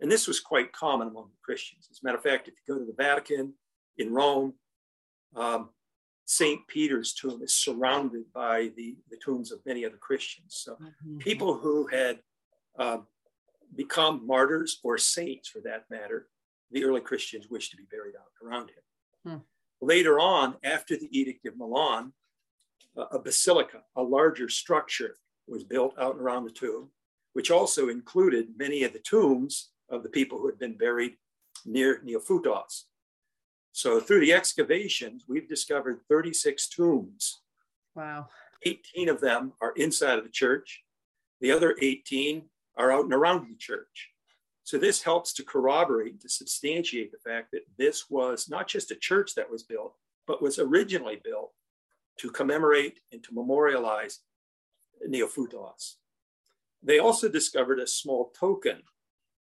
And 0.00 0.12
this 0.12 0.28
was 0.28 0.40
quite 0.40 0.72
common 0.72 1.08
among 1.08 1.30
the 1.30 1.42
Christians. 1.42 1.88
As 1.90 2.00
a 2.02 2.06
matter 2.06 2.18
of 2.18 2.22
fact, 2.22 2.48
if 2.48 2.54
you 2.66 2.74
go 2.74 2.78
to 2.78 2.84
the 2.84 2.92
Vatican 2.92 3.54
in 3.96 4.12
Rome, 4.12 4.54
um, 5.34 5.70
St. 6.26 6.66
Peter's 6.66 7.14
tomb 7.14 7.40
is 7.42 7.54
surrounded 7.54 8.24
by 8.34 8.70
the, 8.76 8.96
the 9.10 9.16
tombs 9.24 9.52
of 9.52 9.60
many 9.64 9.86
other 9.86 9.96
Christians. 9.96 10.60
So 10.62 10.74
mm-hmm. 10.74 11.18
people 11.18 11.54
who 11.54 11.86
had 11.86 12.18
um, 12.78 13.06
become 13.74 14.26
martyrs 14.26 14.80
or 14.82 14.98
saints 14.98 15.48
for 15.48 15.60
that 15.60 15.84
matter, 15.90 16.28
the 16.70 16.84
early 16.84 17.00
Christians 17.00 17.48
wished 17.48 17.70
to 17.70 17.76
be 17.76 17.84
buried 17.90 18.14
out 18.16 18.46
around 18.46 18.70
him. 18.70 19.32
Hmm. 19.32 19.38
Later 19.80 20.18
on, 20.18 20.56
after 20.64 20.96
the 20.96 21.08
Edict 21.16 21.46
of 21.46 21.56
Milan, 21.56 22.12
a 22.96 23.18
basilica, 23.18 23.82
a 23.94 24.02
larger 24.02 24.48
structure, 24.48 25.16
was 25.46 25.64
built 25.64 25.94
out 25.98 26.14
and 26.14 26.22
around 26.22 26.44
the 26.44 26.50
tomb, 26.50 26.88
which 27.34 27.50
also 27.50 27.88
included 27.88 28.48
many 28.56 28.82
of 28.82 28.92
the 28.92 28.98
tombs 29.00 29.70
of 29.90 30.02
the 30.02 30.08
people 30.08 30.38
who 30.38 30.46
had 30.46 30.58
been 30.58 30.76
buried 30.76 31.16
near 31.64 32.02
Neophutos. 32.04 32.84
So 33.72 34.00
through 34.00 34.20
the 34.20 34.32
excavations, 34.32 35.24
we've 35.28 35.48
discovered 35.48 36.00
36 36.08 36.68
tombs. 36.68 37.42
Wow. 37.94 38.28
18 38.64 39.08
of 39.08 39.20
them 39.20 39.52
are 39.60 39.72
inside 39.72 40.18
of 40.18 40.24
the 40.24 40.30
church. 40.30 40.82
The 41.40 41.52
other 41.52 41.76
18 41.82 42.48
are 42.76 42.92
out 42.92 43.04
and 43.04 43.14
around 43.14 43.48
the 43.48 43.56
church. 43.56 44.10
So 44.64 44.78
this 44.78 45.02
helps 45.02 45.32
to 45.34 45.44
corroborate, 45.44 46.20
to 46.22 46.28
substantiate 46.28 47.12
the 47.12 47.18
fact 47.18 47.52
that 47.52 47.62
this 47.78 48.10
was 48.10 48.48
not 48.48 48.66
just 48.66 48.90
a 48.90 48.96
church 48.96 49.34
that 49.36 49.50
was 49.50 49.62
built, 49.62 49.94
but 50.26 50.42
was 50.42 50.58
originally 50.58 51.20
built 51.22 51.52
to 52.18 52.30
commemorate 52.30 52.98
and 53.12 53.22
to 53.22 53.34
memorialize 53.34 54.20
Neophutos. 55.08 55.94
They 56.82 56.98
also 56.98 57.28
discovered 57.28 57.78
a 57.78 57.86
small 57.86 58.32
token 58.38 58.82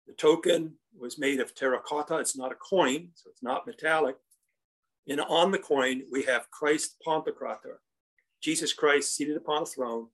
the 0.07 0.13
token 0.13 0.75
was 0.97 1.19
made 1.19 1.41
of 1.41 1.53
terracotta. 1.53 2.17
It's 2.17 2.37
not 2.37 2.53
a 2.53 2.55
coin, 2.55 3.09
so 3.13 3.29
it's 3.29 3.43
not 3.43 3.67
metallic. 3.67 4.15
And 5.07 5.19
on 5.21 5.51
the 5.51 5.59
coin, 5.59 6.03
we 6.11 6.23
have 6.23 6.49
Christ 6.49 6.95
Pantocrator, 7.05 7.77
Jesus 8.41 8.73
Christ 8.73 9.13
seated 9.15 9.37
upon 9.37 9.63
a 9.63 9.65
throne 9.65 10.07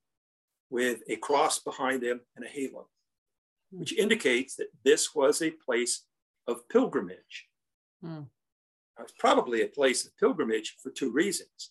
with 0.70 1.00
a 1.08 1.16
cross 1.16 1.58
behind 1.60 2.02
him 2.02 2.20
and 2.36 2.44
a 2.44 2.48
halo, 2.48 2.88
which 3.70 3.96
indicates 3.96 4.56
that 4.56 4.68
this 4.84 5.14
was 5.14 5.42
a 5.42 5.50
place 5.50 6.04
of 6.46 6.68
pilgrimage. 6.68 7.48
Mm. 8.04 8.26
It's 9.00 9.14
probably 9.18 9.62
a 9.62 9.68
place 9.68 10.06
of 10.06 10.16
pilgrimage 10.16 10.76
for 10.82 10.90
two 10.90 11.10
reasons. 11.10 11.70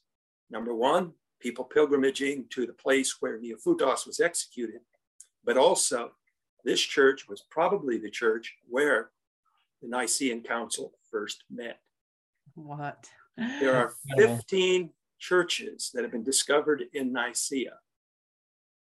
Number 0.50 0.76
one, 0.76 1.14
people 1.40 1.66
pilgrimaging 1.66 2.50
to 2.50 2.66
the 2.66 2.74
place 2.74 3.18
where 3.20 3.40
Neophutos 3.40 4.06
was 4.06 4.20
executed, 4.20 4.82
but 5.44 5.58
also 5.58 6.12
this 6.64 6.82
church 6.82 7.28
was 7.28 7.44
probably 7.50 7.98
the 7.98 8.10
church 8.10 8.56
where 8.70 9.12
the 9.82 9.88
Nicene 9.88 10.44
Council 10.44 10.94
first 11.12 11.44
met. 11.50 11.80
What? 12.56 13.10
There 13.38 13.76
are 13.76 13.94
15 14.18 14.90
churches 15.20 15.92
that 15.94 16.04
have 16.04 16.12
been 16.12 16.24
discovered 16.24 16.84
in 16.94 17.14
Nicaea, 17.14 17.78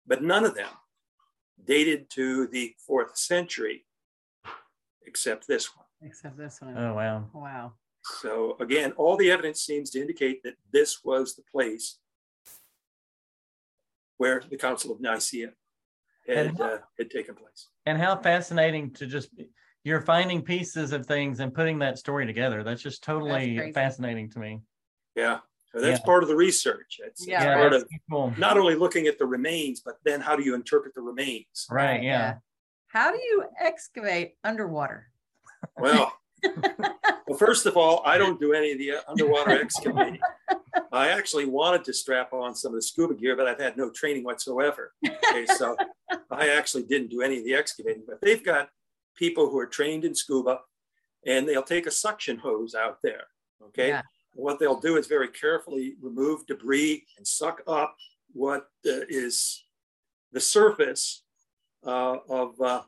but 0.08 0.24
none 0.24 0.46
of 0.46 0.56
them 0.56 0.70
dated 1.66 2.10
to 2.12 2.48
the 2.48 2.76
fourth 2.86 3.18
century, 3.18 3.86
except 5.06 5.48
this 5.48 5.76
one. 5.76 5.86
Except 6.02 6.38
this 6.38 6.62
one. 6.62 6.78
Oh, 6.78 6.94
wow. 6.94 7.30
Wow. 7.34 7.74
So, 8.22 8.58
again, 8.60 8.94
all 8.94 9.18
the 9.18 9.30
evidence 9.30 9.62
seems 9.62 9.92
to 9.92 10.02
indicate 10.02 10.42
that 10.44 10.56
this 10.72 11.04
was 11.04 11.36
the 11.36 11.44
place 11.52 12.00
where 14.18 14.42
the 14.50 14.58
Council 14.58 14.92
of 14.92 15.02
Nicaea 15.02 15.52
had, 16.28 16.58
how, 16.58 16.64
uh, 16.64 16.78
had 16.98 17.10
taken 17.12 17.36
place. 17.36 17.70
And 17.86 17.98
how 17.98 18.16
fascinating 18.16 18.92
to 18.94 19.06
just 19.06 19.30
you're 19.84 20.02
finding 20.02 20.42
pieces 20.44 20.94
of 20.94 21.06
things 21.06 21.40
and 21.40 21.54
putting 21.54 21.80
that 21.80 21.98
story 21.98 22.26
together. 22.26 22.64
That's 22.64 22.82
just 22.82 23.04
totally 23.04 23.58
That's 23.58 23.74
fascinating 23.74 24.30
to 24.32 24.40
me. 24.40 24.62
Yeah. 25.16 25.40
So 25.74 25.80
that's 25.80 26.00
Yeah. 26.00 26.06
part 26.06 26.24
of 26.24 26.30
the 26.30 26.36
research. 26.36 27.00
It's, 27.04 27.26
Yeah, 27.26 27.36
it's 27.38 27.46
Yeah, 27.46 27.56
part 27.56 27.74
of 27.74 27.90
cool. 28.10 28.34
not 28.38 28.58
only 28.58 28.76
looking 28.76 29.08
at 29.08 29.18
the 29.18 29.26
remains, 29.26 29.80
but 29.80 29.98
then 30.04 30.20
how 30.20 30.36
do 30.36 30.44
you 30.44 30.54
interpret 30.54 30.94
the 30.94 31.02
remains? 31.02 31.68
Right. 31.70 32.04
Yeah. 32.04 32.40
How 32.88 33.12
do 33.12 33.18
you 33.18 33.46
excavate 33.58 34.36
underwater? 34.44 35.12
Well, 35.78 36.14
well, 37.28 37.38
first 37.38 37.66
of 37.66 37.78
all, 37.78 38.02
I 38.06 38.18
don't 38.18 38.40
do 38.40 38.52
any 38.54 38.72
of 38.74 38.80
the 38.80 38.94
uh, 38.98 39.02
underwater 39.08 39.52
excavating. 39.62 40.20
I 40.92 41.10
actually 41.10 41.46
wanted 41.46 41.86
to 41.86 41.94
strap 41.94 42.34
on 42.34 42.54
some 42.56 42.74
of 42.74 42.76
the 42.78 42.82
scuba 42.82 43.14
gear, 43.14 43.36
but 43.38 43.48
I've 43.48 43.60
had 43.60 43.78
no 43.78 43.90
training 43.90 44.24
whatsoever. 44.24 44.94
Okay, 45.08 45.46
so 45.46 45.78
I 46.32 46.50
actually 46.50 46.84
didn't 46.84 47.10
do 47.12 47.22
any 47.22 47.38
of 47.38 47.46
the 47.46 47.54
excavating, 47.54 48.04
but 48.06 48.20
they've 48.22 48.44
got 48.44 48.70
people 49.16 49.50
who 49.50 49.58
are 49.60 49.68
trained 49.68 50.04
in 50.04 50.16
scuba 50.16 50.62
and 51.26 51.48
they'll 51.48 51.64
take 51.64 51.86
a 51.86 51.92
suction 51.92 52.38
hose 52.40 52.76
out 52.76 52.98
there. 53.04 53.26
Okay. 53.68 53.90
Yeah. 53.90 54.02
What 54.34 54.60
they'll 54.60 54.80
do 54.80 54.98
is 54.98 55.08
very 55.08 55.28
carefully 55.28 55.96
remove 56.02 56.46
debris 56.48 57.06
and 57.18 57.28
suck 57.28 57.62
up 57.68 57.96
what 58.34 58.68
uh, 58.86 59.04
is 59.10 59.66
the 60.32 60.40
surface 60.40 61.24
uh, 61.86 62.18
of, 62.30 62.60
uh, 62.62 62.82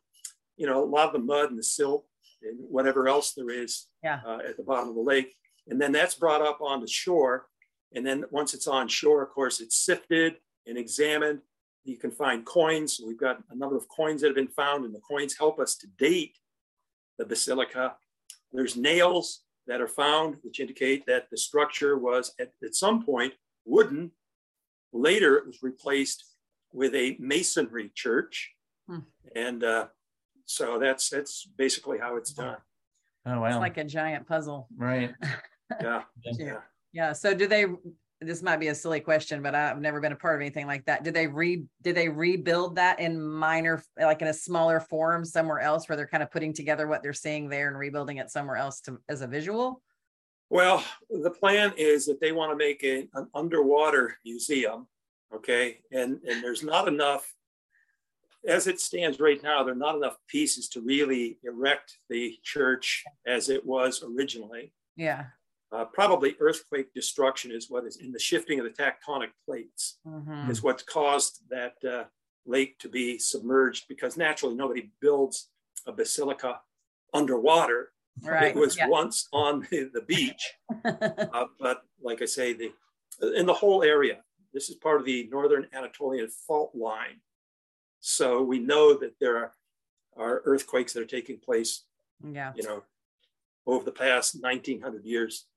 you 0.56 0.66
know, 0.68 0.84
a 0.84 0.86
lot 0.86 1.08
of 1.08 1.14
the 1.14 1.20
mud 1.20 1.50
and 1.50 1.60
the 1.60 1.64
silt 1.64 2.06
and 2.42 2.58
whatever 2.70 3.08
else 3.08 3.34
there 3.34 3.50
is 3.50 3.88
Yeah. 4.04 4.22
uh, 4.26 4.40
at 4.48 4.58
the 4.58 4.64
bottom 4.64 4.90
of 4.90 4.96
the 4.96 5.02
lake. 5.02 5.36
And 5.68 5.80
then 5.80 5.92
that's 5.92 6.16
brought 6.16 6.42
up 6.42 6.60
onto 6.62 6.88
shore. 6.88 7.48
And 7.94 8.06
then 8.06 8.24
once 8.32 8.54
it's 8.54 8.68
on 8.68 8.88
shore, 8.88 9.22
of 9.24 9.30
course, 9.30 9.60
it's 9.60 9.78
sifted 9.78 10.36
and 10.66 10.78
examined. 10.78 11.42
You 11.84 11.98
can 11.98 12.12
find 12.12 12.46
coins. 12.46 13.00
We've 13.06 13.20
got 13.20 13.40
a 13.50 13.56
number 13.56 13.76
of 13.76 13.88
coins 13.90 14.22
that 14.22 14.28
have 14.28 14.36
been 14.36 14.48
found, 14.48 14.86
and 14.86 14.96
the 14.96 15.02
coins 15.02 15.38
help 15.38 15.60
us 15.60 15.76
to 15.78 15.88
date 15.98 16.38
the 17.18 17.26
basilica. 17.26 17.96
There's 18.54 18.78
nails 18.78 19.42
that 19.68 19.82
are 19.82 19.88
found, 19.88 20.38
which 20.42 20.60
indicate 20.60 21.06
that 21.06 21.28
the 21.32 21.38
structure 21.38 21.98
was 21.98 22.34
at, 22.40 22.52
at 22.64 22.76
some 22.76 23.04
point 23.04 23.34
wooden. 23.66 24.12
Later, 24.92 25.38
it 25.38 25.48
was 25.48 25.60
replaced 25.64 26.26
with 26.72 26.94
a 26.96 27.16
masonry 27.20 27.92
church. 27.96 28.52
Hmm. 28.88 29.00
And 29.36 29.64
uh, 29.64 29.88
so 30.46 30.80
that's 30.80 31.10
that's 31.10 31.48
basically 31.58 32.00
how 32.00 32.18
it's 32.18 32.34
done. 32.34 32.58
Oh 33.26 33.40
wow. 33.40 33.48
It's 33.48 33.58
like 33.58 33.78
a 33.78 33.84
giant 33.84 34.28
puzzle. 34.28 34.68
right. 34.78 35.14
Yeah. 35.82 36.04
Yeah. 36.38 36.60
Yeah. 36.92 37.14
So 37.14 37.34
do 37.34 37.48
they 37.48 37.66
this 38.26 38.42
might 38.42 38.60
be 38.60 38.68
a 38.68 38.76
silly 38.76 39.00
question, 39.00 39.42
but 39.42 39.56
I've 39.56 39.80
never 39.80 40.00
been 40.02 40.12
a 40.12 40.16
part 40.16 40.36
of 40.36 40.42
anything 40.42 40.68
like 40.68 40.86
that. 40.86 41.04
Did 41.04 41.14
they 41.14 41.28
re 41.28 41.64
did 41.82 41.96
they 41.96 42.10
rebuild 42.10 42.76
that 42.76 43.00
in 43.00 43.22
minor 43.22 43.84
like 44.00 44.22
in 44.22 44.28
a 44.28 44.34
smaller 44.34 44.80
form 44.80 45.26
somewhere 45.26 45.60
else 45.60 45.88
where 45.88 45.96
they're 45.96 46.08
kind 46.08 46.24
of 46.24 46.32
putting 46.32 46.54
together 46.54 46.88
what 46.88 47.04
they're 47.04 47.14
seeing 47.14 47.50
there 47.50 47.68
and 47.68 47.78
rebuilding 47.78 48.18
it 48.18 48.32
somewhere 48.32 48.58
else 48.58 48.82
to 48.82 49.00
as 49.10 49.22
a 49.22 49.28
visual? 49.28 49.82
Well, 50.50 50.84
the 51.10 51.32
plan 51.32 51.74
is 51.78 52.06
that 52.06 52.20
they 52.20 52.32
want 52.32 52.52
to 52.52 52.56
make 52.56 52.84
a, 52.84 53.08
an 53.14 53.28
underwater 53.34 54.18
museum, 54.24 54.88
okay? 55.34 55.80
And 55.92 56.20
and 56.28 56.44
there's 56.44 56.64
not 56.64 56.88
enough, 56.88 57.34
as 58.48 58.68
it 58.68 58.80
stands 58.80 59.20
right 59.20 59.42
now, 59.42 59.64
there 59.64 59.74
are 59.74 59.78
not 59.78 59.96
enough 59.96 60.18
pieces 60.28 60.70
to 60.70 60.82
really 60.82 61.40
erect 61.44 61.98
the 62.10 62.38
church 62.44 63.04
as 63.26 63.50
it 63.50 63.66
was 63.66 64.04
originally. 64.04 64.74
Yeah. 64.96 65.26
Uh, 65.74 65.86
probably 65.86 66.36
earthquake 66.40 66.94
destruction 66.94 67.50
is 67.52 67.68
what 67.68 67.84
is 67.84 67.98
in 67.98 68.12
the 68.12 68.20
shifting 68.20 68.60
of 68.60 68.66
the 68.66 68.70
tectonic 68.72 69.32
plates 69.44 69.98
Mhm. 70.06 70.48
is 70.50 70.62
what's 70.62 70.84
caused 70.84 71.50
that 71.50 71.84
uh, 71.84 72.04
lake 72.46 72.78
to 72.78 72.88
be 72.88 73.18
submerged 73.18 73.88
because 73.88 74.16
naturally 74.16 74.54
nobody 74.54 74.92
builds 75.00 75.50
a 75.88 75.92
basilica 75.92 76.62
underwater. 77.12 77.92
Right. 78.22 78.56
It 78.56 78.60
was 78.60 78.78
yeah. 78.78 78.88
once 78.88 79.28
on 79.34 79.62
the, 79.72 79.90
the 79.94 80.02
beach. 80.02 80.54
Uh, 80.86 81.46
but 81.60 81.84
like 82.02 82.22
I 82.22 82.26
say, 82.26 82.54
the 82.54 82.72
in 83.36 83.46
the 83.46 83.54
whole 83.54 83.82
area, 83.84 84.24
this 84.54 84.70
is 84.70 84.76
part 84.76 85.00
of 85.00 85.06
the 85.06 85.28
northern 85.32 85.68
Anatolian 85.74 86.28
fault 86.28 86.76
line. 86.76 87.22
So 88.00 88.44
we 88.44 88.60
know 88.60 88.94
that 89.00 89.16
there 89.20 89.38
are, 89.38 89.54
are 90.18 90.42
earthquakes 90.46 90.94
that 90.94 91.02
are 91.02 91.06
taking 91.06 91.40
place, 91.40 91.86
yeah. 92.24 92.52
you 92.56 92.64
know, 92.64 92.84
over 93.66 93.84
the 93.84 93.92
past 93.92 94.36
1900 94.40 95.06
years. 95.06 95.48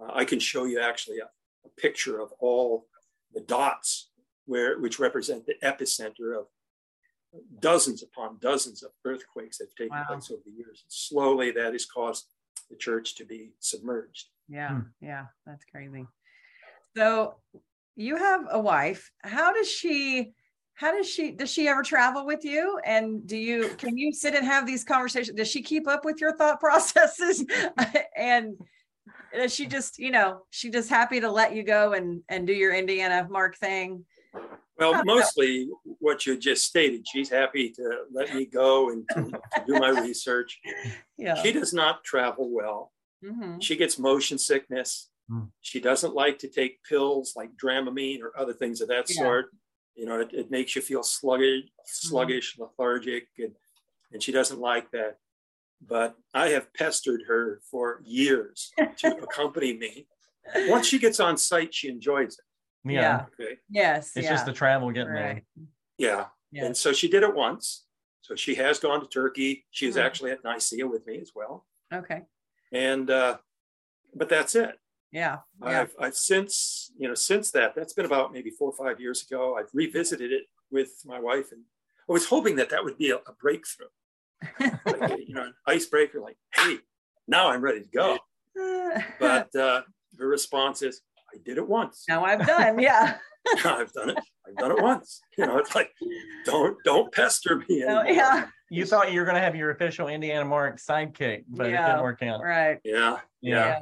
Uh, 0.00 0.10
I 0.14 0.24
can 0.24 0.38
show 0.40 0.64
you 0.64 0.80
actually 0.80 1.18
a, 1.18 1.24
a 1.66 1.68
picture 1.76 2.20
of 2.20 2.32
all 2.38 2.86
the 3.34 3.40
dots 3.40 4.10
where 4.46 4.78
which 4.78 4.98
represent 4.98 5.44
the 5.46 5.54
epicenter 5.62 6.38
of 6.38 6.46
dozens 7.60 8.02
upon 8.02 8.38
dozens 8.40 8.82
of 8.82 8.90
earthquakes 9.04 9.58
that 9.58 9.66
have 9.68 9.74
taken 9.74 9.96
Wow. 9.98 10.04
place 10.08 10.30
over 10.30 10.40
the 10.44 10.52
years. 10.52 10.82
And 10.84 10.92
Slowly, 10.92 11.50
that 11.52 11.72
has 11.72 11.84
caused 11.86 12.26
the 12.70 12.76
church 12.76 13.14
to 13.16 13.24
be 13.24 13.52
submerged. 13.60 14.28
Yeah, 14.48 14.70
Hmm. 14.76 14.80
yeah, 15.00 15.26
that's 15.46 15.64
crazy. 15.66 16.06
So 16.96 17.34
you 17.96 18.16
have 18.16 18.46
a 18.50 18.58
wife. 18.60 19.10
How 19.22 19.52
does 19.52 19.70
she 19.70 20.32
how 20.74 20.92
does 20.96 21.08
she 21.10 21.32
does 21.32 21.50
she 21.50 21.66
ever 21.66 21.82
travel 21.82 22.24
with 22.24 22.44
you? 22.44 22.78
And 22.84 23.26
do 23.26 23.36
you 23.36 23.70
can 23.78 23.98
you 23.98 24.12
sit 24.12 24.34
and 24.34 24.46
have 24.46 24.64
these 24.66 24.84
conversations? 24.84 25.36
Does 25.36 25.48
she 25.48 25.60
keep 25.60 25.88
up 25.88 26.04
with 26.04 26.20
your 26.20 26.34
thought 26.36 26.60
processes? 26.66 27.44
and 28.16 28.54
is 28.54 28.58
she 29.48 29.66
just, 29.66 29.98
you 29.98 30.10
know, 30.10 30.42
she 30.50 30.70
just 30.70 30.88
happy 30.88 31.20
to 31.20 31.30
let 31.30 31.54
you 31.54 31.62
go 31.62 31.92
and 31.92 32.22
and 32.28 32.46
do 32.46 32.52
your 32.52 32.74
Indiana 32.74 33.26
Mark 33.30 33.56
thing? 33.56 34.04
Well, 34.78 34.94
How- 34.94 35.02
mostly 35.04 35.68
what 35.84 36.24
you 36.26 36.38
just 36.38 36.64
stated. 36.64 37.04
She's 37.08 37.28
happy 37.30 37.70
to 37.70 38.04
let 38.12 38.34
me 38.34 38.46
go 38.46 38.90
and 38.90 39.04
to, 39.14 39.22
to 39.24 39.64
do 39.66 39.78
my 39.78 39.90
research. 39.90 40.58
Yeah. 41.20 41.34
She 41.42 41.50
does 41.50 41.72
not 41.74 42.04
travel 42.04 42.48
well. 42.48 42.92
Mhm. 43.24 43.60
She 43.60 43.74
gets 43.74 43.98
motion 43.98 44.38
sickness. 44.38 45.10
Hmm. 45.28 45.46
She 45.62 45.80
doesn't 45.80 46.14
like 46.14 46.38
to 46.38 46.48
take 46.48 46.84
pills 46.84 47.34
like 47.34 47.50
Dramamine 47.56 48.22
or 48.22 48.38
other 48.38 48.52
things 48.52 48.80
of 48.80 48.86
that 48.88 49.06
Yeah. 49.10 49.22
sort. 49.22 49.46
You 49.96 50.06
know, 50.06 50.20
it, 50.20 50.30
it 50.32 50.50
makes 50.52 50.76
you 50.76 50.80
feel 50.82 51.02
sluggish, 51.02 51.64
sluggish, 51.84 52.56
lethargic, 52.56 53.26
and, 53.38 53.52
and 54.12 54.22
she 54.22 54.30
doesn't 54.30 54.60
like 54.60 54.92
that. 54.92 55.18
But 55.86 56.16
I 56.34 56.48
have 56.48 56.72
pestered 56.74 57.22
her 57.28 57.60
for 57.70 58.00
years 58.04 58.72
to 58.98 59.16
accompany 59.22 59.76
me. 59.76 60.06
Once 60.68 60.86
she 60.86 60.98
gets 60.98 61.20
on 61.20 61.36
site, 61.36 61.74
she 61.74 61.88
enjoys 61.88 62.34
it. 62.34 62.44
Yeah. 62.84 63.00
Yeah. 63.00 63.24
Okay. 63.40 63.56
Yes. 63.70 64.12
It's 64.16 64.24
yeah. 64.24 64.30
just 64.32 64.46
the 64.46 64.52
travel 64.52 64.90
getting 64.90 65.12
right. 65.12 65.44
Yeah. 65.98 66.26
Yeah. 66.50 66.64
And 66.64 66.76
so 66.76 66.92
she 66.92 67.08
did 67.08 67.22
it 67.22 67.34
once. 67.34 67.84
So 68.22 68.34
she 68.34 68.54
has 68.56 68.78
gone 68.78 69.00
to 69.00 69.06
Turkey. 69.06 69.66
She 69.70 69.86
is 69.86 69.96
Mhm. 69.96 70.02
actually 70.04 70.30
at 70.32 70.44
Nicaea 70.44 70.86
with 70.86 71.06
me 71.06 71.20
as 71.20 71.32
well. 71.34 71.66
Okay. 71.92 72.22
And 72.72 73.10
uh, 73.10 73.38
but 74.14 74.28
that's 74.28 74.54
it. 74.54 74.78
Yeah. 75.12 75.38
Yeah. 75.62 75.82
I've, 75.82 75.94
I've 76.00 76.16
since 76.16 76.92
you 76.98 77.08
know 77.08 77.14
since 77.14 77.50
that 77.52 77.74
that's 77.74 77.92
been 77.94 78.04
about 78.06 78.32
maybe 78.32 78.50
four 78.50 78.70
or 78.70 78.86
five 78.86 79.00
years 79.00 79.22
ago. 79.22 79.56
I've 79.58 79.70
revisited 79.72 80.32
it 80.32 80.44
with 80.70 80.90
my 81.04 81.18
wife, 81.18 81.52
and 81.52 81.62
I 82.08 82.12
was 82.12 82.26
hoping 82.26 82.56
that 82.56 82.68
that 82.70 82.84
would 82.84 82.98
be 82.98 83.10
a, 83.10 83.16
a 83.16 83.32
breakthrough, 83.40 83.86
like 84.60 85.18
you 85.26 85.34
know, 85.34 85.42
an 85.44 85.54
icebreaker. 85.66 86.20
Like, 86.20 86.36
hey, 86.54 86.76
now 87.26 87.50
I'm 87.50 87.60
ready 87.60 87.80
to 87.80 87.88
go. 87.88 88.18
But 89.20 89.54
uh, 89.56 89.82
her 90.18 90.26
response 90.26 90.82
is, 90.82 91.00
I 91.32 91.38
did 91.44 91.58
it 91.58 91.68
once. 91.68 92.04
now 92.08 92.24
I've 92.24 92.46
done. 92.46 92.78
Yeah. 92.78 93.16
I've 93.64 93.92
done 93.92 94.10
it. 94.10 94.18
I've 94.46 94.56
done 94.56 94.72
it 94.72 94.82
once. 94.82 95.22
You 95.38 95.46
know, 95.46 95.56
it's 95.58 95.74
like, 95.74 95.90
don't 96.44 96.76
don't 96.84 97.10
pester 97.12 97.56
me. 97.68 97.84
Oh, 97.88 98.02
yeah. 98.02 98.48
You 98.70 98.84
thought 98.84 99.10
you 99.12 99.20
were 99.20 99.24
going 99.24 99.36
to 99.36 99.40
have 99.40 99.56
your 99.56 99.70
official 99.70 100.08
Indiana 100.08 100.44
Mark 100.44 100.76
sidekick, 100.78 101.44
but 101.48 101.66
it 101.66 101.70
didn't 101.70 102.02
work 102.02 102.22
out. 102.22 102.42
Right. 102.42 102.78
Yeah. 102.84 103.18
Yeah. 103.40 103.78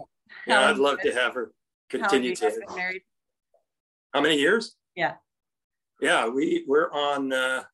Yeah, 0.47 0.61
How 0.63 0.71
I'd 0.71 0.79
love 0.79 1.01
to 1.01 1.13
have 1.13 1.35
her 1.35 1.53
How 1.91 1.99
long 1.99 2.03
have 2.03 2.11
continue 2.11 2.37
to. 2.37 2.51
been 2.51 2.77
married? 2.77 3.03
How 4.13 4.21
many 4.21 4.37
years? 4.39 4.77
Yeah. 4.95 5.15
Yeah, 6.01 6.29
we 6.29 6.65
we're 6.69 6.93
on 6.93 7.33
uh, 7.33 7.65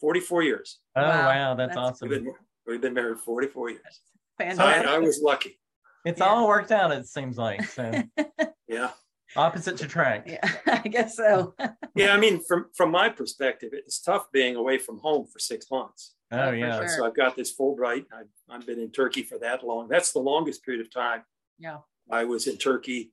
44 0.00 0.44
years. 0.44 0.78
Oh, 0.96 1.02
Wow. 1.02 1.26
wow. 1.26 1.54
That's, 1.54 1.74
That's- 1.74 1.90
awesome. 1.92 2.08
We've 2.08 2.24
been 2.24 2.34
we've 2.66 2.80
been 2.80 2.94
married 2.94 3.18
44 3.18 3.70
years. 3.70 4.00
Fantastic. 4.38 4.88
I, 4.88 4.94
I 4.96 4.98
was 4.98 5.20
lucky. 5.22 5.58
It's 6.04 6.20
Yeah. 6.20 6.26
all 6.26 6.48
worked 6.48 6.72
out, 6.72 6.90
it 6.92 7.06
seems 7.06 7.36
like. 7.38 7.64
So 7.64 7.90
Yeah. 8.68 8.90
to 9.78 9.84
attract. 9.84 10.28
yeah, 10.30 10.40
I 10.66 10.88
guess 10.88 11.16
so. 11.16 11.54
Yeah, 11.94 12.12
I 12.12 12.18
mean, 12.18 12.42
from 12.46 12.66
from 12.76 12.90
my 12.90 13.08
perspective, 13.08 13.70
it's 13.72 14.00
tough 14.02 14.30
being 14.30 14.54
away 14.56 14.76
from 14.78 14.98
home 14.98 15.26
for 15.32 15.38
six 15.38 15.70
months. 15.70 16.14
Oh, 16.30 16.48
Oh, 16.48 16.50
yeah. 16.50 16.78
sure. 16.78 16.88
So 16.88 17.06
I've 17.06 17.16
got 17.16 17.36
this 17.36 17.56
Fulbright. 17.56 18.04
I've, 18.12 18.26
I've 18.50 18.66
been 18.66 18.78
in 18.80 18.90
Turkey 18.90 19.22
for 19.22 19.38
that 19.38 19.64
long. 19.64 19.88
That's 19.88 20.12
the 20.12 20.18
longest 20.18 20.62
period 20.64 20.84
of 20.84 20.92
time 20.92 21.22
Yeah. 21.58 21.78
I 22.10 22.24
was 22.24 22.46
in 22.48 22.56
Turkey 22.58 23.12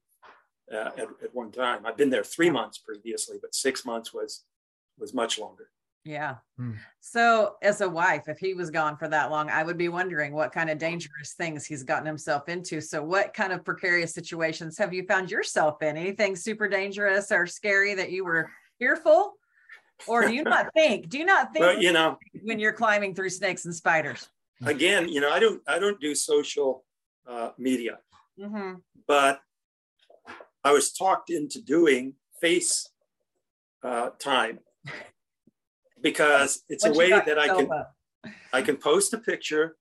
uh, 0.72 0.90
at, 0.98 1.08
at 1.24 1.34
one 1.34 1.52
time. 1.52 1.86
I've 1.86 1.96
been 1.98 2.10
there 2.10 2.24
three 2.24 2.50
months 2.50 2.78
previously, 2.80 3.38
but 3.42 3.54
six 3.56 3.86
months 3.86 4.14
was 4.14 4.44
was 4.98 5.14
much 5.14 5.40
longer. 5.40 5.70
Yeah. 6.06 6.36
Hmm. 6.58 6.74
So, 7.00 7.56
as 7.62 7.80
a 7.82 7.88
wife, 7.88 8.28
if 8.28 8.38
he 8.38 8.54
was 8.54 8.70
gone 8.70 8.98
for 8.98 9.08
that 9.08 9.32
long, 9.32 9.50
I 9.50 9.64
would 9.64 9.78
be 9.78 9.88
wondering 9.88 10.34
what 10.34 10.52
kind 10.52 10.70
of 10.70 10.78
dangerous 10.78 11.34
things 11.38 11.66
he's 11.66 11.84
gotten 11.84 12.06
himself 12.06 12.50
into. 12.50 12.82
So, 12.82 13.02
what 13.02 13.34
kind 13.34 13.54
of 13.54 13.64
precarious 13.64 14.14
situations 14.14 14.78
have 14.78 14.94
you 14.94 15.06
found 15.06 15.32
yourself 15.32 15.82
in? 15.82 15.96
Anything 15.96 16.36
super 16.36 16.68
dangerous 16.68 17.32
or 17.32 17.48
scary 17.48 17.96
that 17.96 18.12
you 18.12 18.26
were 18.26 18.50
fearful? 18.80 19.34
Or 20.08 20.28
do 20.28 20.34
you 20.34 20.44
not 20.44 20.68
think? 20.74 21.08
Do 21.08 21.18
you 21.18 21.26
not 21.26 21.54
think 21.54 21.64
But 21.64 21.82
you 21.82 21.94
know, 21.94 22.18
when 22.42 22.60
you're 22.60 22.74
climbing 22.74 23.16
through 23.16 23.30
snakes 23.30 23.64
and 23.66 23.74
spiders? 23.74 24.28
again, 24.66 25.08
you 25.08 25.22
know, 25.22 25.32
I 25.32 25.40
don't 25.40 25.62
I 25.68 25.80
don't 25.80 26.00
do 26.02 26.14
social 26.16 26.84
uh, 27.28 27.52
media, 27.58 28.00
hmm 28.38 28.74
but 29.08 29.40
I 30.64 30.72
was 30.72 30.92
talked 30.92 31.30
into 31.30 31.62
doing 31.62 32.16
face 32.42 32.90
uh, 33.84 34.10
time 34.20 34.60
because 36.04 36.64
it's 36.70 36.84
Once 36.84 36.96
a 36.96 37.00
way 37.00 37.10
that 37.10 37.40
I 37.40 37.48
can 37.48 37.72
up. 37.72 37.96
I 38.54 38.62
can 38.62 38.78
post 38.78 39.14
a 39.14 39.18
picture 39.18 39.78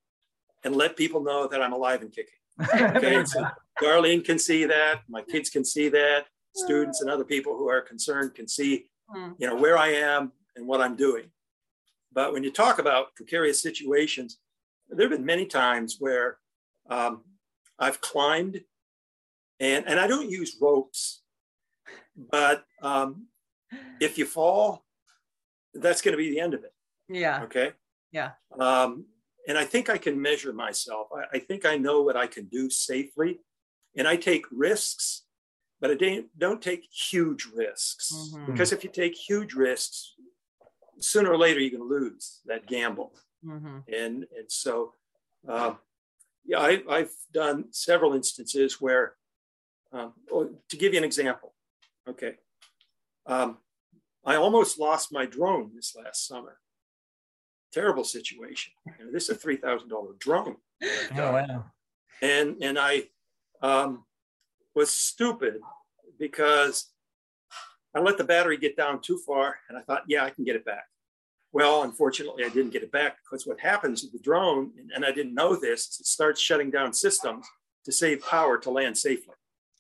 and 0.64 0.74
let 0.74 0.96
people 0.96 1.22
know 1.22 1.46
that 1.48 1.60
I'm 1.60 1.72
alive 1.72 2.00
and 2.00 2.10
kicking. 2.10 2.38
Okay, 2.96 3.24
so 3.24 3.44
Darlene 3.82 4.24
can 4.24 4.38
see 4.38 4.64
that, 4.64 5.00
my 5.08 5.22
kids 5.22 5.50
can 5.50 5.64
see 5.64 5.88
that, 5.90 6.26
students 6.54 7.00
and 7.00 7.10
other 7.10 7.24
people 7.24 7.56
who 7.56 7.68
are 7.68 7.80
concerned 7.82 8.34
can 8.34 8.48
see, 8.48 8.86
Hmm. 9.10 9.32
you 9.38 9.46
know, 9.46 9.56
where 9.56 9.76
I 9.76 9.88
am 9.88 10.32
and 10.56 10.66
what 10.66 10.80
I'm 10.80 10.96
doing. 10.96 11.26
But 12.12 12.32
when 12.32 12.42
you 12.44 12.50
talk 12.50 12.78
about 12.78 13.14
precarious 13.14 13.60
situations, 13.60 14.38
there 14.88 15.06
have 15.08 15.16
been 15.16 15.26
many 15.26 15.44
times 15.46 15.96
where 15.98 16.38
um, 16.88 17.22
I've 17.78 18.00
climbed, 18.00 18.62
and 19.60 19.86
and 19.86 19.98
I 20.00 20.06
don't 20.06 20.30
use 20.30 20.56
ropes, 20.60 21.22
but 22.16 22.64
um, 22.80 23.26
if 24.00 24.18
you 24.18 24.24
fall, 24.24 24.84
that's 25.74 26.02
going 26.02 26.12
to 26.12 26.18
be 26.18 26.30
the 26.30 26.40
end 26.40 26.54
of 26.54 26.64
it. 26.64 26.72
Yeah. 27.08 27.42
Okay. 27.44 27.72
Yeah. 28.10 28.32
Um, 28.58 29.06
and 29.48 29.58
I 29.58 29.64
think 29.64 29.88
I 29.90 29.98
can 29.98 30.20
measure 30.20 30.52
myself. 30.52 31.08
I, 31.14 31.36
I 31.36 31.38
think 31.40 31.64
I 31.66 31.76
know 31.76 32.02
what 32.02 32.16
I 32.16 32.26
can 32.26 32.46
do 32.46 32.70
safely, 32.70 33.40
and 33.96 34.06
I 34.06 34.16
take 34.16 34.44
risks, 34.50 35.24
but 35.80 35.90
I 35.90 35.94
don't, 35.94 36.26
don't 36.38 36.62
take 36.62 36.84
huge 36.84 37.46
risks 37.46 38.12
Mhm. 38.12 38.46
because 38.46 38.72
if 38.72 38.84
you 38.84 38.90
take 38.90 39.14
huge 39.16 39.54
risks, 39.54 40.14
sooner 41.00 41.30
or 41.32 41.38
later 41.38 41.58
you're 41.60 41.76
going 41.78 41.88
to 41.90 41.94
lose 42.04 42.40
that 42.46 42.66
gamble. 42.66 43.12
hmm 43.42 43.78
And 43.88 44.26
and 44.38 44.48
so, 44.48 44.94
uh, 45.48 45.74
yeah, 46.44 46.60
I, 46.60 46.82
I've 46.88 47.14
done 47.32 47.72
several 47.72 48.14
instances 48.14 48.80
where, 48.80 49.16
um, 49.92 50.12
oh, 50.30 50.44
to 50.68 50.76
give 50.76 50.92
you 50.92 50.98
an 50.98 51.04
example, 51.04 51.54
okay, 52.08 52.36
um, 53.26 53.58
I 54.24 54.36
almost 54.36 54.78
lost 54.78 55.12
my 55.12 55.26
drone 55.26 55.72
this 55.74 55.94
last 55.96 56.26
summer. 56.26 56.58
Terrible 57.72 58.04
situation. 58.04 58.72
You 58.98 59.06
know, 59.06 59.12
this 59.12 59.24
is 59.24 59.30
a 59.30 59.34
three 59.34 59.56
thousand 59.56 59.88
dollar 59.88 60.12
drone, 60.18 60.56
Oh 61.16 61.32
wow. 61.32 61.64
and 62.20 62.62
and 62.62 62.78
I 62.78 63.04
um, 63.62 64.04
was 64.74 64.90
stupid 64.90 65.60
because 66.18 66.90
I 67.94 68.00
let 68.00 68.18
the 68.18 68.24
battery 68.24 68.56
get 68.58 68.76
down 68.76 69.00
too 69.00 69.18
far, 69.26 69.56
and 69.68 69.78
I 69.78 69.82
thought, 69.82 70.02
yeah, 70.06 70.24
I 70.24 70.30
can 70.30 70.44
get 70.44 70.56
it 70.56 70.64
back. 70.64 70.84
Well, 71.52 71.82
unfortunately, 71.82 72.44
I 72.44 72.48
didn't 72.48 72.72
get 72.72 72.82
it 72.82 72.92
back 72.92 73.16
because 73.24 73.46
what 73.46 73.60
happens 73.60 74.02
with 74.02 74.12
the 74.12 74.18
drone, 74.18 74.72
and- 74.78 74.90
and 74.94 75.04
I 75.04 75.12
didn't 75.12 75.34
know 75.34 75.54
this, 75.56 75.88
is 75.88 76.00
it 76.00 76.06
starts 76.06 76.40
shutting 76.40 76.70
down 76.70 76.92
systems 76.94 77.46
to 77.84 77.92
save 77.92 78.22
power 78.22 78.56
to 78.58 78.70
land 78.70 78.96
safely. 78.96 79.34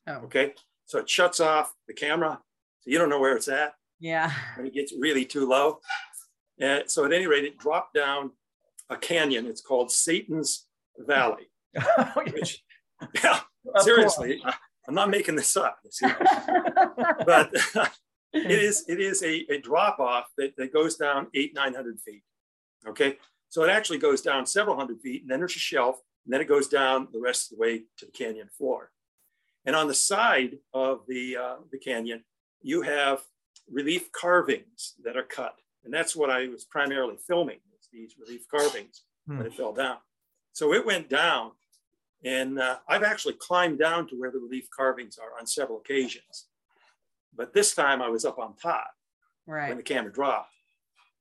Oh. 0.06 0.16
Okay, 0.24 0.54
so 0.86 0.98
it 0.98 1.08
shuts 1.08 1.40
off 1.40 1.72
the 1.88 1.94
camera, 1.94 2.42
so 2.80 2.90
you 2.90 2.98
don't 2.98 3.08
know 3.08 3.20
where 3.20 3.36
it's 3.36 3.48
at 3.48 3.74
Yeah. 4.02 4.32
when 4.56 4.66
it 4.66 4.74
gets 4.74 4.92
really 4.98 5.24
too 5.24 5.48
low. 5.48 5.78
And 6.58 6.90
so 6.90 7.04
at 7.04 7.12
any 7.12 7.28
rate, 7.28 7.44
it 7.44 7.56
dropped 7.56 7.94
down 7.94 8.32
a 8.90 8.96
canyon. 8.96 9.46
It's 9.46 9.60
called 9.60 9.92
Satan's 9.92 10.66
Valley, 10.98 11.48
which, 12.16 12.64
yeah, 13.22 13.40
Of 13.74 13.82
seriously, 13.82 14.42
I, 14.44 14.54
I'm 14.88 14.94
not 14.94 15.08
making 15.08 15.36
this 15.36 15.56
up. 15.56 15.78
But 17.24 17.52
it 18.32 18.50
is 18.50 18.84
it 18.88 18.98
is 18.98 19.22
a, 19.22 19.46
a 19.50 19.58
drop 19.60 20.00
off 20.00 20.24
that, 20.36 20.56
that 20.56 20.72
goes 20.72 20.96
down 20.96 21.28
eight, 21.34 21.54
900 21.54 22.00
feet. 22.00 22.22
Okay. 22.88 23.18
So 23.50 23.62
it 23.62 23.70
actually 23.70 23.98
goes 23.98 24.20
down 24.20 24.46
several 24.46 24.76
hundred 24.76 25.00
feet 25.00 25.22
and 25.22 25.30
then 25.30 25.38
there's 25.38 25.54
a 25.54 25.60
shelf 25.60 26.00
and 26.24 26.32
then 26.32 26.40
it 26.40 26.48
goes 26.48 26.66
down 26.66 27.08
the 27.12 27.20
rest 27.20 27.52
of 27.52 27.58
the 27.58 27.62
way 27.62 27.78
to 27.98 28.06
the 28.06 28.12
canyon 28.12 28.48
floor. 28.58 28.90
And 29.64 29.76
on 29.76 29.86
the 29.86 29.94
side 29.94 30.58
of 30.74 31.02
the, 31.06 31.36
uh, 31.36 31.56
the 31.70 31.78
canyon, 31.78 32.24
you 32.62 32.82
have 32.82 33.20
relief 33.70 34.10
carvings 34.12 34.94
that 35.04 35.16
are 35.16 35.22
cut. 35.22 35.54
And 35.84 35.92
that's 35.92 36.14
what 36.14 36.30
I 36.30 36.48
was 36.48 36.64
primarily 36.64 37.16
filming, 37.16 37.58
is 37.78 37.88
these 37.92 38.14
relief 38.18 38.46
carvings 38.48 39.02
when 39.26 39.46
it 39.46 39.54
fell 39.54 39.72
down. 39.72 39.96
So 40.52 40.72
it 40.74 40.84
went 40.84 41.08
down 41.08 41.52
and 42.24 42.58
uh, 42.58 42.78
I've 42.88 43.02
actually 43.02 43.34
climbed 43.34 43.78
down 43.78 44.06
to 44.08 44.16
where 44.16 44.30
the 44.30 44.38
relief 44.38 44.68
carvings 44.74 45.18
are 45.18 45.38
on 45.38 45.46
several 45.46 45.78
occasions. 45.78 46.46
But 47.34 47.52
this 47.52 47.74
time 47.74 48.00
I 48.00 48.08
was 48.08 48.24
up 48.24 48.38
on 48.38 48.54
top 48.56 48.90
right. 49.46 49.68
when 49.68 49.76
the 49.76 49.82
camera 49.82 50.12
dropped. 50.12 50.50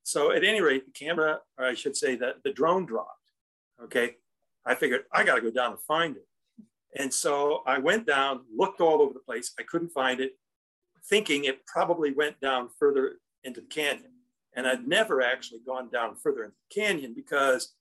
So 0.04 0.32
at 0.32 0.44
any 0.44 0.60
rate, 0.60 0.84
the 0.84 0.92
camera, 0.92 1.40
or 1.58 1.64
I 1.64 1.74
should 1.74 1.96
say 1.96 2.16
that 2.16 2.42
the 2.44 2.52
drone 2.52 2.86
dropped. 2.86 3.30
Okay. 3.82 4.16
I 4.64 4.74
figured 4.74 5.04
I 5.12 5.24
got 5.24 5.36
to 5.36 5.40
go 5.40 5.50
down 5.50 5.72
and 5.72 5.80
find 5.80 6.16
it. 6.16 6.26
And 6.96 7.12
so 7.12 7.62
I 7.66 7.78
went 7.78 8.06
down, 8.06 8.42
looked 8.54 8.80
all 8.80 9.00
over 9.00 9.14
the 9.14 9.20
place. 9.20 9.54
I 9.58 9.62
couldn't 9.62 9.88
find 9.88 10.20
it, 10.20 10.32
thinking 11.08 11.44
it 11.44 11.66
probably 11.66 12.12
went 12.12 12.40
down 12.40 12.68
further 12.78 13.18
into 13.44 13.60
the 13.60 13.66
canyon. 13.66 14.12
And 14.54 14.66
I'd 14.66 14.86
never 14.86 15.22
actually 15.22 15.60
gone 15.66 15.88
down 15.90 16.16
further 16.16 16.44
into 16.44 16.56
the 16.68 16.80
canyon 16.82 17.14
because 17.14 17.74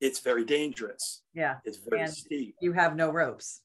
it's 0.00 0.20
very 0.20 0.44
dangerous. 0.44 1.22
Yeah. 1.34 1.56
It's 1.64 1.78
very 1.78 2.02
And- 2.02 2.12
steep 2.12 2.56
You 2.60 2.72
have 2.72 2.96
no 2.96 3.10
ropes. 3.10 3.62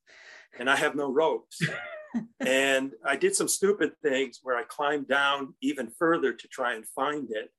and 0.60 0.70
I 0.70 0.76
have 0.76 0.96
no 0.96 1.12
ropes. 1.12 1.60
and 2.40 2.94
I 3.06 3.16
did 3.16 3.36
some 3.36 3.48
stupid 3.48 3.94
things 4.04 4.40
where 4.44 4.58
I 4.58 4.64
climbed 4.64 5.08
down 5.08 5.56
even 5.62 5.90
further 5.98 6.34
to 6.34 6.48
try 6.48 6.74
and 6.76 6.86
find 6.88 7.30
it, 7.32 7.52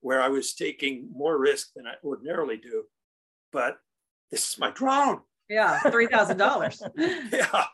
where 0.00 0.20
I 0.20 0.28
was 0.28 0.54
taking 0.54 1.08
more 1.12 1.38
risk 1.38 1.68
than 1.74 1.86
I 1.86 1.94
ordinarily 2.04 2.56
do. 2.56 2.84
But 3.52 3.78
this 4.30 4.50
is 4.52 4.58
my 4.58 4.70
drone. 4.70 5.20
Yeah. 5.48 5.78
Three 5.80 6.06
thousand 6.06 6.36
dollars. 6.36 6.82
Yeah. 7.32 7.64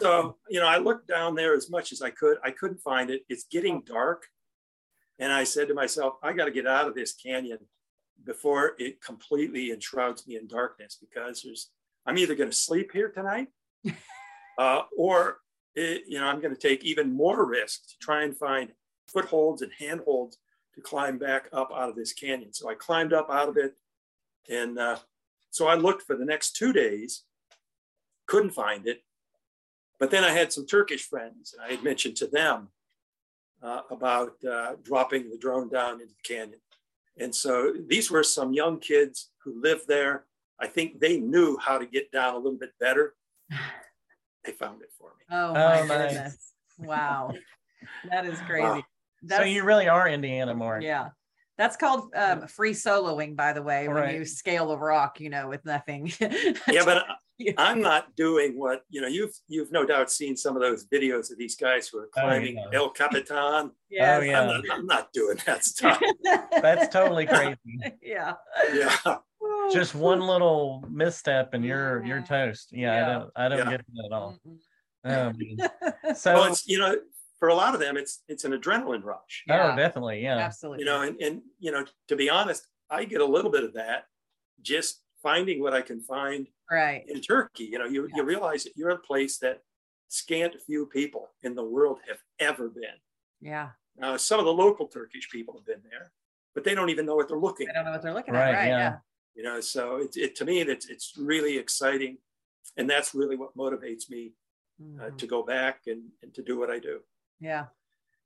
So, 0.00 0.36
you 0.48 0.60
know, 0.60 0.66
I 0.66 0.78
looked 0.78 1.08
down 1.08 1.34
there 1.34 1.54
as 1.54 1.68
much 1.68 1.90
as 1.90 2.00
I 2.00 2.10
could. 2.10 2.38
I 2.44 2.50
couldn't 2.52 2.80
find 2.80 3.10
it. 3.10 3.22
It's 3.28 3.44
getting 3.50 3.80
dark. 3.80 4.26
And 5.18 5.32
I 5.32 5.44
said 5.44 5.68
to 5.68 5.74
myself, 5.74 6.14
I 6.22 6.32
got 6.32 6.44
to 6.44 6.50
get 6.50 6.66
out 6.66 6.86
of 6.86 6.94
this 6.94 7.14
canyon 7.14 7.58
before 8.24 8.74
it 8.78 9.02
completely 9.02 9.70
enshrouds 9.70 10.26
me 10.26 10.36
in 10.36 10.46
darkness 10.46 10.98
because 11.00 11.42
there's, 11.42 11.70
I'm 12.06 12.18
either 12.18 12.34
going 12.34 12.50
to 12.50 12.56
sleep 12.56 12.92
here 12.92 13.10
tonight 13.10 13.48
uh, 14.58 14.82
or, 14.96 15.38
it, 15.74 16.04
you 16.06 16.20
know, 16.20 16.26
I'm 16.26 16.40
going 16.40 16.54
to 16.54 16.60
take 16.60 16.84
even 16.84 17.12
more 17.12 17.44
risk 17.44 17.88
to 17.88 17.94
try 18.00 18.22
and 18.22 18.36
find 18.36 18.70
footholds 19.08 19.62
and 19.62 19.72
handholds 19.78 20.38
to 20.74 20.80
climb 20.80 21.18
back 21.18 21.48
up 21.52 21.70
out 21.74 21.88
of 21.88 21.96
this 21.96 22.12
canyon. 22.12 22.52
So 22.52 22.68
I 22.68 22.74
climbed 22.74 23.12
up 23.12 23.30
out 23.30 23.48
of 23.48 23.56
it. 23.56 23.74
And 24.48 24.78
uh, 24.78 24.98
so 25.54 25.68
I 25.68 25.74
looked 25.76 26.02
for 26.02 26.16
the 26.16 26.24
next 26.24 26.56
two 26.56 26.72
days, 26.72 27.22
couldn't 28.26 28.50
find 28.50 28.88
it. 28.88 29.04
But 30.00 30.10
then 30.10 30.24
I 30.24 30.30
had 30.30 30.52
some 30.52 30.66
Turkish 30.66 31.04
friends, 31.08 31.54
and 31.54 31.62
I 31.64 31.70
had 31.76 31.84
mentioned 31.84 32.16
to 32.16 32.26
them 32.26 32.68
uh, 33.62 33.82
about 33.88 34.32
uh, 34.44 34.72
dropping 34.82 35.30
the 35.30 35.38
drone 35.38 35.68
down 35.68 36.00
into 36.00 36.06
the 36.14 36.22
canyon. 36.34 36.58
And 37.18 37.32
so 37.32 37.72
these 37.86 38.10
were 38.10 38.24
some 38.24 38.52
young 38.52 38.80
kids 38.80 39.30
who 39.44 39.62
lived 39.62 39.86
there. 39.86 40.24
I 40.60 40.66
think 40.66 40.98
they 40.98 41.20
knew 41.20 41.56
how 41.58 41.78
to 41.78 41.86
get 41.86 42.10
down 42.10 42.34
a 42.34 42.38
little 42.38 42.58
bit 42.58 42.72
better. 42.80 43.14
They 44.44 44.52
found 44.52 44.82
it 44.82 44.90
for 44.98 45.10
me. 45.18 45.24
Oh 45.30 45.52
my 45.54 45.80
Oh, 45.82 45.86
nice. 45.86 46.12
goodness. 46.12 46.52
Wow. 46.80 47.32
That 48.10 48.26
is 48.26 48.38
crazy. 48.40 48.64
Wow. 48.64 48.82
so 49.30 49.42
you 49.44 49.62
really 49.62 49.86
are 49.88 50.08
Indiana, 50.08 50.54
Mark. 50.54 50.82
yeah. 50.82 51.10
That's 51.56 51.76
called 51.76 52.12
um, 52.16 52.46
free 52.48 52.72
soloing, 52.72 53.36
by 53.36 53.52
the 53.52 53.62
way, 53.62 53.86
when 53.86 53.96
Right. 53.96 54.14
you 54.16 54.24
scale 54.24 54.72
a 54.72 54.76
rock, 54.76 55.20
you 55.20 55.30
know, 55.30 55.48
with 55.48 55.64
nothing. 55.64 56.12
Yeah, 56.20 56.84
but 56.84 57.04
I'm 57.58 57.80
not 57.80 58.14
doing 58.16 58.56
what 58.58 58.82
you 58.88 59.00
know. 59.00 59.08
You've 59.08 59.32
you've 59.48 59.70
no 59.72 59.84
doubt 59.84 60.10
seen 60.10 60.36
some 60.36 60.54
of 60.56 60.62
those 60.62 60.86
videos 60.86 61.30
of 61.32 61.38
these 61.38 61.56
guys 61.56 61.88
who 61.88 61.98
are 61.98 62.08
Oh, 62.16 62.20
climbing 62.20 62.56
yeah. 62.56 62.78
El 62.78 62.90
Capitan. 62.90 63.70
Yes. 63.90 64.20
Oh, 64.20 64.24
yeah. 64.24 64.40
I'm, 64.40 64.46
not, 64.48 64.64
I'm 64.78 64.86
not 64.86 65.12
doing 65.12 65.38
that 65.46 65.64
stuff. 65.64 66.00
That's 66.60 66.92
totally 66.92 67.26
crazy. 67.26 67.56
yeah. 68.02 68.34
yeah, 68.72 68.96
Just 69.72 69.94
one 69.94 70.20
little 70.20 70.82
misstep 70.90 71.54
and 71.54 71.64
you're 71.64 72.04
you're 72.04 72.22
toast. 72.22 72.70
Yeah, 72.72 72.94
I 73.06 73.12
don't 73.12 73.30
I 73.36 73.48
don't 73.48 73.58
Yeah. 73.58 73.76
get 73.76 73.86
that 73.94 74.04
at 74.06 74.12
all. 74.12 74.38
Oh, 75.06 75.32
man. 75.36 76.16
so 76.16 76.34
well, 76.34 76.44
it's 76.52 76.66
you 76.66 76.78
know, 76.78 76.96
for 77.44 77.48
a 77.48 77.54
lot 77.54 77.74
of 77.74 77.80
them, 77.80 77.98
it's 77.98 78.22
it's 78.26 78.44
an 78.44 78.52
adrenaline 78.52 79.04
rush. 79.04 79.44
Yeah. 79.46 79.72
oh, 79.72 79.76
definitely, 79.76 80.22
yeah. 80.22 80.38
Absolutely. 80.38 80.78
You 80.80 80.86
know, 80.86 81.02
and 81.02 81.20
and 81.20 81.42
you 81.58 81.70
know, 81.72 81.84
to 82.08 82.16
be 82.16 82.30
honest, 82.30 82.66
I 82.88 83.04
get 83.04 83.20
a 83.20 83.24
little 83.26 83.50
bit 83.50 83.64
of 83.64 83.74
that 83.74 84.04
just 84.62 85.02
finding 85.22 85.60
what 85.60 85.74
I 85.74 85.82
can 85.82 86.00
find 86.00 86.48
right. 86.70 87.04
in 87.06 87.20
Turkey. 87.20 87.64
You 87.64 87.78
know, 87.80 87.84
you 87.84 88.08
Yeah. 88.08 88.16
you 88.16 88.22
realize 88.24 88.64
that 88.64 88.72
you're 88.76 88.90
a 88.90 88.98
place 88.98 89.36
that 89.40 89.60
scant 90.08 90.54
few 90.66 90.86
people 90.86 91.28
in 91.42 91.54
the 91.54 91.64
world 91.64 91.98
have 92.08 92.16
ever 92.38 92.70
been. 92.70 92.96
Yeah. 93.42 93.70
Now, 93.98 94.16
some 94.16 94.38
of 94.40 94.46
the 94.46 94.52
local 94.52 94.86
Turkish 94.88 95.28
people 95.30 95.54
have 95.58 95.66
been 95.66 95.82
there, 95.90 96.12
but 96.54 96.64
they 96.64 96.74
don't 96.74 96.88
even 96.88 97.04
know 97.04 97.14
what 97.16 97.28
they're 97.28 97.38
looking 97.38 97.68
I 97.68 97.72
at. 97.72 97.74
don't 97.74 97.84
know 97.84 97.90
what 97.92 98.02
they're 98.02 98.14
looking 98.14 98.32
Right, 98.34 98.54
at. 98.54 98.58
Right. 98.60 98.68
yeah. 98.68 98.78
Yeah. 98.78 98.96
You 99.34 99.42
know, 99.42 99.60
so 99.60 99.96
it, 99.96 100.16
it 100.16 100.34
to 100.36 100.44
me, 100.46 100.62
it's 100.62 100.86
it's 100.88 101.12
really 101.18 101.58
exciting, 101.58 102.16
and 102.78 102.88
that's 102.88 103.14
really 103.14 103.36
what 103.36 103.54
motivates 103.54 104.08
me 104.08 104.32
uh, 104.80 105.10
Mhm. 105.10 105.18
to 105.18 105.26
go 105.26 105.42
back 105.42 105.82
and, 105.86 106.02
and 106.22 106.32
to 106.34 106.42
do 106.42 106.58
what 106.58 106.70
I 106.70 106.78
do. 106.80 107.00
Yeah. 107.40 107.66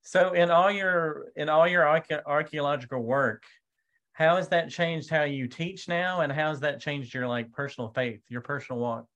So 0.02 0.32
in 0.32 0.50
all 0.50 0.70
your 0.70 1.32
in 1.36 1.48
all 1.48 1.66
your 1.68 1.86
archaeological 1.86 3.02
work, 3.02 3.44
how 4.12 4.36
has 4.36 4.48
that 4.48 4.70
changed 4.70 5.11
how 5.11 5.24
you 5.24 5.46
teach 5.48 5.88
now, 5.88 6.20
and 6.22 6.32
how 6.32 6.48
has 6.48 6.61
that 6.61 6.80
changed 6.80 7.12
your 7.14 7.26
like 7.28 7.52
personal 7.52 7.90
faith, 7.90 8.22
your 8.28 8.40
personal 8.40 8.80
walk? 8.80 9.06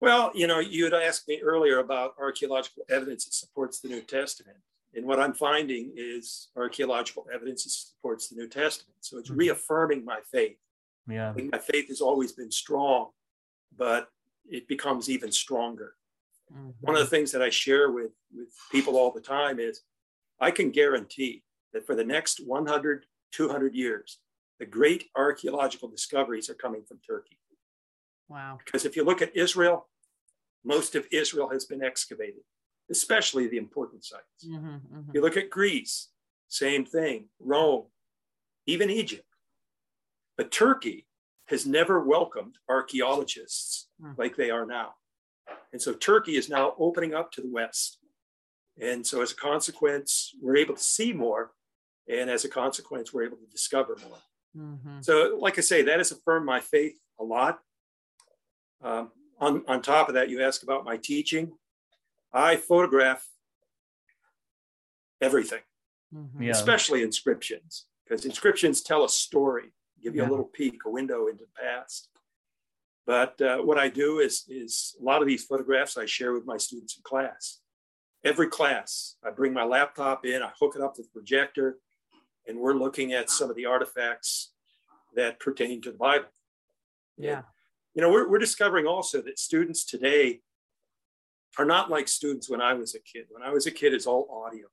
Well, 0.00 0.30
you 0.34 0.46
know, 0.46 0.58
you 0.60 0.84
had 0.84 0.94
asked 0.94 1.26
me 1.26 1.40
earlier 1.42 1.78
about 1.78 2.14
archaeological 2.18 2.84
evidence 2.88 3.24
that 3.24 3.34
supports 3.34 3.80
the 3.80 3.88
New 3.88 4.02
Testament. 4.02 4.58
And 4.94 5.06
what 5.06 5.18
I'm 5.20 5.32
finding 5.34 5.92
is 5.96 6.48
archaeological 6.56 7.26
evidence 7.32 7.64
that 7.64 7.70
supports 7.70 8.28
the 8.28 8.36
New 8.36 8.48
Testament. 8.48 8.96
So 9.00 9.18
it's 9.18 9.30
Mhm. 9.30 9.38
reaffirming 9.38 10.04
my 10.04 10.20
faith. 10.22 10.58
Yeah. 11.08 11.30
I 11.30 11.32
think 11.34 11.52
my 11.52 11.58
faith 11.58 11.88
has 11.88 12.00
always 12.00 12.32
been 12.32 12.50
strong, 12.50 13.12
but 13.76 14.10
it 14.48 14.68
becomes 14.68 15.08
even 15.10 15.32
stronger. 15.32 15.96
One 16.80 16.94
of 16.94 17.00
the 17.00 17.06
things 17.10 17.32
that 17.32 17.42
I 17.42 17.50
share 17.50 17.90
with, 17.90 18.12
with 18.34 18.48
people 18.70 18.96
all 18.96 19.10
the 19.12 19.20
time 19.20 19.58
is 19.58 19.82
I 20.40 20.50
can 20.50 20.70
guarantee 20.70 21.42
that 21.72 21.86
for 21.86 21.94
the 21.94 22.04
next 22.04 22.40
100, 22.46 23.06
200 23.32 23.74
years, 23.74 24.20
the 24.58 24.66
great 24.66 25.10
archaeological 25.16 25.88
discoveries 25.88 26.48
are 26.48 26.54
coming 26.54 26.84
from 26.84 26.98
Turkey. 27.06 27.38
Wow. 28.28 28.58
Because 28.64 28.84
if 28.84 28.96
you 28.96 29.04
look 29.04 29.22
at 29.22 29.36
Israel, 29.36 29.88
most 30.64 30.94
of 30.94 31.06
Israel 31.10 31.48
has 31.50 31.64
been 31.64 31.82
excavated, 31.82 32.42
especially 32.90 33.46
the 33.48 33.56
important 33.58 34.04
sites. 34.04 34.44
Mhm, 34.44 34.80
mhm. 34.90 35.14
You 35.14 35.20
look 35.20 35.36
at 35.36 35.50
Greece, 35.50 36.08
same 36.48 36.84
thing, 36.84 37.28
Rome, 37.38 37.86
even 38.66 38.90
Egypt. 38.90 39.28
But 40.36 40.50
Turkey 40.50 41.06
has 41.46 41.66
never 41.66 42.00
welcomed 42.00 42.58
archaeologists 42.68 43.88
Hmm. 44.00 44.12
like 44.16 44.36
they 44.36 44.50
are 44.50 44.66
now. 44.66 44.96
And 45.72 45.80
so 45.80 45.92
Turkey 45.92 46.36
is 46.36 46.48
now 46.48 46.74
opening 46.78 47.14
up 47.14 47.32
to 47.32 47.40
the 47.40 47.50
West. 47.50 47.98
And 48.80 49.06
so 49.06 49.20
as 49.22 49.32
a 49.32 49.36
consequence, 49.36 50.34
we're 50.40 50.56
able 50.56 50.74
to 50.74 50.82
see 50.82 51.12
more. 51.12 51.52
And 52.08 52.30
as 52.30 52.44
a 52.44 52.48
consequence, 52.48 53.12
we're 53.12 53.24
able 53.24 53.38
to 53.38 53.46
discover 53.46 53.96
more. 54.08 54.18
Mhm. 54.56 55.04
So, 55.04 55.36
like 55.40 55.58
I 55.58 55.60
say, 55.60 55.82
that 55.82 55.98
has 55.98 56.12
affirmed 56.12 56.46
my 56.46 56.60
faith 56.60 56.98
a 57.18 57.24
lot. 57.24 57.62
Um, 58.80 59.12
on, 59.38 59.64
on 59.66 59.82
top 59.82 60.08
of 60.08 60.14
that, 60.14 60.30
you 60.30 60.42
ask 60.42 60.62
about 60.62 60.84
my 60.84 60.96
teaching. 60.96 61.58
I 62.32 62.56
photograph 62.56 63.28
everything, 65.20 65.62
Mhm. 66.14 66.44
Yeah. 66.44 66.50
especially 66.52 67.02
inscriptions, 67.02 67.86
because 68.04 68.24
inscriptions 68.24 68.82
tell 68.82 69.04
a 69.04 69.08
story, 69.08 69.72
give 70.00 70.14
you 70.14 70.22
Yeah. 70.22 70.28
a 70.28 70.30
little 70.30 70.46
peek, 70.46 70.84
a 70.84 70.90
window 70.90 71.26
into 71.26 71.44
the 71.44 71.52
past. 71.52 72.08
But 73.06 73.40
uh, 73.40 73.58
what 73.58 73.78
I 73.78 73.88
do 73.88 74.18
is, 74.18 74.44
is 74.48 74.96
a 75.00 75.04
lot 75.04 75.22
of 75.22 75.28
these 75.28 75.44
photographs 75.44 75.96
I 75.96 76.06
share 76.06 76.32
with 76.32 76.44
my 76.44 76.56
students 76.56 76.96
in 76.96 77.02
class. 77.04 77.60
Every 78.24 78.48
class, 78.48 79.16
I 79.24 79.30
bring 79.30 79.52
my 79.52 79.62
laptop 79.62 80.26
in, 80.26 80.42
I 80.42 80.50
hook 80.58 80.74
it 80.74 80.82
up 80.82 80.96
to 80.96 81.02
the 81.02 81.08
projector, 81.08 81.78
and 82.48 82.58
we're 82.58 82.74
looking 82.74 83.12
at 83.12 83.30
some 83.30 83.48
of 83.48 83.54
the 83.54 83.66
artifacts 83.66 84.52
that 85.14 85.38
pertain 85.38 85.80
to 85.82 85.92
the 85.92 85.96
Bible. 85.96 86.26
Yeah. 87.16 87.42
You 87.94 88.02
know, 88.02 88.10
we're, 88.10 88.28
we're 88.28 88.38
discovering 88.38 88.86
also 88.86 89.22
that 89.22 89.38
students 89.38 89.84
today 89.84 90.40
are 91.58 91.64
not 91.64 91.90
like 91.90 92.08
students 92.08 92.50
when 92.50 92.60
I 92.60 92.74
was 92.74 92.94
a 92.94 93.00
kid. 93.00 93.26
When 93.30 93.42
I 93.42 93.50
was 93.50 93.66
a 93.66 93.70
kid, 93.70 93.94
it's 93.94 94.06
all 94.06 94.44
audio. 94.44 94.66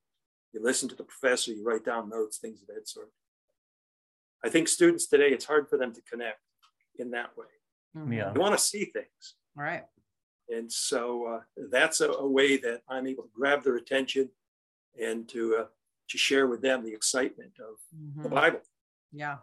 You 0.51 0.63
listen 0.63 0.89
to 0.89 0.95
the 0.95 1.03
professor, 1.03 1.51
you 1.51 1.63
write 1.63 1.85
down 1.85 2.09
notes, 2.09 2.39
things 2.39 2.61
of 2.61 2.67
that 2.67 2.89
sort. 2.89 3.09
I 4.43 4.49
think 4.49 4.67
students 4.67 5.07
today, 5.07 5.29
it's 5.29 5.45
hard 5.45 5.69
for 5.69 5.77
them 5.77 5.93
to 5.93 6.01
connect 6.01 6.39
in 6.97 7.11
that 7.11 7.37
way. 7.37 7.45
Mhm. 7.95 8.15
Yeah. 8.15 8.31
They 8.33 8.39
want 8.39 8.57
to 8.57 8.63
see 8.63 8.85
things. 8.85 9.35
All 9.57 9.63
right. 9.63 9.83
And 10.49 10.71
so 10.71 11.25
uh, 11.27 11.41
that's 11.71 12.01
a, 12.01 12.09
a 12.09 12.27
way 12.27 12.57
that 12.57 12.81
I'm 12.89 13.07
able 13.07 13.23
to 13.23 13.29
grab 13.33 13.63
their 13.63 13.75
attention 13.77 14.29
and 14.99 15.27
to, 15.29 15.55
uh, 15.57 15.65
to 16.09 16.17
share 16.17 16.47
with 16.47 16.61
them 16.61 16.83
the 16.83 16.93
excitement 16.93 17.53
of 17.59 17.75
the 18.23 18.29
Mhm. 18.29 18.33
Bible. 18.33 18.61
Yeah. 19.11 19.37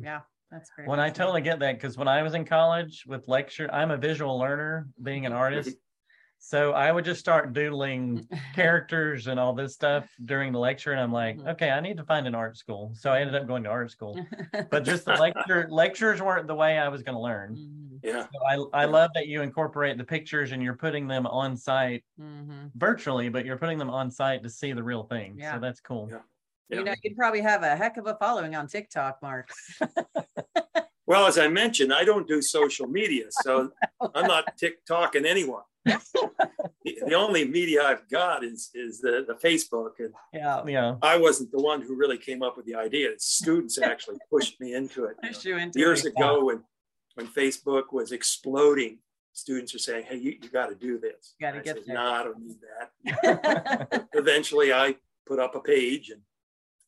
Yeah. 0.00 0.22
That's 0.50 0.70
great. 0.70 0.86
When 0.88 1.00
I 1.00 1.10
totally 1.10 1.40
get 1.42 1.58
that, 1.60 1.76
because 1.76 1.96
when 1.96 2.08
I 2.08 2.22
was 2.22 2.34
in 2.34 2.44
college 2.44 3.04
with 3.06 3.26
lecture, 3.28 3.70
I'm 3.72 3.90
a 3.90 3.96
visual 3.96 4.38
learner, 4.38 4.88
being 5.02 5.24
an 5.26 5.32
artist. 5.32 5.76
So 6.44 6.72
I 6.72 6.90
would 6.90 7.04
just 7.04 7.20
start 7.20 7.52
doodling 7.52 8.26
characters 8.54 9.28
and 9.28 9.38
all 9.38 9.52
this 9.54 9.74
stuff 9.74 10.10
during 10.24 10.52
the 10.52 10.58
lecture, 10.58 10.90
and 10.90 11.00
I'm 11.00 11.12
like, 11.12 11.38
Mhm. 11.38 11.52
okay, 11.52 11.70
I 11.70 11.78
need 11.78 11.96
to 11.98 12.04
find 12.04 12.26
an 12.26 12.34
art 12.34 12.56
school. 12.56 12.90
So 12.96 13.12
I 13.12 13.20
ended 13.20 13.36
up 13.36 13.46
going 13.46 13.62
to 13.62 13.68
art 13.70 13.92
school. 13.92 14.18
But 14.70 14.82
just 14.82 15.04
the 15.04 15.12
lecture 15.14 15.68
lectures 15.70 16.20
weren't 16.20 16.48
the 16.48 16.54
way 16.56 16.78
I 16.78 16.88
was 16.88 17.04
going 17.04 17.14
to 17.14 17.20
learn. 17.20 17.54
Mhm. 17.56 18.00
Yeah. 18.02 18.26
So 18.32 18.70
I 18.74 18.82
I 18.82 18.84
love 18.86 19.10
that 19.14 19.28
you 19.28 19.42
incorporate 19.42 19.96
the 19.98 20.04
pictures 20.04 20.50
and 20.50 20.60
you're 20.60 20.74
putting 20.76 21.06
them 21.06 21.28
on 21.28 21.56
site 21.56 22.04
Mhm. 22.20 22.72
virtually, 22.74 23.28
but 23.28 23.46
you're 23.46 23.56
putting 23.56 23.78
them 23.78 23.88
on 23.90 24.10
site 24.10 24.42
to 24.42 24.50
see 24.50 24.72
the 24.72 24.82
real 24.82 25.04
thing. 25.04 25.36
Yeah. 25.38 25.54
So 25.54 25.60
that's 25.60 25.80
cool. 25.80 26.08
Yeah. 26.10 26.22
You 26.76 26.82
know, 26.84 26.94
you'd 27.04 27.16
probably 27.16 27.42
have 27.42 27.62
a 27.62 27.76
heck 27.76 27.98
of 27.98 28.08
a 28.08 28.16
following 28.16 28.56
on 28.56 28.66
TikTok, 28.66 29.22
Mark. 29.22 29.48
Well, 31.04 31.26
as 31.26 31.36
I 31.36 31.48
mentioned, 31.48 31.92
I 31.92 32.04
don't 32.04 32.26
do 32.28 32.40
social 32.40 32.86
media, 32.86 33.26
so 33.30 33.70
I'm 34.14 34.26
not 34.26 34.56
TikToking 34.56 35.26
anyone. 35.26 35.64
The, 35.84 36.30
the 37.06 37.14
only 37.14 37.46
media 37.46 37.82
I've 37.84 38.08
got 38.08 38.44
is 38.44 38.70
is 38.74 39.00
the, 39.00 39.24
the 39.26 39.34
Facebook, 39.34 39.92
and 39.98 40.12
Yeah. 40.32 40.62
Yeah. 40.66 40.94
I 41.02 41.16
wasn't 41.18 41.50
the 41.52 41.60
one 41.60 41.82
who 41.82 41.94
really 41.96 42.18
came 42.18 42.42
up 42.42 42.56
with 42.56 42.66
the 42.66 42.74
idea. 42.74 43.10
Students 43.18 43.78
actually 43.82 44.16
pushed 44.30 44.60
me 44.60 44.74
into 44.74 45.04
it. 45.04 45.16
you 45.22 45.30
know. 45.30 45.38
You 45.42 45.56
into 45.58 45.78
Years 45.78 46.04
it. 46.04 46.10
ago, 46.16 46.44
when 46.44 46.62
when 47.14 47.26
Facebook 47.26 47.92
was 47.92 48.12
exploding, 48.12 48.98
students 49.32 49.72
were 49.72 49.78
saying, 49.78 50.04
"Hey, 50.08 50.16
you, 50.16 50.32
you 50.42 50.48
got 50.48 50.68
to 50.68 50.74
do 50.74 50.98
this." 50.98 51.34
You 51.38 51.46
Gotta 51.46 51.58
And 51.58 51.60
I 51.60 51.64
get 51.64 51.76
said, 51.76 51.84
there. 51.86 51.94
No, 51.96 52.10
I 52.12 52.22
don't 52.24 52.40
need 52.40 52.56
that. 53.14 54.08
Eventually, 54.14 54.72
I 54.72 54.96
put 55.26 55.38
up 55.38 55.54
a 55.54 55.60
page, 55.60 56.10
and 56.10 56.20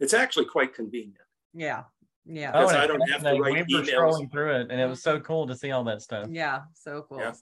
it's 0.01 0.15
actually 0.15 0.47
quite 0.47 0.75
convenient. 0.75 1.17
yeah. 1.53 1.85
Yeah. 2.27 2.53
Oh, 2.55 2.61
because 2.61 2.73
and 2.73 2.81
I 2.81 2.87
don't 2.87 3.01
have 3.01 3.19
to 3.21 3.25
fascinating. 3.25 3.43
write 3.43 3.67
We 3.69 3.75
were 3.77 3.83
emails. 3.83 3.93
scrolling 3.93 4.33
through 4.33 4.55
it, 4.57 4.71
and 4.71 4.81
it 4.81 4.89
was 4.89 5.03
so 5.03 5.21
cool 5.21 5.47
to 5.47 5.55
see 5.55 5.73
all 5.73 5.85
that 5.85 6.01
stuff. 6.01 6.27
Yeah. 6.31 6.61
So 6.73 7.05
cool. 7.07 7.19
Yeah. 7.19 7.35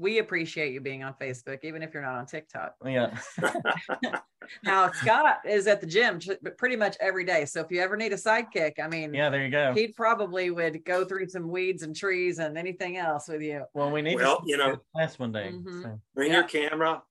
We 0.00 0.18
appreciate 0.18 0.72
you 0.72 0.80
being 0.80 1.04
on 1.04 1.14
Facebook, 1.20 1.58
even 1.62 1.82
if 1.82 1.92
you're 1.92 2.02
not 2.02 2.14
on 2.16 2.24
TikTok. 2.26 2.74
Yeah. 2.84 3.16
Now, 4.64 4.90
Scott 4.90 5.40
is 5.48 5.68
at 5.68 5.80
the 5.80 5.86
gym 5.86 6.18
pretty 6.58 6.74
much 6.74 6.96
every 6.98 7.24
day. 7.24 7.44
So 7.44 7.60
if 7.60 7.70
you 7.70 7.80
ever 7.80 7.96
need 7.96 8.12
a 8.12 8.16
sidekick, 8.16 8.80
I 8.82 8.88
mean, 8.88 9.14
Yeah. 9.14 9.28
There 9.30 9.44
you 9.44 9.50
go. 9.50 9.72
he 9.74 9.88
probably 9.88 10.50
would 10.50 10.84
go 10.84 11.04
through 11.04 11.28
some 11.28 11.48
weeds 11.48 11.84
and 11.84 11.94
trees 11.94 12.40
and 12.40 12.58
anything 12.58 12.96
else 12.96 13.28
with 13.28 13.42
you. 13.42 13.64
Well, 13.74 13.92
we 13.92 14.02
need 14.02 14.16
Well, 14.16 14.40
to 14.40 14.48
you 14.48 14.56
know- 14.56 14.78
class 14.92 15.18
one 15.20 15.30
day. 15.30 15.52
Mhm. 15.52 15.82
so. 15.84 16.00
Bring 16.14 16.32
Yeah. 16.32 16.38
your 16.38 16.48
camera, 16.48 17.02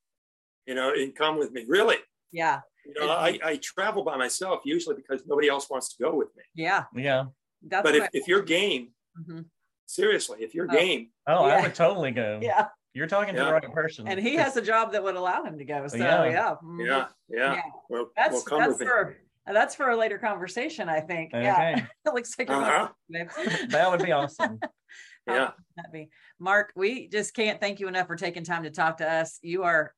you 0.66 0.74
know, 0.76 0.92
and 0.92 1.16
come 1.16 1.38
with 1.38 1.52
me. 1.52 1.64
Really, 1.66 1.98
Yeah. 2.34 2.60
you 2.86 2.96
know, 3.00 3.10
I, 3.10 3.40
I 3.42 3.58
travel 3.64 4.04
by 4.04 4.18
myself 4.18 4.62
usually 4.66 4.96
because 4.98 5.26
nobody 5.26 5.48
else 5.48 5.70
wants 5.70 5.96
to 5.96 6.04
go 6.04 6.16
with 6.16 6.36
me. 6.36 6.44
Yeah. 6.56 6.86
Yeah. 6.94 7.26
That's 7.62 7.84
But 7.84 7.96
if, 7.96 8.02
what 8.02 8.10
if 8.14 8.28
you're 8.28 8.42
game, 8.42 8.90
Mhm. 9.18 9.46
seriously, 9.86 10.40
if 10.44 10.54
you're 10.54 10.68
Oh. 10.70 10.74
game, 10.76 11.12
Oh, 11.26 11.48
Yeah. 11.48 11.54
I 11.58 11.62
would 11.62 11.76
totally 11.76 12.12
go. 12.12 12.40
yeah. 12.44 12.68
You're 12.94 13.08
talking 13.08 13.36
to 13.36 13.44
the 13.44 13.52
right 13.52 13.72
person. 13.72 14.08
And 14.08 14.20
he 14.20 14.36
has 14.36 14.58
a 14.58 14.62
job 14.62 14.94
that 14.94 15.04
would 15.04 15.16
allow 15.16 15.44
him 15.44 15.58
to 15.58 15.66
go. 15.66 15.88
So 15.88 15.98
Yeah. 15.98 16.26
yeah. 16.26 16.56
Yeah, 16.80 17.08
yeah, 17.30 17.54
Yeah. 17.56 17.62
well, 17.88 18.10
That's 18.16 18.34
well, 18.34 18.42
come 18.44 18.60
that's 18.60 18.72
with 18.74 18.80
me. 18.82 18.86
for 18.88 19.18
that's 19.52 19.74
for 19.76 19.90
a 19.90 19.98
later 19.98 20.18
conversation, 20.20 20.90
I 20.90 21.00
think. 21.02 21.32
Yeah. 21.34 21.86
It 22.06 22.14
looks 22.14 22.38
like 22.38 22.50
Uh-huh. 22.50 22.90
that 23.10 23.90
would 23.92 24.04
be 24.04 24.12
awesome. 24.12 24.60
How 25.28 25.34
Yeah. 25.36 25.46
would 25.46 25.54
that 25.78 25.92
be? 25.92 26.10
Mark, 26.40 26.72
we 26.76 27.08
just 27.08 27.34
can't 27.34 27.60
thank 27.60 27.80
you 27.80 27.88
enough 27.88 28.08
for 28.08 28.16
taking 28.16 28.44
time 28.44 28.64
to 28.64 28.72
talk 28.72 28.98
to 28.98 29.10
us. 29.12 29.40
You 29.42 29.64
are 29.64 29.94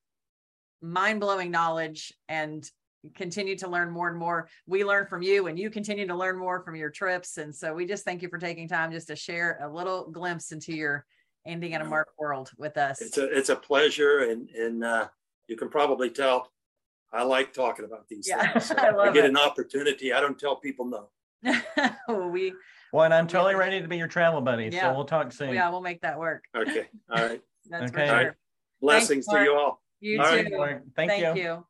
mind 0.82 1.20
blowing 1.20 1.52
knowledge 1.52 2.14
and 2.28 2.70
continue 3.16 3.58
to 3.58 3.68
learn 3.68 3.89
more 3.92 4.10
and 4.10 4.18
more. 4.18 4.48
We 4.68 4.84
learn 4.86 5.08
from 5.08 5.22
you 5.22 5.48
and 5.48 5.58
you 5.58 5.70
continue 5.70 6.08
to 6.08 6.16
learn 6.16 6.38
more 6.38 6.64
from 6.64 6.76
your 6.76 6.89
trips. 6.89 7.38
And 7.38 7.54
so 7.56 7.74
we 7.74 7.86
just 7.86 8.04
thank 8.06 8.22
you 8.22 8.30
for 8.30 8.38
taking 8.38 8.68
time 8.68 8.92
just 8.92 9.08
to 9.08 9.16
share 9.16 9.60
a 9.62 9.70
little 9.70 10.10
glimpse 10.12 10.52
into 10.52 10.74
your 10.74 11.06
Indiana 11.46 11.86
Mark 11.86 12.10
world 12.20 12.52
with 12.58 12.78
us. 12.78 13.02
It's 13.02 13.18
a 13.18 13.26
it's 13.26 13.50
a 13.50 13.56
pleasure, 13.56 14.20
and 14.30 14.50
and 14.50 14.84
uh, 14.84 15.08
you 15.48 15.56
can 15.58 15.70
probably 15.70 16.10
tell 16.10 16.52
I 17.14 17.24
like 17.24 17.54
talking 17.54 17.86
about 17.86 18.08
these 18.08 18.28
Yeah, 18.28 18.54
things. 18.54 18.66
So 18.68 18.76
I 18.78 18.92
love 18.92 19.14
get 19.14 19.26
it. 19.26 19.30
an 19.32 19.38
opportunity. 19.38 20.14
I 20.14 20.22
don't 20.22 20.39
tell 20.39 20.56
people 20.56 20.86
no. 20.86 21.10
we 22.30 22.54
Well, 22.94 23.06
and 23.06 23.14
I'm 23.14 23.28
totally 23.28 23.56
ready 23.56 23.82
to 23.82 23.88
be 23.88 23.98
your 23.98 24.08
travel 24.08 24.42
buddy. 24.42 24.70
Yeah. 24.72 24.82
So 24.92 24.94
we'll 24.96 25.06
talk 25.06 25.32
soon. 25.34 25.54
yeah, 25.54 25.70
we'll 25.70 25.82
make 25.82 26.02
that 26.02 26.18
work. 26.20 26.44
Okay, 26.56 26.88
all 27.10 27.26
right. 27.26 27.42
That's 27.70 27.92
Okay. 27.92 28.02
for 28.02 28.08
sure. 28.08 28.16
right. 28.28 28.34
Blessings 28.82 29.26
to 29.28 29.42
you 29.44 29.54
all. 29.56 29.82
You 30.00 30.20
All 30.20 30.26
right, 30.28 30.48
too. 30.48 30.58
Mark. 30.58 30.84
Thank, 30.96 31.12
Thank 31.12 31.36
you. 31.38 31.44
you. 31.44 31.66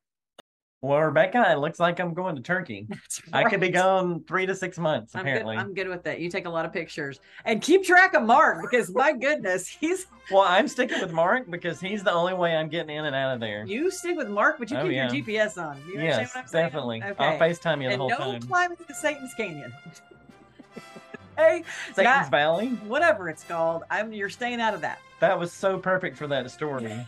Well, 0.83 0.99
Rebecca, 0.99 1.45
it 1.51 1.59
looks 1.59 1.79
like 1.79 1.99
I'm 1.99 2.11
going 2.15 2.35
to 2.35 2.41
Turkey. 2.41 2.87
That's 2.89 3.21
I 3.31 3.43
could 3.43 3.59
be 3.59 3.67
right. 3.67 3.73
gone 3.75 4.23
three 4.27 4.47
to 4.47 4.55
six 4.55 4.79
months, 4.79 5.15
I'm 5.15 5.23
good, 5.23 5.29
apparently. 5.29 5.57
I'm 5.57 5.73
good 5.75 5.87
with 5.87 6.01
that. 6.05 6.19
You 6.19 6.27
take 6.29 6.45
a 6.47 6.49
lot 6.49 6.65
of 6.65 6.73
pictures 6.73 7.19
and 7.45 7.61
keep 7.61 7.83
track 7.85 8.15
of 8.15 8.23
Mark 8.23 8.63
because 8.63 8.89
my 8.93 9.11
goodness, 9.17 9.67
he's 9.67 10.07
Well, 10.31 10.41
I'm 10.41 10.67
sticking 10.67 10.99
with 10.99 11.11
Mark 11.11 11.51
because 11.51 11.79
he's 11.79 12.03
the 12.03 12.11
only 12.11 12.33
way 12.33 12.55
I'm 12.55 12.67
getting 12.67 12.95
in 12.95 13.05
and 13.05 13.15
out 13.15 13.35
of 13.35 13.39
there. 13.39 13.63
you 13.67 13.91
stick 13.91 14.17
with 14.17 14.27
Mark, 14.29 14.57
but 14.57 14.71
you 14.71 14.77
Oh, 14.77 14.83
keep 14.85 14.93
yeah. 14.93 15.11
your 15.11 15.23
GPS 15.23 15.61
on. 15.63 15.77
You 15.87 15.99
yes, 16.01 16.33
what 16.33 16.41
I'm 16.43 16.47
saying? 16.47 16.65
definitely. 16.65 17.03
Okay. 17.03 17.25
I'll 17.25 17.37
FaceTime 17.39 17.77
you 17.83 17.89
the 17.89 17.93
and 17.93 18.01
whole 18.01 18.09
no 18.09 18.17
time. 18.17 18.41
climbing 18.41 18.77
the 18.87 18.93
Satan's 18.95 19.35
Canyon. 19.35 19.71
hey, 21.37 21.63
Satan's 21.93 22.29
Valley. 22.29 22.69
whatever 22.87 23.29
it's 23.29 23.43
called, 23.43 23.83
I'm 23.91 24.11
you're 24.13 24.29
staying 24.29 24.59
out 24.59 24.73
of 24.73 24.81
that. 24.81 24.97
That 25.19 25.37
was 25.37 25.51
so 25.51 25.77
perfect 25.77 26.17
for 26.17 26.25
that 26.25 26.49
story. 26.49 27.05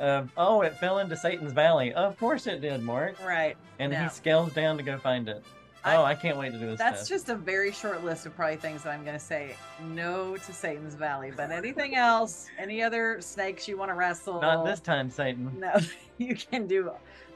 Of 0.00 0.30
oh, 0.36 0.62
it 0.62 0.76
fell 0.78 0.98
into 0.98 1.16
Satan's 1.16 1.52
Valley. 1.52 1.92
Of 1.94 2.18
course 2.18 2.46
it 2.46 2.60
did, 2.60 2.82
Mark. 2.82 3.16
Right. 3.24 3.56
And 3.78 3.92
Yeah. 3.92 4.04
he 4.04 4.08
scales 4.10 4.52
down 4.52 4.76
to 4.76 4.82
go 4.82 4.98
find 4.98 5.28
it. 5.28 5.42
I- 5.84 5.96
Oh, 5.96 6.02
I 6.02 6.14
can't 6.14 6.38
wait 6.38 6.52
to 6.52 6.58
do 6.58 6.66
this. 6.66 6.78
That's 6.78 7.00
test. 7.00 7.10
just 7.10 7.28
a 7.28 7.34
very 7.34 7.70
short 7.70 8.02
list 8.04 8.24
of 8.24 8.34
probably 8.34 8.56
things 8.56 8.84
that 8.84 8.90
I'm 8.94 9.04
going 9.04 9.18
to 9.18 9.24
say 9.24 9.54
no 9.82 10.34
to 10.36 10.52
Satan's 10.52 10.94
Valley. 10.94 11.30
But 11.36 11.50
anything 11.50 11.94
else, 11.94 12.46
any 12.58 12.82
other 12.82 13.20
snakes 13.20 13.68
you 13.68 13.76
want 13.76 13.90
to 13.90 13.94
wrestle? 13.94 14.40
not 14.40 14.64
this 14.64 14.80
time, 14.80 15.10
Satan. 15.10 15.52
No, 15.58 15.74
you 16.18 16.34
can 16.36 16.66
do 16.66 16.90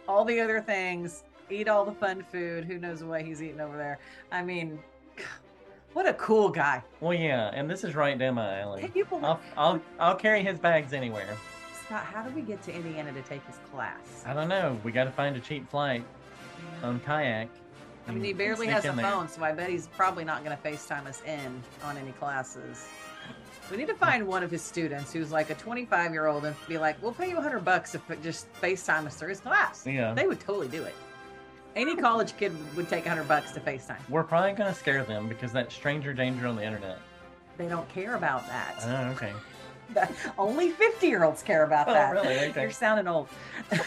all 0.09 0.25
the 0.25 0.41
other 0.41 0.61
things. 0.63 1.25
Eat 1.51 1.69
all 1.69 1.85
the 1.85 1.93
fun 1.93 2.25
food. 2.33 2.65
Who 2.65 2.79
knows 2.79 3.05
what 3.05 3.21
he's 3.23 3.43
eating 3.43 3.61
over 3.61 3.77
there? 3.77 3.99
I 4.33 4.43
mean, 4.43 4.79
what 5.93 6.09
a 6.09 6.15
cool 6.15 6.49
guy. 6.49 6.83
Well, 7.01 7.15
yeah, 7.15 7.51
and 7.53 7.69
this 7.71 7.85
is 7.85 7.95
right 7.95 8.19
down 8.19 8.35
my 8.35 8.61
alley. 8.61 8.81
Hey, 8.83 8.89
people, 8.89 9.21
I'll 9.25 9.41
I'll 9.59 9.81
I'll 10.01 10.17
carry 10.17 10.43
his 10.43 10.59
bags 10.59 10.93
anywhere. 10.95 11.37
Scott, 11.89 12.05
how 12.05 12.23
do 12.23 12.35
we 12.35 12.43
get 12.43 12.61
to 12.65 12.75
Indiana 12.75 13.11
to 13.15 13.23
take 13.23 13.43
his 13.47 13.57
class? 13.73 14.23
I 14.27 14.35
don't 14.35 14.49
know. 14.49 14.79
We 14.85 14.93
got 14.93 15.05
to 15.05 15.11
find 15.11 15.35
a 15.37 15.41
cheap 15.41 15.67
flight 15.71 16.05
on 16.83 17.01
kayak. 17.01 17.49
I 18.07 18.11
mean, 18.11 18.23
he 18.23 18.35
barely 18.35 18.67
has 18.67 18.85
a 18.85 18.91
in 18.91 18.97
there. 18.97 19.11
phone, 19.11 19.27
so 19.27 19.43
I 19.43 19.53
bet 19.53 19.71
he's 19.71 19.87
probably 19.87 20.23
not 20.23 20.45
going 20.45 20.55
to 20.55 20.63
FaceTime 20.63 21.07
us 21.07 21.23
in 21.23 21.63
on 21.83 21.97
any 21.97 22.13
classes. 22.13 22.87
We 23.71 23.79
need 23.79 23.87
to 23.87 23.95
find 23.95 24.27
one 24.27 24.43
of 24.43 24.51
his 24.51 24.61
students 24.61 25.15
who's 25.15 25.33
like 25.33 25.49
a 25.49 25.55
25 25.55 26.13
year 26.13 26.27
old 26.27 26.45
and 26.45 26.55
be 26.69 26.77
like, 26.77 27.03
we'll 27.03 27.13
pay 27.13 27.31
you 27.31 27.37
100 27.37 27.65
bucks 27.65 27.95
if 27.95 28.11
it 28.11 28.23
just 28.23 28.53
FaceTime 28.61 29.07
us 29.07 29.17
through 29.17 29.31
his 29.31 29.41
class. 29.41 29.87
Yeah. 29.87 30.13
They 30.13 30.27
would 30.27 30.41
totally 30.41 30.69
do 30.69 30.83
it. 30.83 30.95
Any 31.75 31.97
college 31.97 32.37
kid 32.37 32.53
would 32.77 32.91
take 32.91 33.07
100 33.07 33.27
bucks 33.27 33.53
to 33.53 33.61
FaceTime. 33.61 33.97
We're 34.11 34.25
probably 34.25 34.53
gonna 34.53 34.75
scare 34.75 35.05
them 35.05 35.27
because 35.27 35.53
that 35.53 35.73
stranger 35.73 36.13
danger 36.13 36.49
on 36.49 36.57
the 36.57 36.65
internet. 36.65 36.99
They 37.57 37.67
don't 37.67 37.89
care 37.89 38.15
about 38.15 38.47
that. 38.49 38.75
Oh, 38.83 39.13
okay. 39.13 39.33
Only 40.39 40.71
50 40.71 41.07
year 41.07 41.25
olds 41.25 41.43
care 41.43 41.65
about 41.65 41.89
Oh, 41.89 41.95
that. 41.95 42.11
really? 42.13 42.39
Okay. 42.51 42.63
You're 42.63 42.71
sounding 42.71 43.09
old. 43.09 43.29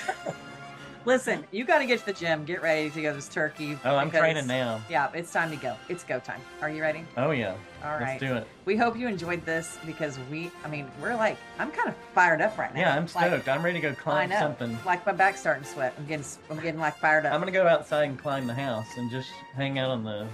Listen, 1.03 1.43
you 1.49 1.65
got 1.65 1.79
to 1.79 1.87
get 1.87 1.99
to 2.01 2.05
the 2.05 2.13
gym. 2.13 2.45
Get 2.45 2.61
ready 2.61 2.91
to 2.91 3.01
go 3.01 3.09
to 3.09 3.15
this 3.15 3.27
turkey. 3.27 3.75
Oh, 3.83 3.95
I'm 3.95 4.09
because- 4.09 4.19
training 4.19 4.45
now. 4.45 4.79
Yeah, 4.87 5.09
it's 5.15 5.31
time 5.33 5.49
to 5.49 5.55
go. 5.55 5.75
It's 5.89 6.03
go 6.03 6.19
time. 6.19 6.39
Are 6.61 6.69
you 6.69 6.83
ready? 6.83 7.03
Oh 7.17 7.31
yeah. 7.31 7.55
All 7.83 7.93
right. 7.93 8.01
Let's 8.01 8.19
do 8.19 8.35
it. 8.35 8.47
We 8.65 8.77
hope 8.77 8.95
you 8.95 9.07
enjoyed 9.07 9.43
this 9.43 9.79
because 9.83 10.19
we, 10.29 10.51
I 10.63 10.67
mean, 10.67 10.85
we're 11.01 11.15
like, 11.15 11.37
I'm 11.57 11.71
kind 11.71 11.89
of 11.89 11.95
fired 12.13 12.39
up 12.39 12.55
right 12.55 12.71
now. 12.71 12.81
Yeah, 12.81 12.95
I'm 12.95 13.07
Like, 13.15 13.29
stoked. 13.31 13.47
I'm 13.49 13.65
ready 13.65 13.81
to 13.81 13.87
go 13.87 13.89
I 13.89 13.95
climb 13.95 14.29
know. 14.29 14.37
something. 14.39 14.77
Like 14.85 15.03
my 15.03 15.11
back's 15.11 15.39
starting 15.39 15.63
to 15.63 15.69
sweat. 15.69 15.95
I'm 15.97 16.05
getting, 16.05 16.25
I'm 16.51 16.59
getting 16.59 16.79
like 16.79 16.97
fired 16.97 17.25
up. 17.25 17.33
I'm 17.33 17.39
gonna 17.39 17.51
go 17.51 17.67
outside 17.67 18.03
and 18.03 18.19
climb 18.19 18.45
the 18.45 18.53
house 18.53 18.85
and 18.97 19.09
just 19.09 19.29
hang 19.55 19.79
out 19.79 19.89
on 19.89 20.03
the 20.03 20.27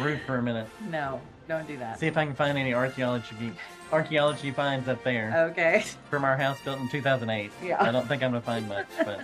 roof 0.00 0.20
for 0.26 0.38
a 0.38 0.42
minute. 0.42 0.66
No, 0.90 1.20
don't 1.46 1.68
do 1.68 1.76
that. 1.78 2.00
See 2.00 2.08
if 2.08 2.16
I 2.16 2.24
can 2.26 2.34
find 2.34 2.58
any 2.58 2.74
archaeology 2.74 3.52
archaeology 3.92 4.50
finds 4.50 4.88
up 4.88 5.02
there 5.04 5.48
Okay. 5.50 5.84
from 6.10 6.24
our 6.24 6.36
house 6.36 6.58
built 6.64 6.80
in 6.80 6.88
2008. 6.88 7.50
Yeah. 7.62 7.82
I 7.82 7.90
don't 7.92 8.06
think 8.08 8.22
I'm 8.22 8.30
gonna 8.30 8.40
find 8.40 8.68
much, 8.68 8.86
but 9.04 9.20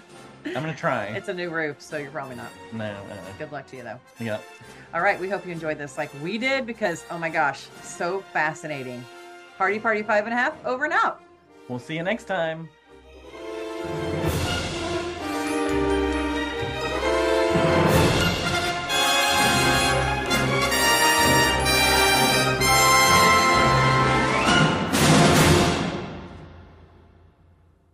I'm 0.47 0.53
gonna 0.55 0.75
try. 0.75 1.07
It's 1.07 1.29
a 1.29 1.35
new 1.35 1.51
roof, 1.51 1.81
so 1.81 1.97
you're 1.99 2.11
probably 2.11 2.37
not. 2.37 2.49
no, 2.73 2.85
uh, 2.85 3.17
Good 3.39 3.53
luck 3.53 3.67
to 3.69 3.77
you 3.77 3.83
though. 3.83 4.01
yeah. 4.19 4.39
All 4.95 5.01
right, 5.03 5.19
we 5.21 5.29
hope 5.29 5.47
you 5.47 5.53
enjoyed 5.53 5.79
this 5.79 5.97
like 5.99 6.11
we 6.23 6.39
did 6.39 6.67
because 6.67 7.05
oh 7.11 7.19
my 7.19 7.29
gosh, 7.29 7.67
so 7.83 8.21
fascinating. 8.33 9.05
Party 9.59 9.79
Party 9.79 10.03
Five 10.03 10.25
and 10.25 10.33
a 10.33 10.37
Half 10.37 10.65
over 10.65 10.85
and 10.85 10.93
out. 10.95 11.23
We'll 11.69 11.79
see 11.79 11.95
you 11.97 12.03
next 12.03 12.25
time. 12.25 12.69